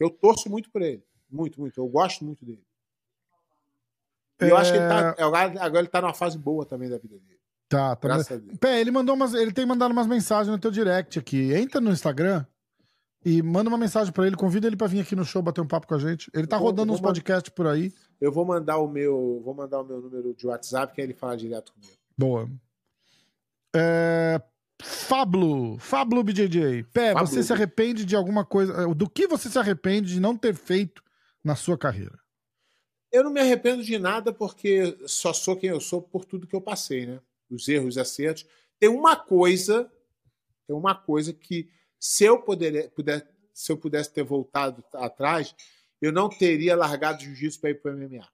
Eu 0.00 0.10
torço 0.10 0.50
muito 0.50 0.70
por 0.70 0.82
ele. 0.82 1.02
Muito, 1.30 1.60
muito. 1.60 1.78
Eu 1.80 1.86
gosto 1.88 2.24
muito 2.24 2.44
dele. 2.44 2.64
E 4.40 4.46
eu 4.48 4.56
acho 4.56 4.72
que 4.72 4.78
ele 4.78 4.88
tá, 4.88 5.10
agora, 5.18 5.64
agora 5.64 5.78
ele 5.78 5.88
tá 5.88 6.00
numa 6.00 6.14
fase 6.14 6.36
boa 6.36 6.66
também 6.66 6.88
da 6.88 6.98
vida 6.98 7.18
dele. 7.18 7.38
Tá, 7.68 7.96
tá. 7.96 8.08
Graças 8.08 8.32
a 8.32 8.36
Deus. 8.36 8.58
Pé, 8.58 8.80
ele 8.80 8.90
mandou 8.90 9.14
umas, 9.14 9.32
ele 9.34 9.52
tem 9.52 9.64
mandado 9.64 9.92
umas 9.92 10.06
mensagens 10.06 10.48
no 10.48 10.58
teu 10.58 10.70
direct 10.70 11.18
aqui. 11.18 11.52
Entra 11.54 11.80
no 11.80 11.90
Instagram 11.90 12.44
e 13.24 13.42
manda 13.42 13.68
uma 13.68 13.78
mensagem 13.78 14.12
pra 14.12 14.26
ele, 14.26 14.36
convida 14.36 14.66
ele 14.66 14.76
pra 14.76 14.86
vir 14.86 15.00
aqui 15.00 15.16
no 15.16 15.24
show 15.24 15.40
bater 15.40 15.60
um 15.60 15.66
papo 15.66 15.86
com 15.86 15.94
a 15.94 15.98
gente. 15.98 16.30
Ele 16.34 16.46
tá 16.46 16.58
vou- 16.58 16.66
rodando 16.66 16.92
uns 16.92 17.00
podcasts 17.00 17.48
por 17.54 17.66
aí. 17.66 17.92
Eu 18.20 18.30
vou 18.32 18.44
mandar 18.44 18.78
o 18.78 18.88
meu, 18.88 19.40
vou 19.44 19.54
mandar 19.54 19.80
o 19.80 19.84
meu 19.84 20.00
número 20.00 20.34
de 20.34 20.46
WhatsApp, 20.46 20.92
que 20.92 21.00
aí 21.00 21.06
ele 21.06 21.14
fala 21.14 21.36
direto 21.36 21.72
comigo. 21.72 21.92
Boa. 22.16 22.48
É... 23.74 24.40
Fablo, 24.82 25.78
Fablo 25.78 26.22
BJJ. 26.22 26.84
Pé, 26.92 27.12
Fablo. 27.12 27.26
você 27.26 27.42
se 27.42 27.52
arrepende 27.52 28.04
de 28.04 28.16
alguma 28.16 28.44
coisa? 28.44 28.86
Do 28.94 29.08
que 29.08 29.26
você 29.26 29.48
se 29.48 29.58
arrepende 29.58 30.12
de 30.12 30.20
não 30.20 30.36
ter 30.36 30.54
feito 30.54 31.02
na 31.42 31.54
sua 31.54 31.78
carreira? 31.78 32.18
Eu 33.12 33.22
não 33.22 33.30
me 33.30 33.40
arrependo 33.40 33.82
de 33.82 33.98
nada 33.98 34.32
porque 34.32 34.98
só 35.06 35.32
sou 35.32 35.56
quem 35.56 35.70
eu 35.70 35.80
sou 35.80 36.02
por 36.02 36.24
tudo 36.24 36.46
que 36.46 36.56
eu 36.56 36.60
passei, 36.60 37.06
né? 37.06 37.20
Os 37.48 37.68
erros, 37.68 37.90
os 37.90 37.98
acertos. 37.98 38.44
Tem 38.80 38.88
uma 38.88 39.14
coisa, 39.14 39.90
tem 40.66 40.74
uma 40.74 40.94
coisa 40.94 41.32
que 41.32 41.70
se 42.00 42.24
eu 42.24 42.42
poder, 42.42 42.90
puder, 42.90 43.26
se 43.52 43.70
eu 43.70 43.78
pudesse 43.78 44.12
ter 44.12 44.24
voltado 44.24 44.84
atrás, 44.94 45.54
eu 46.02 46.12
não 46.12 46.28
teria 46.28 46.76
largado 46.76 47.18
o 47.18 47.24
jiu-jitsu 47.24 47.60
para 47.60 47.70
ir 47.70 47.80
para 47.80 47.92
o 47.92 47.96
MMA. 47.96 48.28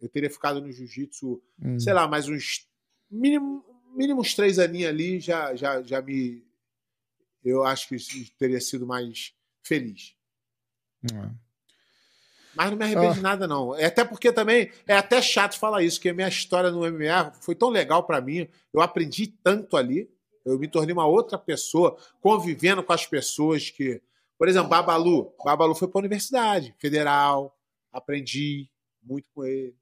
Eu 0.00 0.08
teria 0.08 0.30
ficado 0.30 0.60
no 0.60 0.70
jiu-jitsu, 0.70 1.42
Hum, 1.60 1.80
sei 1.80 1.92
lá, 1.92 2.06
mais 2.06 2.28
uns 2.28 2.68
mínimo, 3.10 3.64
mínimo 3.94 4.20
uns 4.20 4.34
três 4.34 4.58
aninhos 4.58 4.88
ali 4.88 5.20
já, 5.20 5.54
já, 5.54 5.82
já 5.82 6.00
me. 6.02 6.44
Eu 7.44 7.64
acho 7.64 7.88
que 7.88 8.30
teria 8.38 8.60
sido 8.60 8.86
mais 8.86 9.32
feliz. 9.62 10.14
é. 11.12 11.48
Mas 12.58 12.70
não 12.70 12.76
me 12.76 12.84
arrependo 12.84 13.14
de 13.14 13.20
nada, 13.20 13.46
não. 13.46 13.76
É 13.76 13.84
até 13.84 14.04
porque 14.04 14.32
também 14.32 14.72
é 14.84 14.96
até 14.96 15.22
chato 15.22 15.56
falar 15.56 15.84
isso, 15.84 15.98
porque 15.98 16.08
a 16.08 16.14
minha 16.14 16.26
história 16.26 16.72
no 16.72 16.80
MMA 16.80 17.32
foi 17.40 17.54
tão 17.54 17.68
legal 17.68 18.02
pra 18.02 18.20
mim. 18.20 18.48
Eu 18.72 18.80
aprendi 18.80 19.28
tanto 19.28 19.76
ali. 19.76 20.10
Eu 20.44 20.58
me 20.58 20.66
tornei 20.66 20.92
uma 20.92 21.06
outra 21.06 21.38
pessoa, 21.38 21.96
convivendo 22.20 22.82
com 22.82 22.92
as 22.92 23.06
pessoas 23.06 23.70
que. 23.70 24.02
Por 24.36 24.48
exemplo, 24.48 24.70
Babalu. 24.70 25.32
Babalu 25.44 25.72
foi 25.72 25.86
para 25.86 25.98
a 25.98 26.02
universidade 26.02 26.74
federal, 26.78 27.56
aprendi 27.92 28.68
muito 29.00 29.28
com 29.32 29.44
ele. 29.44 29.76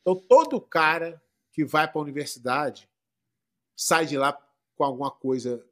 Então, 0.00 0.14
todo 0.14 0.60
cara 0.60 1.20
que 1.52 1.64
vai 1.64 1.90
para 1.90 2.00
a 2.00 2.02
universidade 2.02 2.88
sai 3.82 4.06
de 4.06 4.16
lá 4.16 4.32
com 4.76 4.84
alguma 4.84 5.10
coisa 5.10 5.64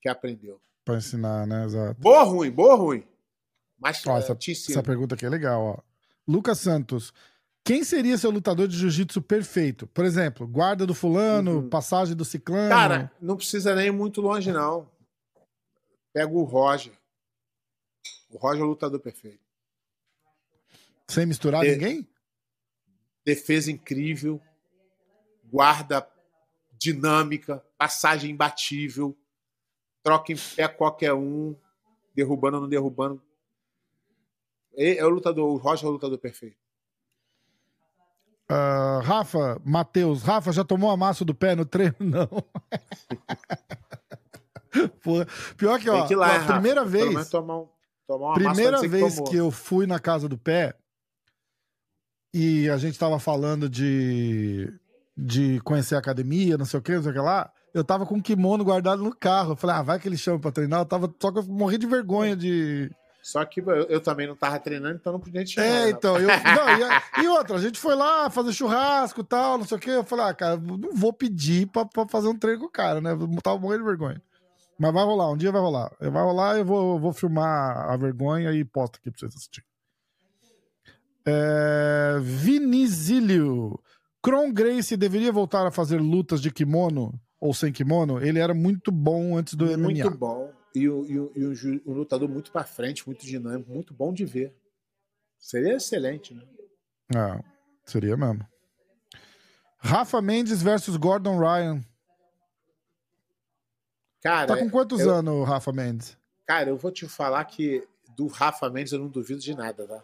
que 0.00 0.08
aprendeu. 0.08 0.60
Pra 0.84 0.96
ensinar, 0.96 1.46
né? 1.46 1.64
Exato. 1.64 2.00
Boa 2.00 2.24
ou 2.24 2.30
ruim? 2.30 2.50
Boa 2.50 2.74
ou 2.74 2.80
ruim? 2.80 3.06
Mas 3.78 4.04
Ó, 4.06 4.16
eh, 4.16 4.20
essa, 4.20 4.36
essa 4.70 4.82
pergunta 4.82 5.14
aqui 5.14 5.26
é 5.26 5.28
legal, 5.28 5.62
ó. 5.62 5.78
Lucas 6.26 6.58
Santos. 6.58 7.12
Quem 7.64 7.84
seria 7.84 8.16
seu 8.16 8.30
lutador 8.30 8.66
de 8.66 8.76
jiu-jitsu 8.78 9.20
perfeito? 9.20 9.86
Por 9.88 10.04
exemplo, 10.04 10.46
guarda 10.46 10.86
do 10.86 10.94
fulano, 10.94 11.58
Uhum. 11.60 11.68
passagem 11.68 12.16
do 12.16 12.24
ciclano. 12.24 12.70
Cara, 12.70 13.12
não 13.20 13.36
precisa 13.36 13.74
nem 13.74 13.88
ir 13.88 13.92
muito 13.92 14.20
longe, 14.20 14.50
não. 14.52 14.90
Pega 16.12 16.32
o 16.32 16.44
Roger. 16.44 16.92
O 18.30 18.38
Roger 18.38 18.62
é 18.62 18.64
o 18.64 18.68
lutador 18.68 19.00
perfeito. 19.00 19.40
sem 21.10 21.24
misturar 21.26 21.64
É. 21.66 21.72
ninguém? 21.72 22.06
Defesa 23.24 23.70
incrível. 23.70 24.40
Guarda 25.44 26.06
dinâmica. 26.78 27.64
Passagem 27.76 28.30
imbatível. 28.30 29.16
Troca 30.02 30.32
em 30.32 30.36
pé 30.36 30.68
qualquer 30.68 31.12
um. 31.12 31.56
Derrubando 32.14 32.56
ou 32.56 32.62
não 32.62 32.68
derrubando. 32.68 33.20
É, 34.76 34.98
é 34.98 35.04
o 35.04 35.08
lutador. 35.08 35.48
O 35.48 35.56
Roger 35.56 35.86
é 35.86 35.88
o 35.88 35.92
lutador 35.92 36.18
perfeito. 36.18 36.56
Ah, 38.48 39.00
Rafa, 39.04 39.60
Matheus, 39.62 40.22
Rafa 40.22 40.50
já 40.52 40.64
tomou 40.64 40.90
amasso 40.90 41.22
do 41.22 41.34
pé 41.34 41.54
no 41.54 41.66
treino? 41.66 41.94
Não. 42.00 42.28
Pô, 45.02 45.24
pior 45.56 45.78
que, 45.78 45.90
ó, 45.90 46.06
que 46.06 46.14
lá, 46.14 46.28
a 46.28 46.38
Rafa? 46.38 46.52
primeira 46.54 46.84
vez, 46.84 47.28
tomar, 47.28 47.58
um, 47.58 47.68
tomar 48.06 48.34
primeira 48.34 48.72
massa 48.72 48.88
vez 48.88 49.16
tomou. 49.16 49.30
que 49.30 49.36
eu 49.36 49.50
fui 49.50 49.86
na 49.86 49.98
casa 49.98 50.28
do 50.28 50.38
pé 50.38 50.74
e 52.32 52.68
a 52.70 52.76
gente 52.78 52.98
tava 52.98 53.18
falando 53.18 53.68
de, 53.68 54.72
de 55.18 55.58
conhecer 55.60 55.96
a 55.96 55.98
academia, 55.98 56.56
não 56.56 56.64
sei 56.64 56.78
o 56.78 56.82
que, 56.82 56.94
não 56.94 57.02
sei 57.02 57.10
o 57.10 57.14
que 57.14 57.20
lá, 57.20 57.50
eu 57.74 57.82
tava 57.82 58.06
com 58.06 58.14
um 58.14 58.22
kimono 58.22 58.64
guardado 58.64 59.02
no 59.02 59.14
carro. 59.14 59.52
Eu 59.52 59.56
falei, 59.56 59.76
ah, 59.76 59.82
vai 59.82 59.98
que 59.98 60.08
ele 60.08 60.16
chama 60.16 60.38
pra 60.38 60.52
treinar. 60.52 60.80
Eu 60.80 60.86
tava, 60.86 61.12
só 61.20 61.32
que 61.32 61.38
eu 61.40 61.44
morri 61.44 61.76
de 61.76 61.86
vergonha 61.86 62.36
de. 62.36 62.90
Só 63.20 63.44
que 63.44 63.60
eu, 63.60 63.68
eu 63.68 64.00
também 64.00 64.28
não 64.28 64.36
tava 64.36 64.58
treinando, 64.60 64.96
então 64.96 65.12
não 65.12 65.20
podia 65.20 65.44
te 65.44 65.54
chamar. 65.54 65.66
É, 65.66 65.84
né? 65.84 65.90
então, 65.90 66.16
eu. 66.16 66.28
Não, 66.30 67.20
e, 67.20 67.24
e 67.24 67.28
outra, 67.28 67.56
a 67.56 67.60
gente 67.60 67.78
foi 67.78 67.94
lá 67.94 68.30
fazer 68.30 68.52
churrasco 68.52 69.20
e 69.20 69.24
tal, 69.24 69.58
não 69.58 69.66
sei 69.66 69.76
o 69.76 69.80
que. 69.80 69.90
Eu 69.90 70.04
falei, 70.04 70.26
ah, 70.26 70.34
cara, 70.34 70.56
não 70.56 70.94
vou 70.94 71.12
pedir 71.12 71.66
pra, 71.66 71.84
pra 71.84 72.06
fazer 72.06 72.28
um 72.28 72.38
treino 72.38 72.60
com 72.60 72.66
o 72.66 72.70
cara, 72.70 73.00
né? 73.00 73.12
Eu 73.12 73.42
tava 73.42 73.58
morrendo 73.58 73.82
de 73.82 73.88
vergonha. 73.88 74.22
Mas 74.78 74.94
vai 74.94 75.04
rolar, 75.04 75.30
um 75.30 75.36
dia 75.36 75.50
vai 75.50 75.60
rolar. 75.60 75.90
Vai 76.00 76.22
rolar, 76.22 76.56
eu 76.56 76.64
vou, 76.64 76.94
eu 76.94 77.00
vou 77.00 77.12
filmar 77.12 77.90
a 77.90 77.96
vergonha 77.96 78.52
e 78.52 78.64
posto 78.64 78.96
aqui 78.96 79.10
pra 79.10 79.18
vocês 79.18 79.34
assistirem. 79.34 79.68
É, 81.26 82.18
Vinizílio. 82.22 83.78
Kron 84.22 84.52
Grace 84.52 84.96
deveria 84.96 85.32
voltar 85.32 85.66
a 85.66 85.70
fazer 85.70 86.00
lutas 86.00 86.40
de 86.40 86.50
kimono 86.50 87.18
ou 87.40 87.54
sem 87.54 87.72
kimono? 87.72 88.20
Ele 88.20 88.38
era 88.38 88.52
muito 88.54 88.90
bom 88.90 89.36
antes 89.36 89.54
do 89.54 89.64
MMA. 89.66 89.78
Muito 89.78 90.10
bom. 90.10 90.52
E, 90.74 90.88
o, 90.88 91.04
e, 91.06 91.18
o, 91.18 91.32
e 91.34 91.44
o 91.44 91.82
um 91.86 91.94
lutador 91.94 92.28
muito 92.28 92.52
pra 92.52 92.64
frente, 92.64 93.06
muito 93.06 93.24
dinâmico, 93.24 93.70
muito 93.70 93.94
bom 93.94 94.12
de 94.12 94.24
ver. 94.24 94.54
Seria 95.38 95.74
excelente, 95.76 96.34
né? 96.34 96.42
Ah, 97.16 97.40
seria 97.86 98.16
mesmo. 98.16 98.46
Rafa 99.78 100.20
Mendes 100.20 100.60
versus 100.62 100.96
Gordon 100.96 101.38
Ryan. 101.38 101.80
Cara, 104.20 104.48
Tá 104.48 104.56
com 104.56 104.68
quantos 104.68 105.00
eu- 105.00 105.14
anos, 105.14 105.46
Rafa 105.48 105.72
Mendes? 105.72 106.16
cara, 106.46 106.70
eu 106.70 106.76
vou 106.76 106.90
te 106.90 107.06
falar 107.08 107.44
que 107.44 107.86
do 108.16 108.26
Rafa 108.26 108.68
Mendes 108.68 108.92
eu 108.92 108.98
não 108.98 109.08
duvido 109.08 109.40
de 109.40 109.54
nada, 109.54 109.86
tá? 109.86 110.02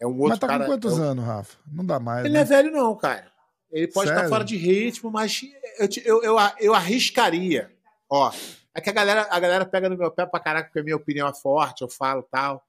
É 0.00 0.06
um 0.06 0.10
outro 0.12 0.28
Mas 0.28 0.38
tá 0.38 0.46
cara. 0.46 0.64
com 0.64 0.70
quantos 0.72 0.92
é 0.96 1.00
um- 1.00 1.04
anos, 1.04 1.24
Rafa? 1.24 1.58
Não 1.66 1.84
dá 1.84 1.98
mais. 1.98 2.24
Ele 2.24 2.34
né? 2.34 2.40
não 2.40 2.46
é 2.46 2.48
velho, 2.48 2.70
não, 2.70 2.94
cara. 2.96 3.32
Ele 3.76 3.88
pode 3.88 4.08
Sério? 4.08 4.24
estar 4.24 4.28
fora 4.30 4.42
de 4.42 4.56
ritmo, 4.56 5.10
mas 5.10 5.42
eu, 5.78 5.88
eu, 6.02 6.22
eu, 6.22 6.36
eu 6.58 6.74
arriscaria. 6.74 7.70
Ó, 8.08 8.32
é 8.74 8.80
que 8.80 8.88
a 8.88 8.92
galera, 8.92 9.28
a 9.30 9.38
galera 9.38 9.66
pega 9.66 9.90
no 9.90 9.98
meu 9.98 10.10
pé 10.10 10.24
pra 10.24 10.40
caraca, 10.40 10.68
porque 10.68 10.78
a 10.78 10.82
minha 10.82 10.96
opinião 10.96 11.28
é 11.28 11.34
forte, 11.34 11.82
eu 11.82 11.88
falo 11.88 12.22
tal. 12.22 12.66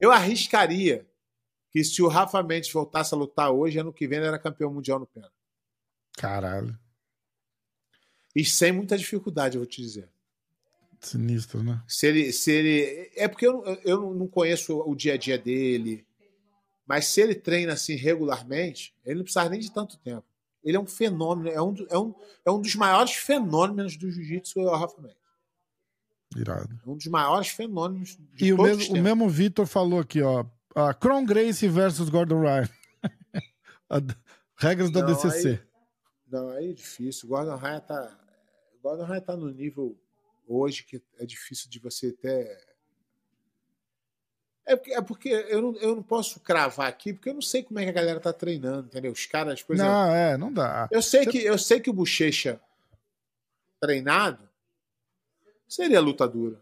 Eu 0.00 0.10
arriscaria 0.10 1.06
que 1.70 1.84
se 1.84 2.00
o 2.00 2.08
Rafa 2.08 2.42
Mendes 2.42 2.72
voltasse 2.72 3.12
a 3.12 3.18
lutar 3.18 3.50
hoje, 3.50 3.78
ano 3.78 3.92
que 3.92 4.08
vem 4.08 4.20
ele 4.20 4.28
era 4.28 4.38
campeão 4.38 4.72
mundial 4.72 4.98
no 4.98 5.06
pé. 5.06 5.20
Caralho. 6.16 6.78
E 8.34 8.42
sem 8.42 8.72
muita 8.72 8.96
dificuldade, 8.96 9.56
eu 9.56 9.60
vou 9.60 9.68
te 9.68 9.82
dizer. 9.82 10.08
Sinistro, 10.98 11.62
né? 11.62 11.82
Se 11.86 12.06
ele. 12.06 12.32
Se 12.32 12.50
ele 12.50 13.12
é 13.14 13.28
porque 13.28 13.46
eu, 13.46 13.62
eu 13.84 14.14
não 14.14 14.26
conheço 14.26 14.80
o 14.80 14.94
dia 14.94 15.12
a 15.12 15.18
dia 15.18 15.36
dele, 15.36 16.06
mas 16.86 17.06
se 17.06 17.20
ele 17.20 17.34
treina 17.34 17.74
assim 17.74 17.96
regularmente, 17.96 18.96
ele 19.04 19.16
não 19.16 19.24
precisa 19.24 19.46
nem 19.50 19.60
de 19.60 19.70
tanto 19.70 19.98
tempo. 19.98 20.24
Ele 20.64 20.76
é 20.76 20.80
um 20.80 20.86
fenômeno, 20.86 21.48
é 21.48 21.62
um, 21.62 21.74
é 21.88 21.98
um, 21.98 22.14
é 22.44 22.50
um 22.50 22.60
dos 22.60 22.74
maiores 22.74 23.12
fenômenos 23.14 23.96
do 23.96 24.10
jiu-jitsu, 24.10 24.60
o 24.60 24.76
Rafa 24.76 25.00
Mendes. 25.00 25.16
Irado. 26.36 26.78
É 26.86 26.90
um 26.90 26.96
dos 26.96 27.06
maiores 27.06 27.48
fenômenos 27.48 28.16
de 28.34 28.44
E 28.46 28.52
o 28.52 28.62
mesmo, 28.62 28.94
o 28.96 29.02
mesmo 29.02 29.28
Vitor 29.30 29.66
falou 29.66 30.00
aqui, 30.00 30.20
ó. 30.22 30.44
A 30.74 30.92
Kron 30.92 31.24
Grace 31.24 31.66
versus 31.68 32.08
Gordon 32.10 32.40
Ryan. 32.40 32.68
A 33.88 33.96
Regras 34.56 34.90
da 34.90 35.00
Não, 35.00 35.06
DCC. 35.14 35.48
aí- 35.48 35.60
Não, 36.30 36.50
aí 36.50 36.70
é 36.70 36.72
difícil. 36.74 37.28
Gordon 37.28 37.56
Ryan 37.56 37.80
tá. 37.80 38.18
Gordon 38.82 39.04
Ryan 39.04 39.20
tá 39.20 39.36
no 39.36 39.50
nível 39.50 39.98
hoje 40.46 40.84
que 40.84 41.02
é 41.18 41.24
difícil 41.24 41.70
de 41.70 41.78
você 41.78 42.12
ter. 42.12 42.67
É 44.68 44.76
porque, 44.76 44.92
é 44.92 45.00
porque 45.00 45.28
eu, 45.48 45.62
não, 45.62 45.76
eu 45.76 45.96
não 45.96 46.02
posso 46.02 46.38
cravar 46.40 46.88
aqui, 46.88 47.12
porque 47.14 47.30
eu 47.30 47.34
não 47.34 47.40
sei 47.40 47.62
como 47.62 47.78
é 47.80 47.84
que 47.84 47.88
a 47.90 47.92
galera 47.94 48.20
tá 48.20 48.32
treinando, 48.32 48.86
entendeu? 48.86 49.10
Os 49.12 49.24
caras, 49.24 49.62
por 49.62 49.74
exemplo. 49.74 49.90
Não, 49.92 50.14
é, 50.14 50.36
não 50.36 50.52
dá. 50.52 50.86
Eu 50.92 51.00
sei, 51.00 51.24
Você- 51.24 51.30
que, 51.30 51.38
eu 51.42 51.56
sei 51.58 51.80
que 51.80 51.88
o 51.88 51.92
Bochecha 51.94 52.60
treinado 53.80 54.48
seria 55.66 56.00
luta 56.00 56.26
dura. 56.28 56.60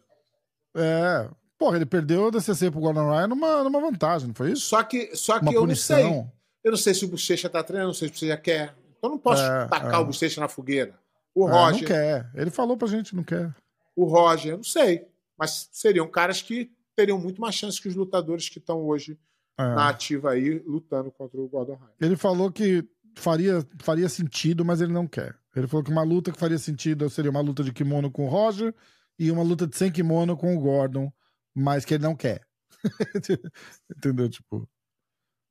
É. 0.74 1.28
Porra, 1.58 1.76
ele 1.76 1.86
perdeu 1.86 2.26
a 2.28 2.30
DCC 2.30 2.70
pro 2.70 2.80
Gordon 2.80 3.10
Ryan 3.10 3.28
numa, 3.28 3.64
numa 3.64 3.80
vantagem, 3.80 4.28
não 4.28 4.34
foi 4.34 4.52
isso? 4.52 4.66
Só 4.66 4.82
que, 4.82 5.16
só 5.16 5.38
que 5.38 5.46
Uma 5.46 5.54
eu 5.54 5.66
não 5.66 5.74
sei. 5.74 5.96
punição. 6.04 6.32
Eu 6.62 6.70
não 6.72 6.78
sei 6.78 6.92
se 6.94 7.04
o 7.04 7.08
Bochecha 7.08 7.48
tá 7.48 7.62
treinando, 7.62 7.88
não 7.88 7.94
sei 7.94 8.08
se 8.08 8.12
o 8.12 8.14
Bochecha 8.14 8.36
quer. 8.36 8.74
Então 8.98 9.10
eu 9.10 9.10
não 9.10 9.18
posso 9.18 9.42
É, 9.42 9.66
tacar 9.68 9.94
é. 9.94 9.98
o 9.98 10.04
Bochecha 10.04 10.40
na 10.40 10.48
fogueira. 10.48 10.94
O 11.34 11.48
É, 11.48 11.50
não 11.50 11.58
Roger, 11.58 11.88
quer. 11.88 12.30
Ele 12.34 12.50
falou 12.50 12.76
pra 12.76 12.88
gente, 12.88 13.16
não 13.16 13.22
quer. 13.24 13.54
o 13.94 14.04
Roger, 14.04 14.52
eu 14.52 14.56
não 14.58 14.64
sei. 14.64 15.06
Mas 15.38 15.68
seriam 15.72 16.06
caras 16.08 16.42
que 16.42 16.70
teriam 16.96 17.18
muito 17.18 17.40
mais 17.40 17.54
chance 17.54 17.80
que 17.80 17.88
os 17.88 17.94
lutadores 17.94 18.48
que 18.48 18.58
estão 18.58 18.82
hoje 18.84 19.18
É. 19.58 19.62
na 19.62 19.88
ativa 19.88 20.30
aí 20.32 20.58
lutando 20.66 21.10
contra 21.12 21.40
o 21.40 21.48
Gordon 21.48 21.74
Ryan. 21.76 21.90
Ele 22.00 22.16
falou 22.16 22.50
que 22.50 22.84
faria, 23.16 23.64
faria 23.80 24.08
sentido, 24.08 24.64
mas 24.64 24.80
ele 24.80 24.92
não 24.92 25.06
quer. 25.06 25.36
Ele 25.54 25.66
falou 25.66 25.82
que 25.84 25.90
uma 25.90 26.02
luta 26.02 26.32
que 26.32 26.38
faria 26.38 26.58
sentido 26.58 27.08
seria 27.08 27.30
uma 27.30 27.40
luta 27.40 27.62
de 27.64 27.72
kimono 27.72 28.10
com 28.10 28.26
o 28.26 28.28
Roger 28.28 28.74
e 29.18 29.30
uma 29.30 29.42
luta 29.42 29.66
de 29.66 29.76
sem 29.76 29.90
kimono 29.90 30.36
com 30.36 30.54
o 30.56 30.60
Gordon, 30.60 31.10
mas 31.54 31.84
que 31.84 31.94
ele 31.94 32.02
não 32.02 32.14
quer. 32.14 32.42
Entendeu? 33.96 34.28
Tipo. 34.28 34.68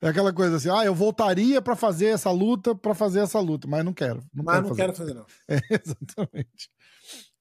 É 0.01 0.09
aquela 0.09 0.31
coisa 0.31 0.57
assim, 0.57 0.69
ah, 0.69 0.85
eu 0.85 0.93
voltaria 0.93 1.61
pra 1.61 1.75
fazer 1.75 2.07
essa 2.07 2.29
luta, 2.29 2.75
pra 2.75 2.93
fazer 2.93 3.21
essa 3.21 3.39
luta, 3.39 3.67
mas 3.67 3.83
não 3.83 3.93
quero. 3.93 4.21
Não 4.33 4.43
Mas 4.43 4.55
quero 4.57 4.67
não 4.67 4.69
fazer. 4.69 4.81
quero 4.81 4.93
fazer, 4.95 5.13
não. 5.15 5.25
É, 5.49 5.59
exatamente. 5.83 6.69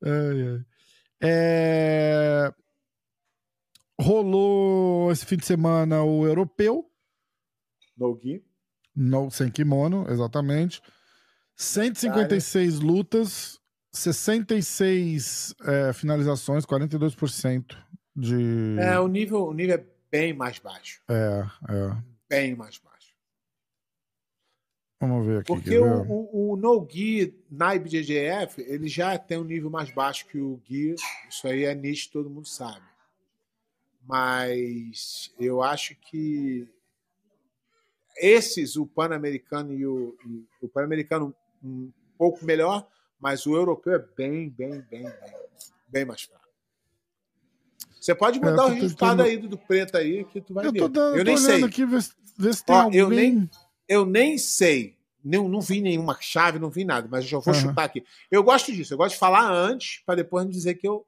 Ai, 0.03 0.49
ai. 0.49 0.65
É, 1.21 2.55
Rolou 4.01 5.13
esse 5.13 5.25
fim 5.25 5.37
de 5.37 5.47
semana 5.47 6.03
o 6.03 6.27
europeu, 6.27 6.91
No 7.97 8.15
Gui. 8.15 8.45
no, 8.95 9.31
sem 9.31 9.51
kimono, 9.51 10.07
exatamente. 10.11 10.83
156 11.57 12.81
lutas, 12.81 13.61
66 13.93 15.55
é, 15.65 15.93
finalizações, 15.93 16.67
42% 16.67 17.77
de. 18.17 18.77
É, 18.81 18.99
o 18.99 19.07
nível, 19.07 19.47
o 19.47 19.55
nível 19.55 19.77
é 19.77 19.85
bem 20.11 20.33
mais 20.33 20.59
baixo. 20.59 21.01
É, 21.09 21.45
é. 21.69 21.97
Bem 22.29 22.57
mais 22.57 22.79
baixo. 22.79 23.15
Vamos 25.01 25.27
ver 25.27 25.41
aqui. 25.41 25.47
Porque 25.47 25.79
o, 25.79 26.03
o, 26.03 26.53
o 26.53 26.57
No 26.57 26.81
Gui 26.81 27.41
na 27.51 27.77
IBJJF, 27.77 28.61
ele 28.61 28.89
já 28.89 29.17
tem 29.19 29.39
um 29.39 29.45
nível 29.45 29.71
mais 29.71 29.91
baixo 29.93 30.27
que 30.27 30.39
o 30.39 30.57
Gui. 30.65 30.97
Isso 31.29 31.47
aí 31.47 31.65
é 31.65 31.75
nicho, 31.75 32.11
todo 32.11 32.31
mundo 32.31 32.49
sabe. 32.49 32.83
Mas 34.07 35.33
eu 35.39 35.63
acho 35.63 35.95
que 35.97 36.69
esses, 38.17 38.77
o 38.77 38.87
Pan-Americano 38.87 39.73
e 39.73 39.87
o, 39.87 40.17
e 40.27 40.65
o 40.67 40.69
Pan-Americano 40.69 41.35
um 41.63 41.91
pouco 42.19 42.45
melhor, 42.45 42.87
mas 43.19 43.47
o 43.47 43.55
europeu 43.55 43.95
é 43.95 43.99
bem, 43.99 44.51
bem, 44.51 44.81
bem, 44.83 45.03
bem, 45.03 45.13
bem 45.89 46.05
mais 46.05 46.23
fraco. 46.23 46.45
Você 48.01 48.15
pode 48.15 48.39
É, 48.39 48.41
mudar 48.43 48.65
eu 48.65 48.69
o 48.69 48.73
resultado 48.75 49.11
tentando- 49.17 49.23
aí 49.23 49.37
do, 49.39 49.49
do 49.49 49.59
preto 49.59 49.97
aí 49.97 50.25
que 50.27 50.41
tu 50.41 50.53
vai 50.53 50.67
Eu 50.67 50.73
ver. 50.73 50.89
dando, 50.89 51.17
eu 51.17 51.25
nem 51.25 51.37
sei. 51.39 51.65
aqui, 51.65 51.83
se- 52.03 52.13
ver 52.39 52.55
se 52.55 52.65
tem 52.65 52.77
Ó, 52.77 52.83
alguém. 52.83 53.01
eu 53.01 53.09
nem- 53.09 53.51
Eu 53.89 54.07
nem 54.07 54.39
sei. 54.39 54.97
Não, 55.25 55.49
não 55.49 55.61
vi 55.61 55.81
nenhuma 55.81 56.19
chave, 56.21 56.59
não 56.59 56.69
vi 56.71 56.85
nada, 56.85 57.09
mas 57.11 57.25
eu 57.25 57.31
já 57.31 57.39
vou 57.39 57.55
Aham. 57.55 57.69
chutar 57.69 57.85
aqui. 57.85 58.05
Eu 58.31 58.43
gosto 58.43 58.71
disso, 58.73 58.93
eu 58.93 58.99
gosto 58.99 59.15
de 59.15 59.19
falar 59.19 59.51
antes, 59.51 60.03
para 60.05 60.17
depois 60.17 60.45
não 60.45 60.51
dizer 60.51 60.75
que 60.75 60.87
eu 60.87 61.07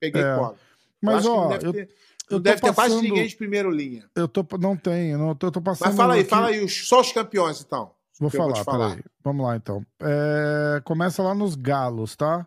peguei 0.00 0.22
É. 0.22 0.34
cola. 0.34 0.58
Mas, 1.04 1.22
que 1.24 1.28
ó, 1.30 1.42
não 1.42 1.48
deve 1.48 1.66
eu, 1.66 1.72
ter, 1.72 1.88
eu 2.30 2.40
deve 2.40 2.56
ter 2.60 2.74
quase 2.74 2.90
passando- 2.94 3.02
ninguém 3.02 3.26
de 3.26 3.36
primeira 3.36 3.68
linha. 3.68 4.08
eu 4.14 4.26
tô. 4.28 4.44
Não 4.58 4.76
eu 5.12 5.18
não, 5.18 5.34
tô, 5.34 5.46
eu 5.48 5.52
tô 5.52 5.60
passando. 5.60 5.88
Mas 5.88 5.96
fala 5.96 6.14
aí, 6.14 6.20
aqui- 6.20 6.30
fala 6.30 6.46
aí, 6.48 6.68
só 6.68 7.00
os 7.00 7.12
campeões, 7.12 7.60
então. 7.60 7.90
Vou 8.20 8.30
que 8.30 8.36
eu 8.36 8.42
vou 8.42 8.50
falar, 8.54 8.64
falar. 8.64 8.88
peraí. 8.90 9.04
Vamos 9.24 9.44
lá, 9.46 9.56
então. 9.56 9.84
É, 10.00 10.80
começa 10.84 11.22
lá 11.22 11.34
nos 11.34 11.54
galos, 11.56 12.14
tá? 12.14 12.46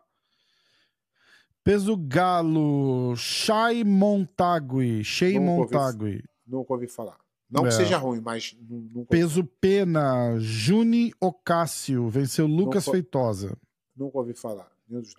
Peso 1.64 1.97
galo, 1.97 3.14
Shai 3.18 3.84
Montagui. 3.84 5.03
Nunca 5.34 5.51
ouvi- 5.51 5.76
Montagui. 5.76 6.24
Nunca 6.47 6.74
ouvi 6.74 6.88
falar. 6.88 7.18
Não 7.51 7.64
que 7.64 7.68
É. 7.70 7.72
seja 7.72 7.97
ruim, 7.97 8.22
mas 8.22 8.55
nu- 8.70 8.88
nunca, 8.93 9.10
Peso 9.10 9.43
pena, 9.60 10.36
Juni 10.39 11.14
Ocácio 11.20 12.10
venceu 12.10 12.45
Lucas 12.47 12.86
po- 12.86 12.91
Feitosa. 12.91 13.58
nunca 13.95 14.18
ouvi 14.18 14.34
falar. 14.34 14.68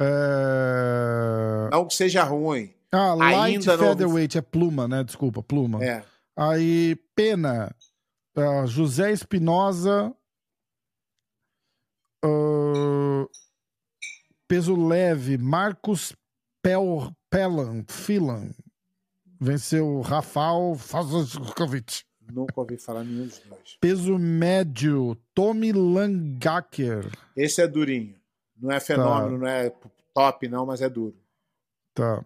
É... 0.01 1.68
Não 1.70 1.86
que 1.86 1.95
seja 1.95 2.22
ruim. 2.24 2.72
Ah, 2.91 3.14
Light 3.14 3.57
Ainda 3.57 3.76
não 3.76 3.84
Featherweight 3.84 4.39
é 4.39 4.43
pluma, 4.43 4.89
né? 4.89 5.05
Desculpa, 5.05 5.43
pluma. 5.43 5.84
É. 5.84 6.05
Aí, 6.36 6.97
pena, 7.14 7.74
ah, 8.36 8.66
José 8.66 9.12
Espinosa. 9.12 10.14
ah, 12.24 13.26
peso 14.47 14.74
leve, 14.74 15.36
Marcos 15.36 16.14
Pel, 16.62 17.12
Pelan, 17.30 17.84
Filan. 17.89 18.51
Venceu 19.41 20.01
Rafael 20.01 20.74
Fazovic. 20.76 22.03
Nunca 22.32 22.61
ouvi 22.61 22.76
falar 22.76 23.05
nenhum 23.05 23.26
dos 23.26 23.39
dois. 23.39 23.76
Peso 23.80 24.18
médio, 24.18 25.16
Tommy 25.34 25.72
Langaker. 25.72 27.11
Esse 27.36 27.62
é 27.62 27.66
durinho. 27.66 28.18
Não 28.61 28.72
é 28.72 28.80
fenômeno, 28.80 29.39
não 29.39 29.47
é 29.47 29.72
top, 30.12 30.49
não, 30.49 30.66
mas 30.66 30.82
é 30.82 30.89
duro. 30.89 31.16
Tá. 31.95 32.24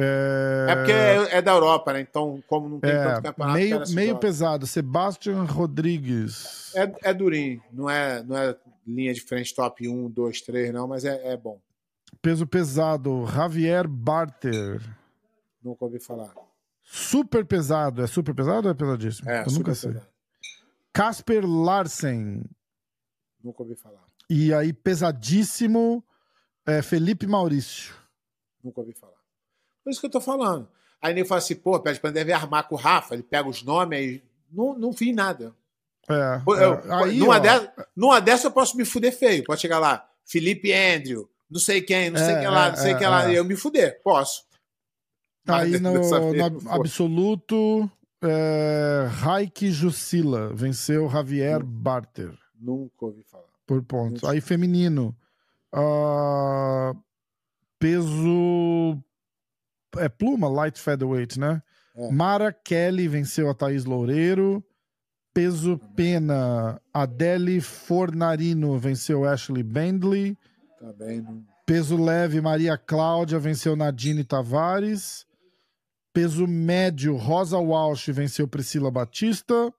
É, 0.00 0.66
É 0.70 0.76
porque 0.76 0.92
é, 0.92 1.38
é 1.38 1.42
da 1.42 1.52
Europa, 1.52 1.92
né? 1.92 2.00
Então, 2.00 2.42
como 2.46 2.68
não 2.68 2.80
tem 2.80 2.90
é, 2.90 3.02
tanto 3.04 3.22
campeonato. 3.22 3.58
meio, 3.58 3.82
meio 3.90 4.08
joga. 4.10 4.20
pesado. 4.20 4.66
Sebastian 4.66 5.42
Rodrigues. 5.44 6.74
É, 6.74 7.10
é 7.10 7.14
durinho. 7.14 7.62
Não 7.72 7.88
é, 7.88 8.22
não 8.22 8.36
é 8.36 8.56
linha 8.86 9.12
de 9.12 9.20
frente 9.20 9.54
top 9.54 9.86
1, 9.88 10.10
2, 10.10 10.40
3, 10.42 10.72
não, 10.72 10.86
mas 10.88 11.04
é, 11.04 11.32
é 11.32 11.36
bom. 11.36 11.60
Peso 12.22 12.46
pesado, 12.46 13.26
Javier 13.26 13.86
Barter. 13.86 14.80
Nunca 15.62 15.84
ouvi 15.84 15.98
falar. 16.00 16.32
Super 16.82 17.44
pesado. 17.44 18.02
É 18.02 18.06
super 18.06 18.34
pesado 18.34 18.66
ou 18.68 18.72
é 18.72 18.74
pesadíssimo? 18.74 19.28
É, 19.28 19.40
Eu 19.40 19.46
nunca 19.46 19.50
super 19.50 19.74
sei. 19.74 19.90
pesado. 19.92 20.08
Casper 20.92 21.46
Larsen. 21.46 22.42
Nunca 23.44 23.62
ouvi 23.62 23.76
falar. 23.76 24.02
E 24.28 24.52
aí, 24.52 24.72
pesadíssimo, 24.72 26.04
é 26.66 26.82
Felipe 26.82 27.26
Maurício. 27.26 27.94
Nunca 28.64 28.80
ouvi 28.80 28.92
falar. 28.94 29.17
Por 29.88 29.92
isso 29.92 30.00
que 30.00 30.06
eu 30.06 30.10
tô 30.10 30.20
falando. 30.20 30.68
Aí 31.00 31.14
nem 31.14 31.24
fala 31.24 31.38
assim, 31.38 31.54
pô, 31.56 31.80
pede 31.80 31.98
pra 31.98 32.10
deve 32.10 32.30
armar 32.30 32.68
com 32.68 32.74
o 32.74 32.78
Rafa, 32.78 33.14
ele 33.14 33.22
pega 33.22 33.48
os 33.48 33.62
nomes 33.62 33.98
aí. 33.98 34.22
Não, 34.52 34.78
não 34.78 34.92
vi 34.92 35.14
nada. 35.14 35.54
É, 36.06 36.42
eu- 36.46 36.54
é, 36.54 37.04
aí, 37.04 37.18
numa, 37.18 37.36
ó, 37.36 37.38
dessa, 37.38 37.86
numa 37.96 38.20
dessa 38.20 38.46
eu 38.48 38.50
posso 38.50 38.76
me 38.76 38.84
fuder 38.84 39.16
feio. 39.16 39.44
Pode 39.44 39.60
chegar 39.62 39.78
lá, 39.78 40.06
Felipe 40.26 40.70
Andrew, 40.74 41.26
não 41.50 41.58
sei 41.58 41.80
quem, 41.80 42.10
não 42.10 42.18
sei 42.18 42.34
É, 42.34 42.38
quem 42.40 42.48
lá, 42.48 42.66
é, 42.66 42.70
não 42.70 42.76
sei 42.76 42.92
é, 42.92 42.94
quem 42.98 43.06
lá. 43.08 43.30
é. 43.32 43.38
Eu 43.38 43.44
me 43.46 43.56
fuder. 43.56 44.02
Posso. 44.02 44.44
aí 45.46 45.70
Mas 45.72 45.80
no, 45.80 45.92
vez 45.92 46.10
no 46.64 46.70
absoluto, 46.70 47.90
é, 48.22 49.06
Raik 49.08 49.70
Jussila 49.70 50.52
venceu 50.54 51.08
Javier 51.08 51.62
Hum. 51.62 51.66
Barter 51.66 52.32
Nunca 52.60 53.06
ouvi 53.06 53.22
falar. 53.22 53.44
por 53.66 53.80
pontos. 53.82 54.24
Aí 54.24 54.40
feminino, 54.42 55.16
ah, 55.72 56.92
peso 57.78 58.98
é 59.96 60.08
pluma, 60.08 60.48
light 60.48 60.78
featherweight, 60.78 61.38
né? 61.38 61.62
É. 61.96 62.10
Mara 62.10 62.52
Kelly 62.52 63.08
venceu 63.08 63.48
a 63.48 63.54
Thaís 63.54 63.84
Loureiro. 63.84 64.64
Peso 65.34 65.78
pena, 65.94 66.80
Adele 66.92 67.60
Fornarino 67.60 68.78
venceu 68.78 69.24
Ashley 69.24 69.62
Bentley. 69.62 70.36
Tá 70.80 70.92
bem, 70.92 71.20
não. 71.20 71.44
Peso 71.66 72.02
leve, 72.02 72.40
Maria 72.40 72.78
Cláudia 72.78 73.38
venceu 73.38 73.76
Nadine 73.76 74.24
Tavares. 74.24 75.26
Peso 76.12 76.46
médio, 76.46 77.14
Rosa 77.16 77.58
Walsh 77.58 78.08
venceu 78.08 78.48
Priscila 78.48 78.90
Batista. 78.90 79.72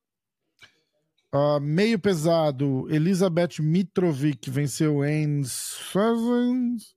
Ah, 1.32 1.60
meio 1.60 1.99
pesado, 1.99 2.88
Elizabeth 2.89 3.60
Mitrovic 3.60 4.49
venceu 4.49 5.01
Anne 5.01 5.43
Sussans. 5.45 6.95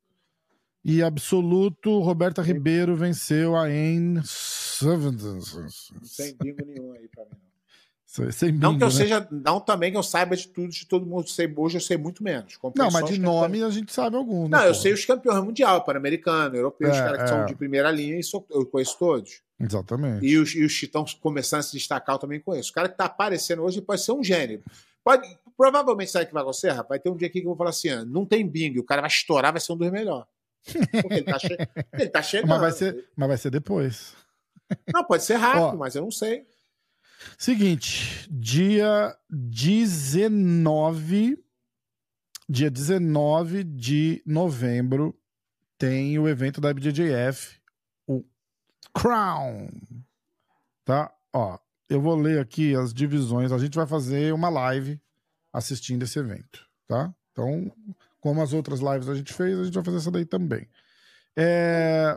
E 0.85 1.03
absoluto, 1.03 2.01
Roberta 2.01 2.43
Ribeiro 2.43 2.97
venceu 2.97 3.55
a 3.57 3.62
Anne 3.64 4.20
tem 6.16 6.35
bingo 6.41 6.64
nenhum 6.66 6.93
aí 6.93 7.09
pra 7.09 7.24
mim. 7.24 7.30
Não, 8.18 8.30
Sem 8.33 8.53
não 8.53 8.72
bingo, 8.72 8.78
que 8.78 8.85
eu 8.85 8.89
né? 8.89 8.93
seja. 8.95 9.28
Não 9.30 9.59
também 9.61 9.91
que 9.91 9.97
eu 9.97 10.03
saiba 10.03 10.37
de 10.37 10.47
tudo, 10.49 10.68
de 10.68 10.85
todo 10.87 11.07
mundo. 11.07 11.28
Sei, 11.30 11.51
hoje 11.57 11.76
eu 11.76 11.80
sei 11.80 11.97
muito 11.97 12.22
menos. 12.22 12.59
Não, 12.76 12.91
mas 12.91 13.07
de 13.07 13.12
que 13.12 13.18
nome 13.18 13.62
a 13.62 13.70
gente 13.70 13.91
sabe 13.93 14.16
alguns. 14.16 14.51
né, 14.51 14.59
Não, 14.59 14.64
eu 14.64 14.72
porra? 14.72 14.83
sei 14.83 14.93
os 14.93 15.05
campeões 15.07 15.43
mundial, 15.43 15.83
pan-americano, 15.85 16.55
europeus, 16.57 16.91
os 16.93 16.99
É, 16.99 17.05
caras 17.05 17.18
que 17.18 17.24
é. 17.24 17.26
são 17.28 17.47
de 17.47 17.55
primeira 17.55 17.91
linha, 17.91 18.18
e 18.18 18.22
sou- 18.22 18.47
eu 18.51 18.66
conheço 18.66 18.99
todos. 18.99 19.41
Exatamente. 19.59 20.26
E 20.26 20.37
os, 20.37 20.55
e 20.55 20.62
os 20.64 20.78
que 20.78 20.85
estão 20.87 21.05
começando 21.22 21.61
a 21.61 21.62
se 21.62 21.72
destacar, 21.72 22.16
eu 22.16 22.18
também 22.18 22.41
conheço. 22.41 22.70
O 22.70 22.74
cara 22.74 22.89
que 22.89 22.99
tá 22.99 23.05
aparecendo 23.07 23.62
hoje 23.62 23.80
pode 23.80 24.03
ser 24.05 24.12
um 24.12 24.22
gênio. 24.22 24.62
Pode, 25.03 25.26
provavelmente, 25.57 26.11
sabe 26.11 26.24
o 26.24 26.28
que 26.28 26.35
vai 26.35 26.43
acontecer, 26.43 26.68
rapaz? 26.70 26.89
Vai 26.89 26.99
ter 26.99 27.09
um 27.11 27.16
dia 27.16 27.28
aqui 27.28 27.41
que 27.41 27.47
eu 27.47 27.51
vou 27.51 27.57
falar 27.57 27.70
assim: 27.70 27.89
ah, 27.89 28.05
não 28.05 28.26
tem 28.26 28.47
bingo, 28.47 28.80
o 28.80 28.85
cara 28.85 29.01
vai 29.01 29.09
estourar, 29.11 29.53
vai 29.53 29.61
ser 29.61 29.72
um 29.72 29.76
dos 29.76 29.91
melhores. 29.91 30.26
Porque 30.64 31.14
ele 31.14 31.24
tá, 31.24 31.38
che... 31.38 31.56
ele 31.92 32.08
tá 32.08 32.22
chegando. 32.22 32.48
Mas 32.50 32.60
vai 32.60 32.72
ser, 32.72 33.08
mas 33.16 33.28
vai 33.28 33.36
ser 33.36 33.50
depois. 33.50 34.14
Não, 34.92 35.04
pode 35.04 35.24
ser 35.24 35.36
rápido, 35.36 35.74
Ó. 35.74 35.76
mas 35.76 35.94
eu 35.94 36.02
não 36.02 36.10
sei. 36.10 36.46
Seguinte, 37.36 38.26
dia 38.30 39.16
19, 39.28 41.38
dia 42.48 42.70
19 42.70 43.64
de 43.64 44.22
novembro, 44.24 45.14
tem 45.76 46.18
o 46.18 46.28
evento 46.28 46.60
da 46.60 46.70
IBJJF, 46.70 47.60
o 48.06 48.24
Crown. 48.94 49.68
Tá? 50.84 51.12
Ó, 51.32 51.58
eu 51.88 52.00
vou 52.00 52.14
ler 52.14 52.40
aqui 52.40 52.74
as 52.74 52.94
divisões. 52.94 53.52
A 53.52 53.58
gente 53.58 53.76
vai 53.76 53.86
fazer 53.86 54.32
uma 54.32 54.48
live 54.48 55.00
assistindo 55.52 56.02
esse 56.02 56.18
evento, 56.18 56.66
tá? 56.86 57.14
Então, 57.30 57.70
como 58.23 58.41
as 58.41 58.53
outras 58.53 58.79
lives 58.79 59.09
a 59.09 59.14
gente 59.16 59.33
fez, 59.33 59.59
a 59.59 59.64
gente 59.64 59.75
vai 59.75 59.83
fazer 59.85 59.97
essa 59.97 60.11
daí 60.12 60.25
também. 60.25 60.66
É, 61.37 62.16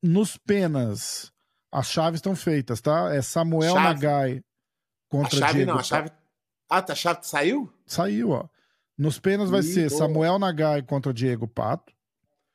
nos 0.00 0.36
penas, 0.36 1.32
as 1.70 1.90
chaves 1.90 2.18
estão 2.18 2.36
feitas, 2.36 2.80
tá? 2.80 3.12
É 3.12 3.20
Samuel 3.20 3.74
Chave. 3.74 3.84
Nagai 3.84 4.38
A 4.38 4.42
contra 5.10 5.38
chave 5.38 5.52
Diego 5.54 5.72
não, 5.72 5.78
a 5.78 5.82
chave. 5.82 6.10
Ah, 6.68 6.80
tá, 6.80 6.92
a 6.92 6.96
chave 6.96 7.20
saiu? 7.24 7.70
Saiu, 7.84 8.30
ó. 8.30 8.48
Nos 8.96 9.18
penas 9.18 9.50
vai 9.50 9.60
Ih, 9.60 9.64
ser 9.64 9.88
boa. 9.88 9.98
Samuel 9.98 10.38
Nagai 10.38 10.82
contra 10.82 11.12
Diego 11.12 11.48
Pato. 11.48 11.92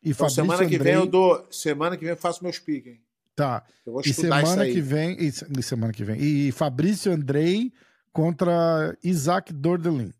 E 0.02 0.12
Então, 0.12 0.30
Fabrício 0.30 0.36
semana 0.44 0.66
que 0.70 0.76
Andrei. 0.76 0.94
vem 0.94 1.02
eu 1.02 1.08
dou. 1.08 1.48
Semana 1.52 1.98
que 1.98 2.04
vem 2.06 2.12
eu 2.12 2.18
faço 2.18 2.42
meus 2.42 2.58
piques, 2.58 2.94
hein? 2.94 3.02
Tá. 3.36 3.66
Eu 3.86 3.94
vou 3.94 4.02
E 4.02 4.14
semana 4.14 4.64
que 4.66 4.80
vem. 4.80 5.18
E, 5.20 5.28
e 5.28 5.64
semana 5.64 5.92
que 5.92 6.06
vem. 6.06 6.22
E 6.22 6.52
Fabrício 6.54 7.12
Andrei 7.12 7.74
contra 8.14 8.98
Isaac 9.04 9.52
Dordelin. 9.52 10.14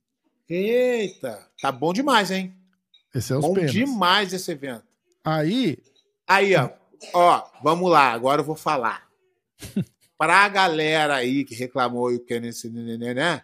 Eita, 0.50 1.48
tá 1.62 1.72
bom 1.72 1.92
demais, 1.94 2.32
hein? 2.32 2.56
Esse 3.14 3.34
é 3.34 3.36
os 3.38 3.42
bom 3.46 3.54
penas. 3.54 3.72
demais 3.72 4.34
esse 4.34 4.52
evento. 4.52 4.84
Aí, 5.24 5.78
Aí, 6.28 6.56
ó. 6.56 6.70
Ó, 7.14 7.44
vamos 7.64 7.90
lá, 7.92 8.12
agora 8.12 8.42
eu 8.42 8.46
vou 8.46 8.56
falar. 8.56 9.08
Pra 10.18 10.48
galera 10.48 11.16
aí 11.16 11.44
que 11.44 11.54
reclamou 11.54 12.10
e 12.12 12.16
o 12.16 12.20
que 12.24 12.40
nesse 12.40 12.70
nenê, 12.70 13.14
né? 13.14 13.44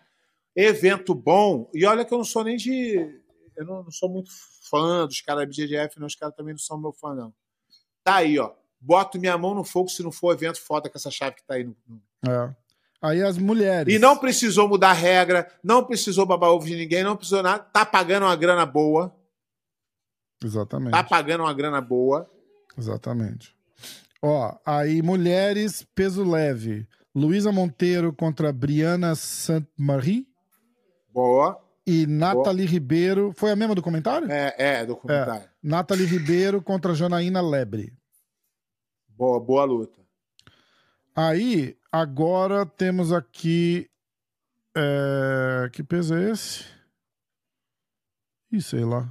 Evento 0.56 1.14
bom. 1.14 1.70
E 1.74 1.86
olha 1.86 2.06
que 2.06 2.14
eu 2.14 2.18
não 2.18 2.26
sou 2.26 2.44
nem 2.46 2.56
de. 2.56 2.96
Eu 3.58 3.66
não, 3.66 3.84
não 3.84 3.92
sou 3.92 4.10
muito 4.10 4.32
fã 4.70 5.06
dos 5.06 5.20
caras 5.22 5.42
da 5.44 5.48
BGF, 5.48 6.00
não. 6.00 6.08
Os 6.08 6.16
caras 6.16 6.34
também 6.34 6.54
não 6.54 6.60
são 6.60 6.80
meu 6.80 6.94
fã, 6.94 7.14
não. 7.14 7.34
Tá 8.04 8.16
aí, 8.16 8.40
ó. 8.40 8.54
Boto 8.80 9.20
minha 9.20 9.38
mão 9.38 9.54
no 9.54 9.66
fogo 9.66 9.90
se 9.90 10.02
não 10.02 10.12
for 10.14 10.34
evento 10.34 10.62
foda 10.62 10.90
com 10.90 10.98
essa 10.98 11.12
chave 11.12 11.36
que 11.36 11.44
tá 11.44 11.56
aí 11.56 11.66
no. 11.66 11.76
no- 11.86 12.02
é. 12.32 12.56
Aí 13.02 13.24
as 13.24 13.38
mulheres. 13.38 13.94
E 13.94 13.98
não 13.98 14.18
precisou 14.18 14.68
mudar 14.68 14.92
a 14.92 14.94
regra, 14.94 15.48
não 15.64 15.84
precisou 15.84 16.26
babar 16.26 16.52
ovo 16.52 16.66
de 16.66 16.76
ninguém, 16.76 17.04
não 17.04 17.16
precisou 17.16 17.42
nada. 17.42 17.64
Tá 17.64 17.86
pagando 17.86 18.26
uma 18.26 18.36
grana 18.36 18.66
boa. 18.66 19.16
Exatamente. 20.44 20.92
Tá 20.92 21.04
pagando 21.04 21.44
uma 21.44 21.54
grana 21.54 21.82
boa. 21.82 22.30
Exatamente. 22.78 23.56
Ó, 24.22 24.56
aí 24.66 25.02
mulheres, 25.02 25.86
peso 25.96 26.24
leve. 26.24 26.88
Luísa 27.14 27.52
Monteiro 27.52 28.14
contra 28.14 28.54
Briana 28.54 29.16
Saint-Marie 29.16 30.26
Boa. 31.12 31.62
e 31.86 32.08
Nathalie 32.08 32.66
Ribeiro. 32.66 33.34
Foi 33.36 33.52
a 33.52 33.56
mesma 33.56 33.76
do 33.76 33.82
comentário? 33.82 34.32
É, 34.32 34.56
é, 34.58 34.86
documentário. 34.86 35.50
Nathalie 35.62 36.06
Ribeiro 36.06 36.62
contra 36.62 36.94
Janaína 36.94 37.42
Lebre. 37.42 37.94
Boa, 39.10 39.40
boa 39.40 39.66
luta. 39.66 40.01
Aí, 41.16 41.78
agora 41.92 42.66
temos 42.66 43.12
aqui. 43.12 43.90
é, 44.76 45.70
Que 45.74 45.84
peso 45.84 46.16
é 46.16 46.32
esse? 46.32 46.66
Ih, 48.52 48.62
sei 48.62 48.84
lá. 48.86 49.08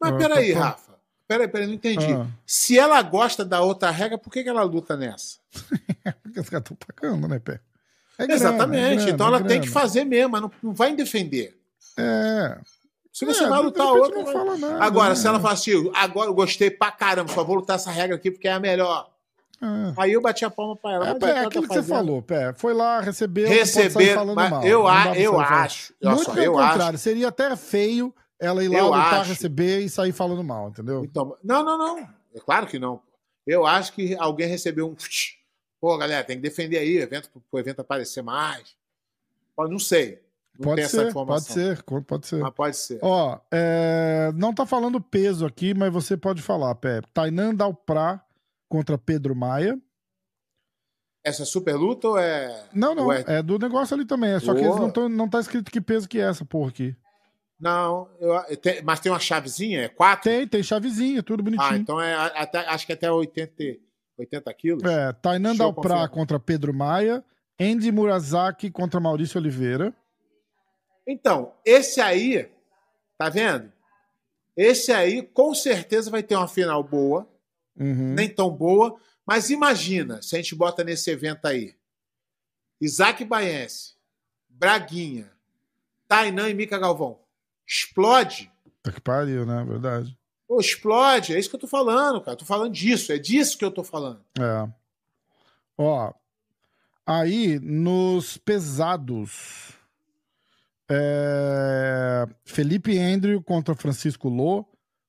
Mas 0.00 0.12
Ah, 0.12 0.16
peraí, 0.18 0.52
tá- 0.52 0.58
tá. 0.60 0.66
Rafa. 0.66 0.92
Peraí, 1.28 1.48
peraí, 1.48 1.66
não 1.66 1.74
entendi. 1.74 2.12
Ah. 2.12 2.26
Se 2.46 2.78
ela 2.78 3.00
gosta 3.02 3.44
da 3.44 3.60
outra 3.62 3.90
regra, 3.90 4.18
por 4.18 4.30
que, 4.32 4.42
que 4.42 4.48
ela 4.48 4.62
luta 4.62 4.96
nessa? 4.96 5.38
Porque 6.22 6.40
os 6.40 6.48
caras 6.48 6.64
estão 6.70 6.76
pagando, 6.76 7.28
né, 7.28 7.38
Pé? 7.38 7.60
É 8.18 8.26
grana, 8.26 8.34
Exatamente. 8.34 8.84
é 8.84 8.94
grana, 8.96 9.10
então 9.10 9.26
é 9.26 9.28
ela 9.30 9.38
tem 9.38 9.60
que 9.60 9.66
grana. 9.68 9.80
fazer 9.80 10.04
mesmo, 10.04 10.30
mas 10.32 10.42
não, 10.42 10.52
não 10.62 10.72
vai 10.74 10.94
defender. 10.94 11.58
É. 11.96 12.58
Se 13.12 13.24
você 13.26 13.44
É, 13.44 13.48
vai 13.48 13.62
lutar 13.62 13.86
outra. 13.92 14.16
não 14.16 14.24
vai- 14.24 14.32
fala 14.32 14.56
nada, 14.56 14.82
Agora, 14.84 15.10
né? 15.10 15.14
se 15.16 15.26
ela 15.26 15.38
fala 15.38 15.52
assim, 15.54 15.90
agora 15.94 16.28
eu 16.30 16.34
gostei 16.34 16.70
pra 16.70 16.90
caramba, 16.90 17.30
só 17.32 17.44
vou 17.44 17.56
lutar 17.56 17.76
essa 17.76 17.90
regra 17.90 18.16
aqui 18.16 18.30
porque 18.30 18.48
é 18.48 18.52
a 18.52 18.58
melhor. 18.60 19.10
Ah. 19.60 19.92
Aí 19.98 20.12
eu 20.14 20.20
bati 20.20 20.44
a 20.44 20.50
palma 20.50 20.74
pra 20.74 20.92
ela. 20.94 21.08
É, 21.10 21.14
pé, 21.14 21.26
é 21.30 21.44
aquilo 21.44 21.68
tá 21.68 21.74
que 21.74 21.80
você 21.82 21.88
falou, 21.88 22.20
pé. 22.22 22.52
Foi 22.54 22.72
lá, 22.74 23.00
recebeu, 23.00 23.46
sair 23.46 23.58
Receber, 23.58 24.14
falando 24.14 24.34
mas 24.34 24.50
mal. 24.50 24.64
eu, 24.64 24.88
a, 24.88 25.16
eu 25.16 25.38
acho. 25.38 25.94
Muito 26.02 26.24
só, 26.24 26.32
pelo 26.34 26.54
contrário, 26.56 26.82
acho. 26.94 26.98
seria 26.98 27.28
até 27.28 27.54
feio 27.54 28.12
ela 28.40 28.64
ir 28.64 28.68
lá 28.68 28.78
Eu 28.78 28.86
lutar, 28.86 29.20
acho. 29.20 29.30
receber 29.30 29.80
e 29.80 29.88
sair 29.88 30.10
falando 30.10 30.42
mal, 30.42 30.70
entendeu? 30.70 31.04
Então, 31.04 31.36
não, 31.44 31.62
não, 31.64 31.78
não. 31.78 31.98
É 32.34 32.40
claro 32.44 32.66
que 32.66 32.78
não. 32.78 33.00
Eu 33.46 33.64
acho 33.66 33.92
que 33.92 34.16
alguém 34.16 34.48
recebeu 34.48 34.88
um. 34.88 34.96
Pô, 35.80 35.96
galera, 35.96 36.24
tem 36.24 36.36
que 36.36 36.42
defender 36.42 36.78
aí 36.78 36.98
o 36.98 37.02
evento 37.02 37.28
para 37.30 37.40
o 37.52 37.58
evento 37.58 37.80
aparecer 37.80 38.22
mais. 38.22 38.74
Pô, 39.54 39.68
não 39.68 39.78
sei. 39.78 40.20
Pode 40.60 40.86
ser, 40.86 41.12
pode 41.12 41.44
ser, 41.44 41.82
pode 41.82 42.26
ser. 42.26 42.40
Mas 42.40 42.54
pode 42.54 42.76
ser. 42.76 42.98
Ó, 43.02 43.38
é, 43.50 44.30
não 44.34 44.52
tá 44.54 44.66
falando 44.66 45.00
peso 45.00 45.46
aqui, 45.46 45.72
mas 45.72 45.92
você 45.92 46.16
pode 46.16 46.42
falar, 46.42 46.74
Pé. 46.74 47.00
Tainan 47.14 47.54
Dalprá 47.54 48.22
contra 48.68 48.98
Pedro 48.98 49.34
Maia. 49.34 49.80
Essa 51.24 51.42
é 51.42 51.46
super 51.46 51.74
luta 51.74 52.08
ou 52.08 52.18
é. 52.18 52.64
Não, 52.74 52.94
não, 52.94 53.04
ou 53.04 53.12
é... 53.12 53.42
do 53.42 53.58
negócio 53.58 53.94
ali 53.94 54.04
também. 54.04 54.32
É 54.32 54.40
só 54.40 54.54
que 54.54 54.60
eles 54.60 54.76
não, 54.76 54.90
tão, 54.90 55.08
não 55.08 55.28
tá 55.28 55.40
escrito 55.40 55.70
que 55.70 55.80
peso 55.80 56.08
que 56.08 56.18
é 56.18 56.28
essa 56.28 56.44
porra 56.44 56.68
aqui. 56.68 56.96
Não, 57.58 58.08
eu- 58.20 58.56
tem- 58.56 58.82
mas 58.82 58.98
tem 58.98 59.10
uma 59.12 59.20
chavezinha? 59.20 59.82
É 59.82 59.88
quatro? 59.88 60.28
Tem, 60.28 60.46
tem 60.48 60.62
chavezinha, 60.62 61.22
tudo 61.22 61.44
bonitinho. 61.44 61.70
Ah, 61.70 61.76
então 61.76 62.00
é 62.00 62.12
até, 62.14 62.58
acho 62.66 62.84
que 62.84 62.92
até 62.92 63.10
80, 63.10 63.54
80 64.18 64.54
quilos. 64.54 64.82
É, 64.82 65.12
Tainan 65.12 65.52
eu 65.52 65.58
Dalprá 65.58 66.08
contra 66.08 66.40
Pedro 66.40 66.74
Maia. 66.74 67.24
Andy 67.60 67.92
Murazaki 67.92 68.70
contra 68.70 68.98
Maurício 68.98 69.38
Oliveira. 69.40 69.94
Então, 71.06 71.54
esse 71.64 72.00
aí, 72.00 72.50
tá 73.18 73.28
vendo? 73.28 73.72
Esse 74.56 74.92
aí 74.92 75.22
com 75.22 75.54
certeza 75.54 76.10
vai 76.10 76.22
ter 76.22 76.36
uma 76.36 76.48
final 76.48 76.82
boa, 76.82 77.28
Uhum. 77.78 78.14
nem 78.14 78.28
tão 78.28 78.50
boa, 78.50 79.00
mas 79.26 79.48
imagina 79.50 80.20
se 80.20 80.36
a 80.36 80.38
gente 80.38 80.54
bota 80.54 80.84
nesse 80.84 81.10
evento 81.10 81.46
aí 81.46 81.74
Isaac 82.80 83.24
Baense, 83.24 83.94
Braguinha, 84.48 85.32
Tainan 86.06 86.50
e 86.50 86.54
Mica 86.54 86.78
Galvão. 86.78 87.18
Explode. 87.66 88.52
Tá 88.82 88.92
que 88.92 89.00
pariu, 89.00 89.46
né? 89.46 89.64
Verdade. 89.64 90.18
Pô, 90.46 90.60
explode. 90.60 91.34
É 91.34 91.38
isso 91.38 91.48
que 91.48 91.56
eu 91.56 91.60
tô 91.60 91.66
falando, 91.68 92.20
cara. 92.20 92.36
Tô 92.36 92.44
falando 92.44 92.72
disso. 92.72 93.10
É 93.12 93.16
disso 93.18 93.56
que 93.56 93.64
eu 93.64 93.70
tô 93.70 93.82
falando. 93.82 94.22
É. 94.38 94.68
Ó, 95.78 96.12
aí 97.06 97.58
nos 97.60 98.36
pesados, 98.36 99.72
é, 100.94 102.26
Felipe 102.44 102.98
Andrew 102.98 103.42
contra 103.42 103.74
Francisco 103.74 104.28
Lô, 104.28 104.64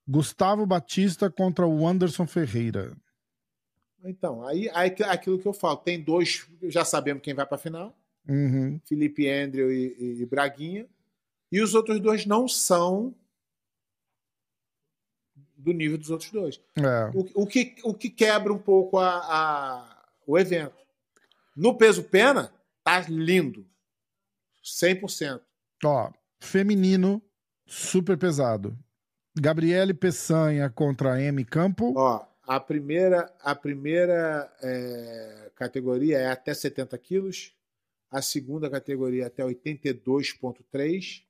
Gustavo 0.08 0.66
Batista 0.66 1.30
contra 1.30 1.66
o 1.68 1.88
Anderson 1.88 2.26
Ferreira. 2.28 2.96
Então, 4.04 4.46
aí, 4.46 4.70
aí 4.74 4.94
aquilo 5.06 5.40
que 5.40 5.48
eu 5.48 5.54
falo. 5.54 5.78
Tem 5.78 6.02
dois, 6.02 6.46
já 6.64 6.84
sabemos 6.84 7.24
quem 7.24 7.34
vai 7.34 7.46
pra 7.46 7.58
final. 7.58 7.98
Uhum. 8.28 8.80
Felipe 8.86 9.30
Andrew 9.30 9.72
e, 9.72 9.96
e- 9.98 10.22
e 10.22 10.26
Braguinha. 10.26 10.88
E 11.52 11.62
os 11.62 11.74
outros 11.74 12.00
dois 12.00 12.26
não 12.26 12.48
são 12.48 13.16
do 15.58 15.72
nível 15.72 15.98
dos 15.98 16.10
outros 16.10 16.32
dois. 16.32 16.60
É. 16.78 17.12
O, 17.18 17.44
o 17.44 17.48
que, 17.48 17.76
o 17.84 17.94
que 17.94 18.10
quebra 18.10 18.52
um 18.52 18.58
pouco 18.60 18.98
a, 19.00 19.18
a- 19.20 20.04
o 20.28 20.38
evento. 20.38 20.76
No 21.56 21.78
peso 21.78 22.04
pena, 22.04 22.54
tá 22.84 23.00
lindo. 23.08 23.66
100%. 24.64 25.42
Ó, 25.84 26.12
feminino, 26.40 27.22
super 27.66 28.18
pesado. 28.18 28.78
Gabriele 29.40 29.94
Peçanha 29.94 30.70
contra 30.70 31.22
M 31.22 31.44
Campo. 31.44 31.94
Ó, 31.98 32.26
a 32.46 32.60
primeira, 32.60 33.34
a 33.42 33.56
primeira 33.56 34.52
é, 34.62 35.52
categoria 35.56 36.20
é 36.20 36.28
até 36.30 36.54
70 36.54 36.98
quilos. 36.98 37.56
A 38.12 38.22
segunda 38.22 38.70
categoria 38.70 39.24
é 39.24 39.28
até 39.28 39.44
82,3, 39.44 41.24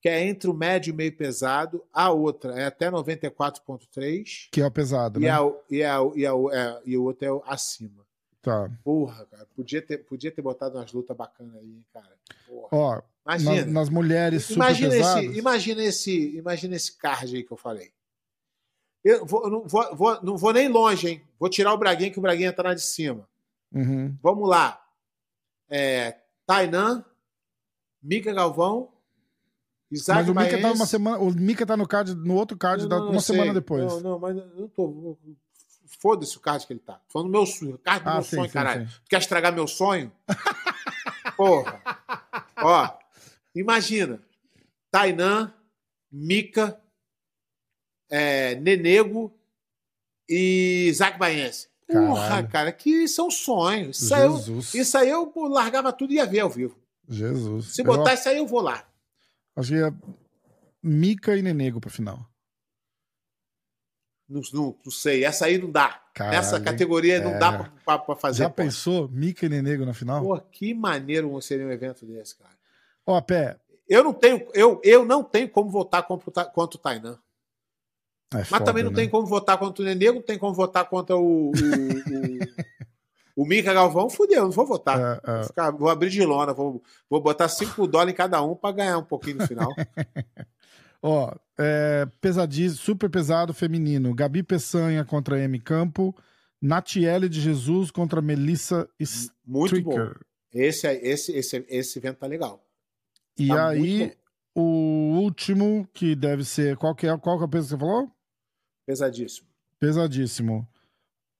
que 0.00 0.08
é 0.08 0.26
entre 0.26 0.50
o 0.50 0.54
médio 0.54 0.92
e 0.92 0.96
meio 0.96 1.16
pesado. 1.16 1.84
A 1.92 2.10
outra 2.10 2.58
é 2.58 2.64
até 2.64 2.90
94,3. 2.90 4.48
Que 4.50 4.60
é 4.60 4.66
o 4.66 4.70
pesado, 4.70 5.20
E, 5.20 5.24
né? 5.24 5.30
a, 5.30 5.40
e, 5.70 5.84
a, 5.84 5.98
e, 6.16 6.26
a, 6.26 6.30
é, 6.52 6.82
e 6.84 6.96
o 6.96 7.04
outro 7.04 7.26
é 7.26 7.32
o 7.32 7.42
acima. 7.46 8.05
Tá. 8.46 8.70
Porra, 8.84 9.26
cara. 9.26 9.44
Podia 9.56 9.82
ter, 9.82 9.98
podia 9.98 10.30
ter 10.30 10.40
botado 10.40 10.78
umas 10.78 10.92
lutas 10.92 11.16
bacanas 11.16 11.56
aí, 11.56 11.66
hein, 11.66 11.84
cara. 11.92 12.16
Porra. 12.46 12.68
Ó, 12.70 13.02
Imagina. 13.24 13.54
nas, 13.56 13.66
nas 13.72 13.88
mulheres 13.88 14.42
super 14.44 14.54
Imagina 14.54 14.90
pesadas. 14.90 15.24
esse, 15.24 15.38
imagina, 15.38 15.82
esse, 15.82 16.36
imagina 16.36 16.76
esse 16.76 16.96
card 16.96 17.34
aí 17.34 17.42
que 17.42 17.52
eu 17.52 17.56
falei. 17.56 17.90
Eu, 19.02 19.26
vou- 19.26 19.50
não, 19.50 19.66
vou, 19.66 19.96
vou- 19.96 20.22
não 20.22 20.36
vou 20.36 20.52
nem 20.52 20.68
longe, 20.68 21.08
hein? 21.08 21.22
Vou 21.40 21.48
tirar 21.50 21.74
o 21.74 21.76
Braguinha, 21.76 22.08
que 22.12 22.20
o 22.20 22.22
Braguinha 22.22 22.52
tá 22.52 22.62
na 22.62 22.74
de 22.74 22.82
cima. 22.82 23.28
Uhum. 23.72 24.16
Vamos 24.22 24.48
lá. 24.48 24.80
É, 25.68 26.16
Tainan, 26.46 27.04
Mica 28.00 28.32
Galvão, 28.32 28.92
Isaac 29.90 30.20
Mas 30.20 30.28
o 30.28 30.34
Mika 30.34 30.60
tá 30.62 30.72
uma 30.72 30.86
semana. 30.86 31.18
O 31.18 31.32
Mika 31.32 31.66
tá 31.66 31.76
no 31.76 31.86
card, 31.88 32.14
no 32.14 32.34
outro 32.36 32.56
card, 32.56 32.86
Não, 32.86 32.98
não, 33.06 33.10
uma 33.10 33.20
semana 33.20 33.52
depois. 33.52 33.84
Não, 33.84 34.00
não, 34.00 34.18
mas 34.20 34.36
eu 34.36 34.46
não 34.54 34.68
tô. 34.68 35.18
Foda-se 36.00 36.36
o 36.36 36.40
card 36.40 36.66
que 36.66 36.72
ele 36.72 36.80
tá. 36.80 37.00
Falando 37.08 37.28
do 37.28 37.32
meu 37.32 37.46
sonho. 37.46 37.78
Card 37.78 38.04
do 38.04 38.10
Ah, 38.10 38.14
meu 38.14 38.22
sim, 38.22 38.36
sonho, 38.36 38.46
sim, 38.48 38.52
caralho. 38.52 38.88
sim. 38.88 38.94
Tu 39.04 39.08
quer 39.08 39.18
estragar 39.20 39.52
meu 39.52 39.66
sonho? 39.66 40.12
Porra. 41.36 41.80
Ó, 42.58 42.98
imagina. 43.54 44.20
Tainan, 44.90 45.52
Mica, 46.10 46.80
é, 48.10 48.54
Nenego 48.56 49.32
e 50.28 50.86
Isaac 50.88 51.18
Baense. 51.18 51.68
Porra, 51.88 52.42
cara, 52.44 52.72
que 52.72 53.06
são 53.06 53.30
sonhos. 53.30 54.00
Isso 54.00 54.14
aí, 54.14 54.22
eu, 54.22 54.58
isso 54.58 54.98
aí 54.98 55.08
eu 55.08 55.32
largava 55.48 55.92
tudo 55.92 56.12
e 56.12 56.16
ia 56.16 56.26
ver 56.26 56.40
ao 56.40 56.50
vivo. 56.50 56.76
Jesus. 57.08 57.74
Se 57.74 57.82
Eu 57.82 57.86
botar 57.86 58.14
isso 58.14 58.28
aí, 58.28 58.38
eu 58.38 58.46
vou 58.46 58.60
lá. 58.60 58.84
Acho 59.54 59.70
que 59.72 59.78
é 59.82 59.92
Mika 60.82 61.36
e 61.36 61.42
Nenego 61.42 61.80
pra 61.80 61.90
final. 61.90 62.28
Não, 64.28 64.40
não, 64.52 64.76
não 64.84 64.90
sei. 64.92 65.24
Essa 65.24 65.46
aí 65.46 65.56
não 65.58 65.70
dá. 65.70 66.00
Caralho, 66.14 66.38
Essa 66.38 66.60
categoria 66.60 67.20
não 67.22 67.34
é. 67.34 67.38
dá 67.38 67.52
pra, 67.52 67.70
pra- 67.84 67.98
pra 67.98 68.16
fazer. 68.16 68.38
Já 68.38 68.48
pô. 68.48 68.56
pensou 68.56 69.08
Mika 69.08 69.46
e 69.46 69.48
Nenego 69.48 69.84
na 69.86 69.94
final? 69.94 70.22
Pô, 70.22 70.38
que 70.40 70.74
maneiro 70.74 71.40
seria 71.40 71.66
um 71.66 71.70
evento 71.70 72.04
desse, 72.06 72.36
cara. 72.36 72.50
Ó, 73.06 73.20
Pé. 73.20 73.56
Eu 73.88 74.02
não 74.02 74.12
tenho, 74.12 74.44
eu, 74.52 74.80
eu 74.82 75.04
não 75.04 75.22
tenho 75.22 75.48
como 75.48 75.70
votar 75.70 76.02
contra, 76.02 76.44
contra 76.46 76.76
o 76.76 76.80
Tainan. 76.80 77.18
É 78.34 78.38
Mas 78.38 78.48
foda, 78.48 78.64
também 78.64 78.82
não 78.82 78.90
né? 78.90 78.96
tem 78.96 79.08
como 79.08 79.24
votar 79.26 79.56
contra 79.58 79.80
o 79.82 79.86
Nenego, 79.86 80.16
não 80.16 80.22
tem 80.26 80.36
como 80.38 80.52
votar 80.52 80.84
contra 80.88 81.16
o. 81.16 81.50
O, 81.52 81.52
o, 81.52 83.42
o 83.44 83.46
Mica 83.46 83.72
Galvão, 83.72 84.10
fudeu, 84.10 84.42
não 84.42 84.50
vou 84.50 84.66
votar. 84.66 84.98
É, 84.98 85.20
é. 85.30 85.34
Vou, 85.36 85.44
ficar- 85.44 85.70
vou 85.70 85.88
abrir 85.88 86.10
de 86.10 86.24
lona, 86.24 86.52
vou, 86.52 86.82
vou 87.08 87.20
botar 87.20 87.48
5 87.48 87.86
dólares 87.86 88.12
em 88.12 88.16
cada 88.16 88.42
um 88.42 88.56
pra 88.56 88.72
ganhar 88.72 88.98
um 88.98 89.04
pouquinho 89.04 89.36
no 89.36 89.46
final. 89.46 89.68
Ó, 91.08 91.32
é, 91.58 92.04
pesadíssimo, 92.20 92.80
super 92.82 93.08
pesado 93.08 93.54
feminino. 93.54 94.12
Gabi 94.14 94.42
Peçanha 94.42 95.04
contra 95.04 95.38
M 95.40 95.60
Campo. 95.60 96.14
Natiele 96.60 97.28
de 97.28 97.40
Jesus 97.40 97.90
contra 97.90 98.20
Melissa 98.20 98.88
Muito 99.46 99.80
bom. 99.82 99.90
Stricker. 99.92 100.20
Esse, 100.52 100.86
aí- 100.86 100.98
esse, 101.02 101.32
esse, 101.32 101.64
esse 101.68 101.98
evento 101.98 102.16
tá 102.18 102.26
legal. 102.26 102.64
E 103.38 103.48
Tá 103.48 103.68
aí, 103.68 104.16
o 104.54 105.18
último, 105.20 105.86
que 105.92 106.16
deve 106.16 106.44
ser. 106.44 106.76
Qual 106.76 106.94
que 106.94 107.06
é, 107.06 107.16
qual 107.18 107.36
que 107.36 107.44
é 107.44 107.46
o 107.46 107.48
peso 107.50 107.66
que 107.68 107.74
você 107.74 107.78
falou? 107.78 108.10
Pesadíssimo. 108.86 109.46
Pesadíssimo. 109.78 110.66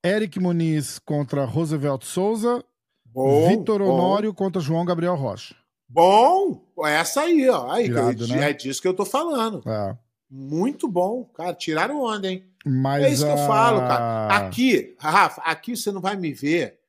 Eric 0.05 0.39
Muniz 0.39 0.99
contra 0.99 1.43
Roosevelt 1.43 2.03
Souza. 2.03 2.63
Bom, 3.05 3.49
Vitor 3.49 3.79
bom. 3.79 3.89
Honório 3.95 4.33
contra 4.33 4.61
João 4.61 4.85
Gabriel 4.85 5.15
Rocha. 5.15 5.55
Bom, 5.89 6.61
essa 6.85 7.21
aí, 7.21 7.47
ó. 7.49 7.71
Aí, 7.71 7.85
Irado, 7.85 8.27
né? 8.27 8.49
É 8.49 8.53
disso 8.53 8.81
que 8.81 8.87
eu 8.87 8.93
tô 8.93 9.05
falando. 9.05 9.61
É. 9.69 9.97
Muito 10.29 10.87
bom. 10.87 11.23
Cara, 11.33 11.53
tiraram 11.53 12.01
onda, 12.01 12.29
hein? 12.29 12.43
Mas 12.65 13.03
É 13.03 13.09
isso 13.09 13.23
que 13.23 13.29
eu 13.31 13.33
a- 13.35 13.47
falo, 13.47 13.79
cara. 13.79 14.35
Aqui, 14.35 14.95
Rafa, 14.99 15.41
aqui 15.41 15.75
você 15.75 15.91
não 15.91 16.01
vai 16.01 16.17
me 16.17 16.33
ver 16.33 16.79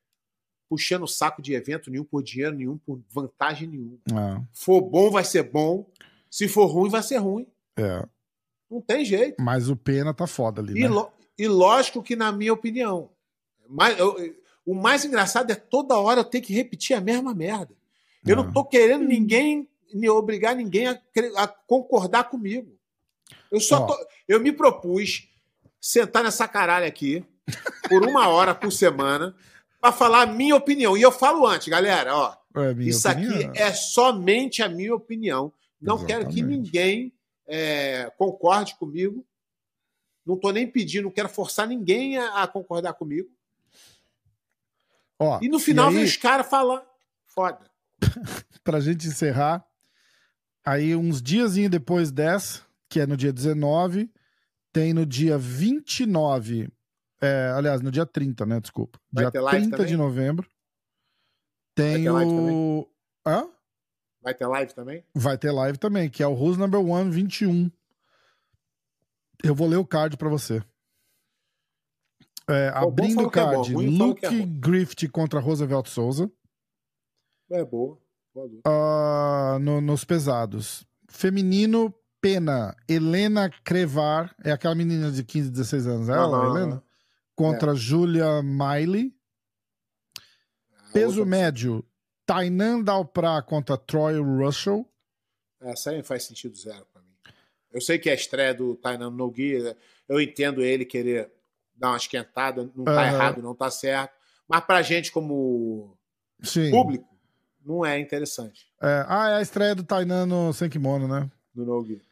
puxando 0.69 1.05
o 1.05 1.09
saco 1.09 1.41
de 1.41 1.55
evento 1.55 1.91
nenhum 1.91 2.05
por 2.05 2.23
dinheiro 2.23 2.55
nenhum, 2.57 2.77
por 2.79 3.01
vantagem 3.09 3.69
nenhuma. 3.69 3.99
É, 4.11 4.43
For 4.53 4.81
bom, 4.83 5.11
vai 5.11 5.25
ser 5.25 5.45
bom. 5.45 5.87
Se 6.31 6.47
for 6.49 6.67
ruim, 6.67 6.91
vai 6.91 7.03
ser 7.03 7.19
ruim. 7.19 7.47
é. 7.77 8.05
Não 8.71 8.83
tem 8.83 9.03
jeito. 9.03 9.43
Mas 9.43 9.71
o 9.71 9.77
Pena 9.77 10.13
tá 10.13 10.27
foda 10.27 10.61
ali, 10.61 10.79
E, 10.79 10.83
né? 10.83 10.89
lo- 10.89 11.11
e 11.39 11.49
lógico 11.49 12.03
que, 12.03 12.15
na 12.15 12.31
minha 12.31 12.53
opinião, 12.53 13.09
mais- 13.67 13.99
eu- 13.99 14.15
o 14.67 14.75
mais 14.75 15.07
engraçado 15.07 15.51
é 15.51 15.55
toda 15.55 15.97
hora 15.97 16.21
eu 16.21 16.25
ter 16.25 16.43
que 16.43 16.53
repetir 16.53 16.95
a 16.95 17.01
mesma 17.01 17.33
merda. 17.35 17.75
Eu 18.27 18.35
É. 18.35 18.37
não 18.37 18.53
tô 18.53 18.65
querendo 18.65 19.05
ninguém, 19.07 19.69
nem 19.93 20.11
obrigar 20.11 20.55
ninguém 20.55 20.89
a, 20.89 21.01
a 21.37 21.47
concordar 21.49 22.25
comigo. 22.25 22.77
Eu 23.51 23.61
só 23.61 23.87
tô- 23.87 24.07
eu 24.27 24.41
me 24.41 24.53
propus 24.53 25.29
sentar 25.81 26.23
nessa 26.25 26.47
caralho 26.49 26.87
aqui 26.87 27.25
por 27.89 28.05
uma 28.07 28.29
hora 28.29 28.55
por 28.55 28.71
semana 28.71 29.35
para 29.81 29.93
falar 29.93 30.23
a 30.23 30.27
minha 30.27 30.57
opinião. 30.57 30.97
E 30.97 31.03
eu 31.03 31.13
falo 31.13 31.47
antes, 31.47 31.69
galera, 31.69 32.15
ó, 32.15 32.37
É, 32.57 32.73
isso 32.83 33.09
opinião. 33.09 33.51
aqui 33.51 33.59
é 33.61 33.73
somente 33.73 34.63
a 34.63 34.69
minha 34.69 34.95
opinião. 34.95 35.53
Não 35.81 36.05
quero 36.05 36.27
que 36.27 36.41
Exatamente. 36.41 36.57
ninguém 36.57 37.13
é, 37.47 38.13
concorde 38.19 38.75
comigo. 38.77 39.25
Não 40.27 40.35
estou 40.35 40.53
nem 40.53 40.67
pedindo, 40.67 41.05
não 41.05 41.11
quero 41.11 41.29
forçar 41.31 41.67
ninguém 41.67 42.19
a, 42.19 42.43
a 42.43 42.47
concordar 42.49 42.93
comigo. 42.95 43.31
Ó, 45.19 45.39
E 45.41 45.49
no 45.49 45.59
final 45.59 45.89
aí, 45.89 45.95
vem 45.95 46.05
os 46.05 46.17
caras 46.17 46.47
falando. 46.49 46.83
Foda. 47.25 47.68
pra 48.65 48.81
gente 48.81 49.07
encerrar, 49.07 49.65
aí 50.65 50.95
uns 50.95 51.21
diazinho 51.23 51.71
depois 51.71 52.11
dessa, 52.11 52.63
que 52.89 53.01
é 53.01 53.07
no 53.07 53.17
dia 53.17 53.33
19, 53.33 54.11
tem 54.73 54.93
no 54.93 55.05
dia 55.05 55.39
29, 55.39 56.69
é, 57.21 57.53
aliás, 57.55 57.81
no 57.81 57.91
dia 57.91 58.07
30, 58.07 58.47
né? 58.47 58.61
Desculpa. 58.61 59.01
Vai 59.11 59.25
dia 59.25 59.31
ter 59.31 59.41
live 59.41 59.61
30 59.63 59.77
de 59.77 59.83
também? 59.83 59.97
novembro. 59.97 60.49
Tem 61.75 62.09
live 62.09 62.31
o. 62.31 62.89
Hã? 63.27 63.49
Vai 64.23 64.35
ter 64.35 64.47
live 64.47 64.75
também? 64.75 65.05
Vai 65.15 65.39
ter 65.39 65.51
live 65.51 65.79
também, 65.79 66.09
que 66.11 66.23
é 66.23 66.27
o 66.27 66.35
Who's 66.35 66.57
Number 66.57 66.81
One 66.81 67.11
21. 67.11 67.71
Eu 69.43 69.55
vou 69.55 69.69
ler 69.69 69.77
o 69.77 69.87
card 69.87 70.17
pra 70.17 70.29
você. 70.29 70.63
É, 72.49 72.73
abrindo 72.75 73.19
o 73.19 73.21
é 73.21 73.25
bom, 73.25 73.31
card, 73.31 73.73
é 73.73 73.77
Luke 73.77 74.27
ruim. 74.27 74.59
Griffith 74.59 75.09
contra 75.11 75.39
Roosevelt 75.39 75.87
Souza. 75.89 76.31
É 77.51 77.65
boa. 77.65 77.99
Boa 78.35 78.47
luta. 78.47 78.63
Ah, 78.67 79.59
no- 79.61 79.81
nos 79.81 80.05
pesados. 80.05 80.87
Feminino, 81.09 81.95
Pena. 82.21 82.77
Helena 82.89 83.49
Crevar. 83.65 84.35
É 84.45 84.51
aquela 84.51 84.75
menina 84.75 85.11
de 85.11 85.25
15, 85.25 85.51
16 85.51 85.87
anos. 85.87 86.09
É 86.09 86.13
ela, 86.13 86.37
Aham, 86.37 86.57
Helena? 86.57 86.85
Contra 87.35 87.75
Julia 87.75 88.43
Miley. 88.43 89.15
A 90.89 90.93
Peso 90.93 91.21
outra- 91.21 91.25
médio. 91.27 91.85
Tainan 92.27 92.83
Dalprá 92.83 93.41
contra 93.41 93.77
Troy 93.79 94.19
Russell. 94.21 94.85
Essa 95.61 95.91
aí 95.91 96.03
faz 96.03 96.25
sentido 96.25 96.57
zero 96.57 96.85
pra 96.93 97.01
mim. 97.01 97.09
Eu 97.73 97.81
sei 97.81 97.99
que 97.99 98.09
é 98.09 98.13
a 98.13 98.17
estreia 98.17 98.53
do 98.55 98.77
Tainan 98.77 99.11
Nogueira. 99.11 99.77
Eu 100.09 100.21
entendo 100.21 100.63
ele 100.63 100.85
querer 100.85 101.33
dar 101.75 101.91
uma 101.91 101.97
esquentada. 101.97 102.71
Não 102.75 102.85
tá 102.85 102.93
Aham. 102.93 103.07
errado, 103.15 103.43
não 103.43 103.55
tá 103.55 103.71
certo. 103.71 104.13
Mas 104.47 104.61
pra 104.65 104.83
gente, 104.83 105.11
como 105.11 105.97
Sim. 106.43 106.71
público, 106.71 107.09
não 107.69 107.85
é 107.85 108.01
interessante 108.01 108.67
É, 108.81 109.05
ah, 109.07 109.29
é 109.29 109.35
a 109.35 109.43
estreia 109.43 109.75
do 109.75 109.85
Tainan 109.85 110.27
no 110.27 110.51
né? 111.09 111.31
no 111.55 111.65
Nogueira. 111.65 112.03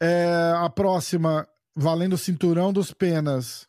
É, 0.00 0.52
a 0.56 0.68
próxima, 0.70 1.48
valendo 1.74 2.14
o 2.14 2.18
cinturão 2.18 2.72
dos 2.72 2.92
penas. 2.92 3.66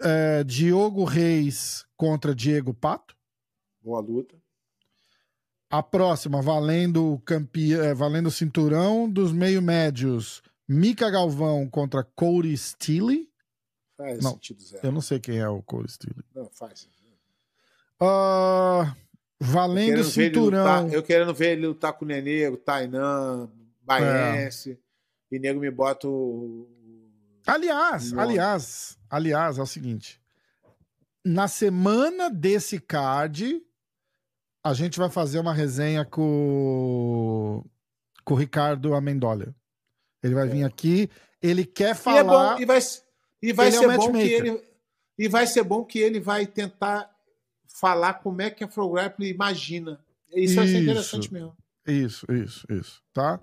É, 0.00 0.42
Diogo 0.44 1.04
Reis 1.04 1.84
contra 1.96 2.34
Diego 2.34 2.72
Pato. 2.72 3.14
Boa 3.82 4.00
luta. 4.00 4.34
A 5.68 5.82
próxima, 5.82 6.40
valendo 6.42 7.12
o 7.12 7.20
campe... 7.20 7.74
é, 7.74 7.94
valendo 7.94 8.26
o 8.26 8.30
cinturão 8.30 9.08
dos 9.08 9.32
meio-médios. 9.32 10.42
Mika 10.66 11.10
Galvão 11.10 11.68
contra 11.68 12.02
Cody 12.02 12.56
Steele. 12.56 13.28
Faz 13.96 14.22
Não, 14.22 14.32
sentido 14.32 14.62
zero. 14.62 14.86
Eu 14.86 14.92
não 14.92 15.00
sei 15.00 15.20
quem 15.20 15.38
é 15.38 15.48
o 15.48 15.62
Cody 15.62 15.92
Steele. 15.92 16.24
Não, 16.34 16.48
faz. 16.50 16.88
Ah, 18.00 18.96
valendo 19.40 20.00
o 20.00 20.04
cinturão. 20.04 20.82
lutar- 20.84 20.92
eu 20.92 21.02
querendo 21.02 21.32
ver 21.34 21.52
ele 21.52 21.66
lutar 21.66 21.92
com 21.94 22.04
o 22.04 22.08
Nenê, 22.08 22.46
o 22.48 22.56
Tainan, 22.56 23.50
Baense. 23.82 24.78
E 25.32 25.38
nego 25.38 25.60
me 25.60 25.70
bota 25.70 26.06
o. 26.08 26.68
Aliás, 27.46 28.12
Nossa. 28.12 28.22
aliás, 28.28 28.98
aliás, 29.08 29.58
é 29.58 29.62
o 29.62 29.66
seguinte. 29.66 30.20
Na 31.24 31.48
semana 31.48 32.28
desse 32.30 32.78
card, 32.80 33.62
a 34.64 34.74
gente 34.74 34.98
vai 34.98 35.08
fazer 35.08 35.38
uma 35.38 35.52
resenha 35.54 36.04
com, 36.04 37.64
com 38.24 38.34
o 38.34 38.36
Ricardo 38.36 38.94
Amendolia. 38.94 39.54
Ele 40.22 40.34
vai 40.34 40.48
vir 40.48 40.64
aqui, 40.64 41.08
ele 41.42 41.64
quer 41.64 41.88
E, 41.88 41.90
é 41.90 41.94
falar. 41.94 42.54
bom, 42.56 42.60
e 42.60 42.64
vai, 42.66 42.78
e 43.42 43.52
vai 43.52 43.68
é 43.68 43.70
ser 43.70 43.88
um 43.88 43.96
bom 43.96 44.12
que 44.12 44.18
ele. 44.32 44.62
E 45.18 45.28
vai 45.28 45.46
ser 45.46 45.62
bom 45.62 45.84
que 45.84 45.98
ele 45.98 46.18
vai 46.20 46.46
tentar 46.46 47.10
falar 47.74 48.14
como 48.14 48.40
é 48.42 48.50
que 48.50 48.64
a 48.64 48.68
Pro 48.68 48.88
Grappling 48.90 49.28
imagina. 49.28 49.98
Isso 50.32 50.54
vai 50.56 50.66
ser 50.66 50.74
Isso. 50.74 50.82
interessante 50.82 51.32
mesmo. 51.32 51.56
Isso, 51.86 52.26
isso, 52.32 52.64
isso, 52.70 53.02
tá? 53.12 53.40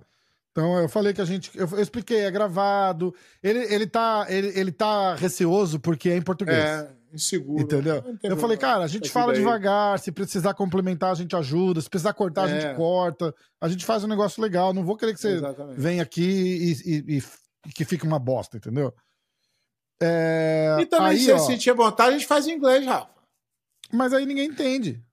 Então 0.51 0.79
eu 0.79 0.89
falei 0.89 1.13
que 1.13 1.21
a 1.21 1.25
gente. 1.25 1.51
Eu, 1.55 1.67
eu 1.71 1.81
expliquei, 1.81 2.21
é 2.21 2.31
gravado. 2.31 3.13
Ele, 3.43 3.59
ele, 3.73 3.85
tá, 3.85 4.25
ele, 4.29 4.47
ele 4.59 4.71
tá 4.71 5.15
receoso 5.15 5.79
porque 5.79 6.09
é 6.09 6.17
em 6.17 6.21
português. 6.21 6.57
É, 6.57 6.89
inseguro. 7.13 7.61
Entendeu? 7.61 8.03
Eu 8.23 8.37
falei, 8.37 8.57
cara, 8.57 8.83
a 8.83 8.87
gente 8.87 9.09
fala 9.09 9.33
aí. 9.33 9.37
devagar, 9.37 9.99
se 9.99 10.11
precisar 10.11 10.53
complementar, 10.55 11.11
a 11.11 11.15
gente 11.15 11.35
ajuda, 11.35 11.79
se 11.81 11.89
precisar 11.89 12.13
cortar, 12.13 12.45
a 12.45 12.49
É. 12.49 12.61
gente 12.61 12.75
corta, 12.75 13.33
a 13.61 13.67
gente 13.69 13.85
faz 13.85 14.03
um 14.03 14.07
negócio 14.07 14.41
legal. 14.41 14.73
Não 14.73 14.83
vou 14.83 14.95
querer 14.97 15.13
que 15.13 15.19
você 15.19 15.33
Exatamente. 15.35 15.79
venha 15.79 16.01
aqui 16.01 16.21
e, 16.85 17.17
e- 17.17 17.23
e 17.67 17.71
que 17.73 17.85
fique 17.85 18.05
uma 18.05 18.17
bosta, 18.19 18.57
entendeu? 18.57 18.93
É, 20.01 20.77
E 20.79 20.85
também, 20.85 21.07
aí, 21.07 21.19
se 21.19 21.31
ele 21.31 21.39
ó, 21.39 21.43
sentir 21.43 21.73
vontade, 21.73 22.09
a 22.09 22.17
gente 22.17 22.27
faz 22.27 22.47
em 22.47 22.53
inglês, 22.53 22.85
Rafa. 22.85 23.09
Mas 23.91 24.13
aí 24.13 24.25
ninguém 24.25 24.49
entende. 24.49 25.03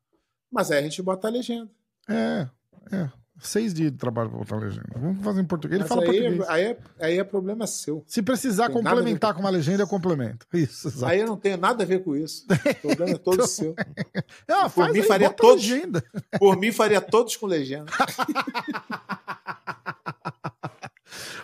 Mas 0.51 0.71
aí 0.71 0.79
a 0.79 0.83
gente 0.83 1.03
bota 1.03 1.29
a 1.29 1.31
legenda. 1.31 1.71
É, 2.09 2.49
é. 2.93 3.11
Seis 3.41 3.75
dias 3.75 3.91
de 3.91 3.99
trabalho 3.99 4.31
pra 4.31 4.39
botar 4.39 4.55
a 4.55 4.59
legenda. 4.61 4.87
Vamos 4.97 5.23
fazer 5.25 5.41
em 5.41 5.45
português. 5.45 5.81
Ele 5.81 5.83
Mas 5.83 5.89
fala 5.89 6.03
aí, 6.03 6.21
português. 6.23 6.49
aí, 6.49 6.63
é, 6.65 6.79
aí 7.01 7.19
é 7.19 7.25
problema 7.25 7.67
seu. 7.67 8.05
Se 8.07 8.23
precisar 8.23 8.67
Tem 8.67 8.75
complementar 8.77 9.35
com- 9.35 9.41
uma 9.41 9.51
legenda, 9.51 9.83
eu 9.83 9.89
complemento. 9.89 10.47
Isso, 10.55 10.87
exato. 10.89 11.13
Aí 11.13 11.19
eu 11.21 11.27
não 11.27 11.37
tenho 11.37 11.57
nada 11.57 11.83
a 11.83 11.87
ver 11.87 12.05
com 12.05 12.15
isso. 12.17 12.47
O 12.85 12.89
problema 12.89 13.11
é 13.17 13.19
todo 13.19 13.45
seu. 13.47 13.75
Ah, 14.49 14.71
por 14.71 14.89
mim, 14.93 15.01
aí, 15.01 15.05
faria 15.07 15.31
todos. 15.31 15.57
legenda. 15.69 16.03
Por 16.39 16.57
mim, 16.57 16.71
faria 16.71 17.01
todos 17.01 17.37
com 17.37 17.47
legenda. 17.47 17.91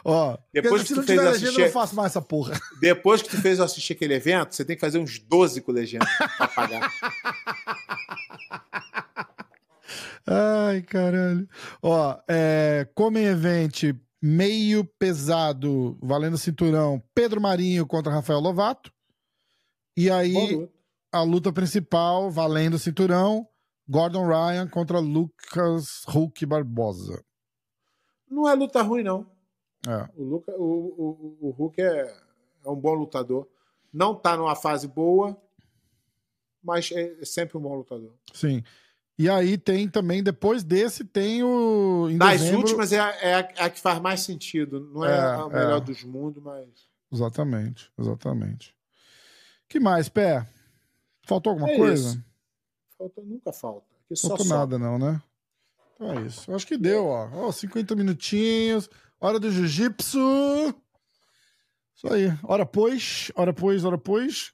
Ó, 0.05 0.37
Depois 0.53 0.83
se 0.83 0.89
que 0.89 0.95
tu 0.95 0.97
não 0.99 1.05
fez 1.05 1.19
tiver 1.19 1.31
assistir- 1.31 1.47
legenda, 1.47 1.63
eu 1.63 1.67
não 1.67 1.73
faço 1.73 1.95
mais 1.97 2.13
essa 2.13 2.23
porra. 2.23 2.59
Depois 2.81 3.23
que 3.23 3.29
tu 3.29 3.41
fez 3.41 3.59
eu 3.59 3.65
assistir 3.65 3.93
aquele 3.93 4.15
evento, 4.15 4.55
você 4.55 4.65
tem 4.65 4.77
que 4.77 4.81
fazer 4.81 4.99
uns 4.99 5.19
12 5.19 5.61
com 5.61 5.73
legenda 5.73 6.07
pra 6.39 6.49
pagar. 6.49 6.91
Ai, 10.27 10.83
caralho. 10.83 11.49
Ó, 11.83 12.17
é, 12.29 12.89
Comem 12.95 13.25
Event 13.25 13.95
meio 14.23 14.85
pesado, 14.85 15.99
valendo 16.03 16.37
cinturão, 16.39 17.03
Pedro 17.15 17.41
Marinho 17.41 17.87
contra 17.87 18.13
Rafael 18.13 18.39
Lovato. 18.39 18.93
E 19.97 20.11
aí, 20.11 20.33
luta. 20.55 20.73
a 21.13 21.23
luta 21.23 21.53
principal, 21.53 22.31
valendo 22.31 22.79
cinturão, 22.79 23.47
Gordon 23.89 24.27
Ryan 24.27 24.69
contra 24.69 24.99
Lucas 25.01 26.03
Hulk 26.07 26.47
Barbosa. 26.47 27.25
Não 28.31 28.49
é 28.49 28.55
luta 28.55 28.83
ruim, 28.83 29.03
não. 29.03 29.27
É. 29.89 30.09
O, 30.17 30.25
Luca, 30.25 30.53
o, 30.53 31.37
o, 31.41 31.49
o 31.49 31.51
Hulk 31.51 31.81
é, 31.81 32.15
é 32.65 32.69
um 32.69 32.77
bom 32.77 32.95
lutador. 32.95 33.49
Não 33.93 34.15
tá 34.15 34.37
numa 34.37 34.55
fase 34.55 34.87
boa, 34.87 35.37
mas 36.63 36.91
é 36.93 37.25
sempre 37.25 37.57
um 37.57 37.61
bom 37.61 37.75
lutador. 37.75 38.13
Sim. 38.33 38.63
E 39.19 39.29
aí 39.29 39.59
tem 39.59 39.89
também, 39.89 40.23
depois 40.23 40.63
desse, 40.63 41.05
tem 41.05 41.43
o. 41.43 42.09
Das 42.19 42.41
dezembro- 42.41 42.59
últimas 42.61 42.93
é 42.93 43.01
a, 43.01 43.09
é 43.21 43.35
a- 43.35 43.67
a 43.67 43.71
que 43.71 43.81
faz 43.81 44.01
mais 44.01 44.21
sentido. 44.21 44.81
Não 44.93 45.05
é, 45.05 45.11
É, 45.11 45.21
a 45.21 45.49
melhor 45.49 45.77
é. 45.79 45.81
dos 45.81 46.03
mundos, 46.05 46.43
mas. 46.43 46.69
Exatamente, 47.13 47.91
exatamente. 47.99 48.75
que 49.69 49.79
mais, 49.81 50.09
Pé? 50.09 50.47
Faltou 51.27 51.51
alguma 51.51 51.71
É 51.71 51.77
coisa? 51.77 52.11
isso. 52.11 52.25
Falta, 52.97 53.23
nunca 53.23 53.53
falta. 53.53 53.87
Aqui 54.05 54.17
só 54.17 54.29
Faltou 54.29 54.47
sobra. 54.47 54.59
nada, 54.61 54.79
não, 54.79 54.99
né? 54.99 55.23
Então 55.95 56.13
é 56.19 56.23
isso. 56.27 56.51
Eu 56.51 56.55
acho 56.57 56.67
que 56.67 56.79
deu, 56.79 57.07
ó. 57.07 57.29
Ó, 57.35 57.53
50 57.53 57.95
minutinhos. 57.97 58.89
Hora 59.21 59.39
do 59.39 59.51
jiu-jitsu. 59.51 60.19
Isso 61.95 62.11
aí. 62.11 62.33
Hora 62.43 62.65
pois, 62.65 63.31
hora 63.35 63.53
pois, 63.53 63.85
hora 63.85 63.99
pois. 63.99 64.53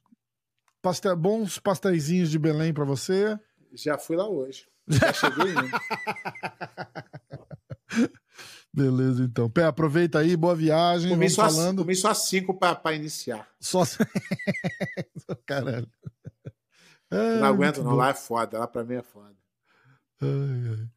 Pastel, 0.83 1.17
bons 1.17 1.59
pastéisinhos 1.59 2.31
de 2.31 2.39
Belém 2.39 2.75
pra 2.75 2.85
você. 2.85 3.39
Já 3.73 3.97
fui 3.97 4.17
lá 4.17 4.29
hoje. 4.29 4.67
Já 4.89 5.12
cheguei 5.12 5.53
indo. 5.53 5.71
Beleza, 8.73 9.23
então. 9.25 9.49
Pé, 9.49 9.64
aproveita 9.64 10.19
aí, 10.19 10.37
boa 10.37 10.55
viagem. 10.55 11.11
Comi 11.11 11.31
só, 11.31 11.49
falando. 11.49 11.83
comi 11.83 11.95
só 11.95 12.12
cinco 12.12 12.53
pra 12.59 12.93
iniciar. 12.93 13.49
Só. 13.61 13.83
Caralho. 15.47 15.89
É, 17.11 17.39
não 17.41 17.47
aguento, 17.47 17.77
muito 17.77 17.85
não. 17.85 17.91
bom. 17.93 17.97
Lá 17.97 18.11
é 18.11 18.14
foda. 18.14 18.59
Lá 18.59 18.67
pra 18.67 18.85
mim 18.85 18.97
é 18.97 19.03
foda. 19.03 19.35
Ai, 20.21 20.29
ai. 20.71 20.89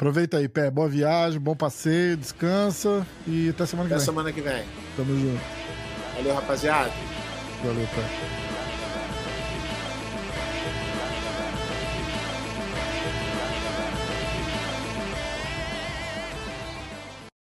Aproveita 0.00 0.36
aí, 0.36 0.48
Pé. 0.48 0.70
Boa 0.70 0.88
viagem, 0.88 1.40
bom 1.40 1.56
passeio, 1.56 2.16
descansa 2.16 3.04
e 3.26 3.48
até 3.48 3.66
semana 3.66 3.88
que 3.88 3.94
Até 3.94 3.98
vem. 3.98 4.04
semana 4.06 4.32
que 4.32 4.40
vem. 4.40 4.64
Tamo 4.96 5.18
junto. 5.18 5.40
Valeu, 6.14 6.34
rapaziada. 6.36 6.92
Valeu, 7.64 7.84
Pé. 7.88 8.47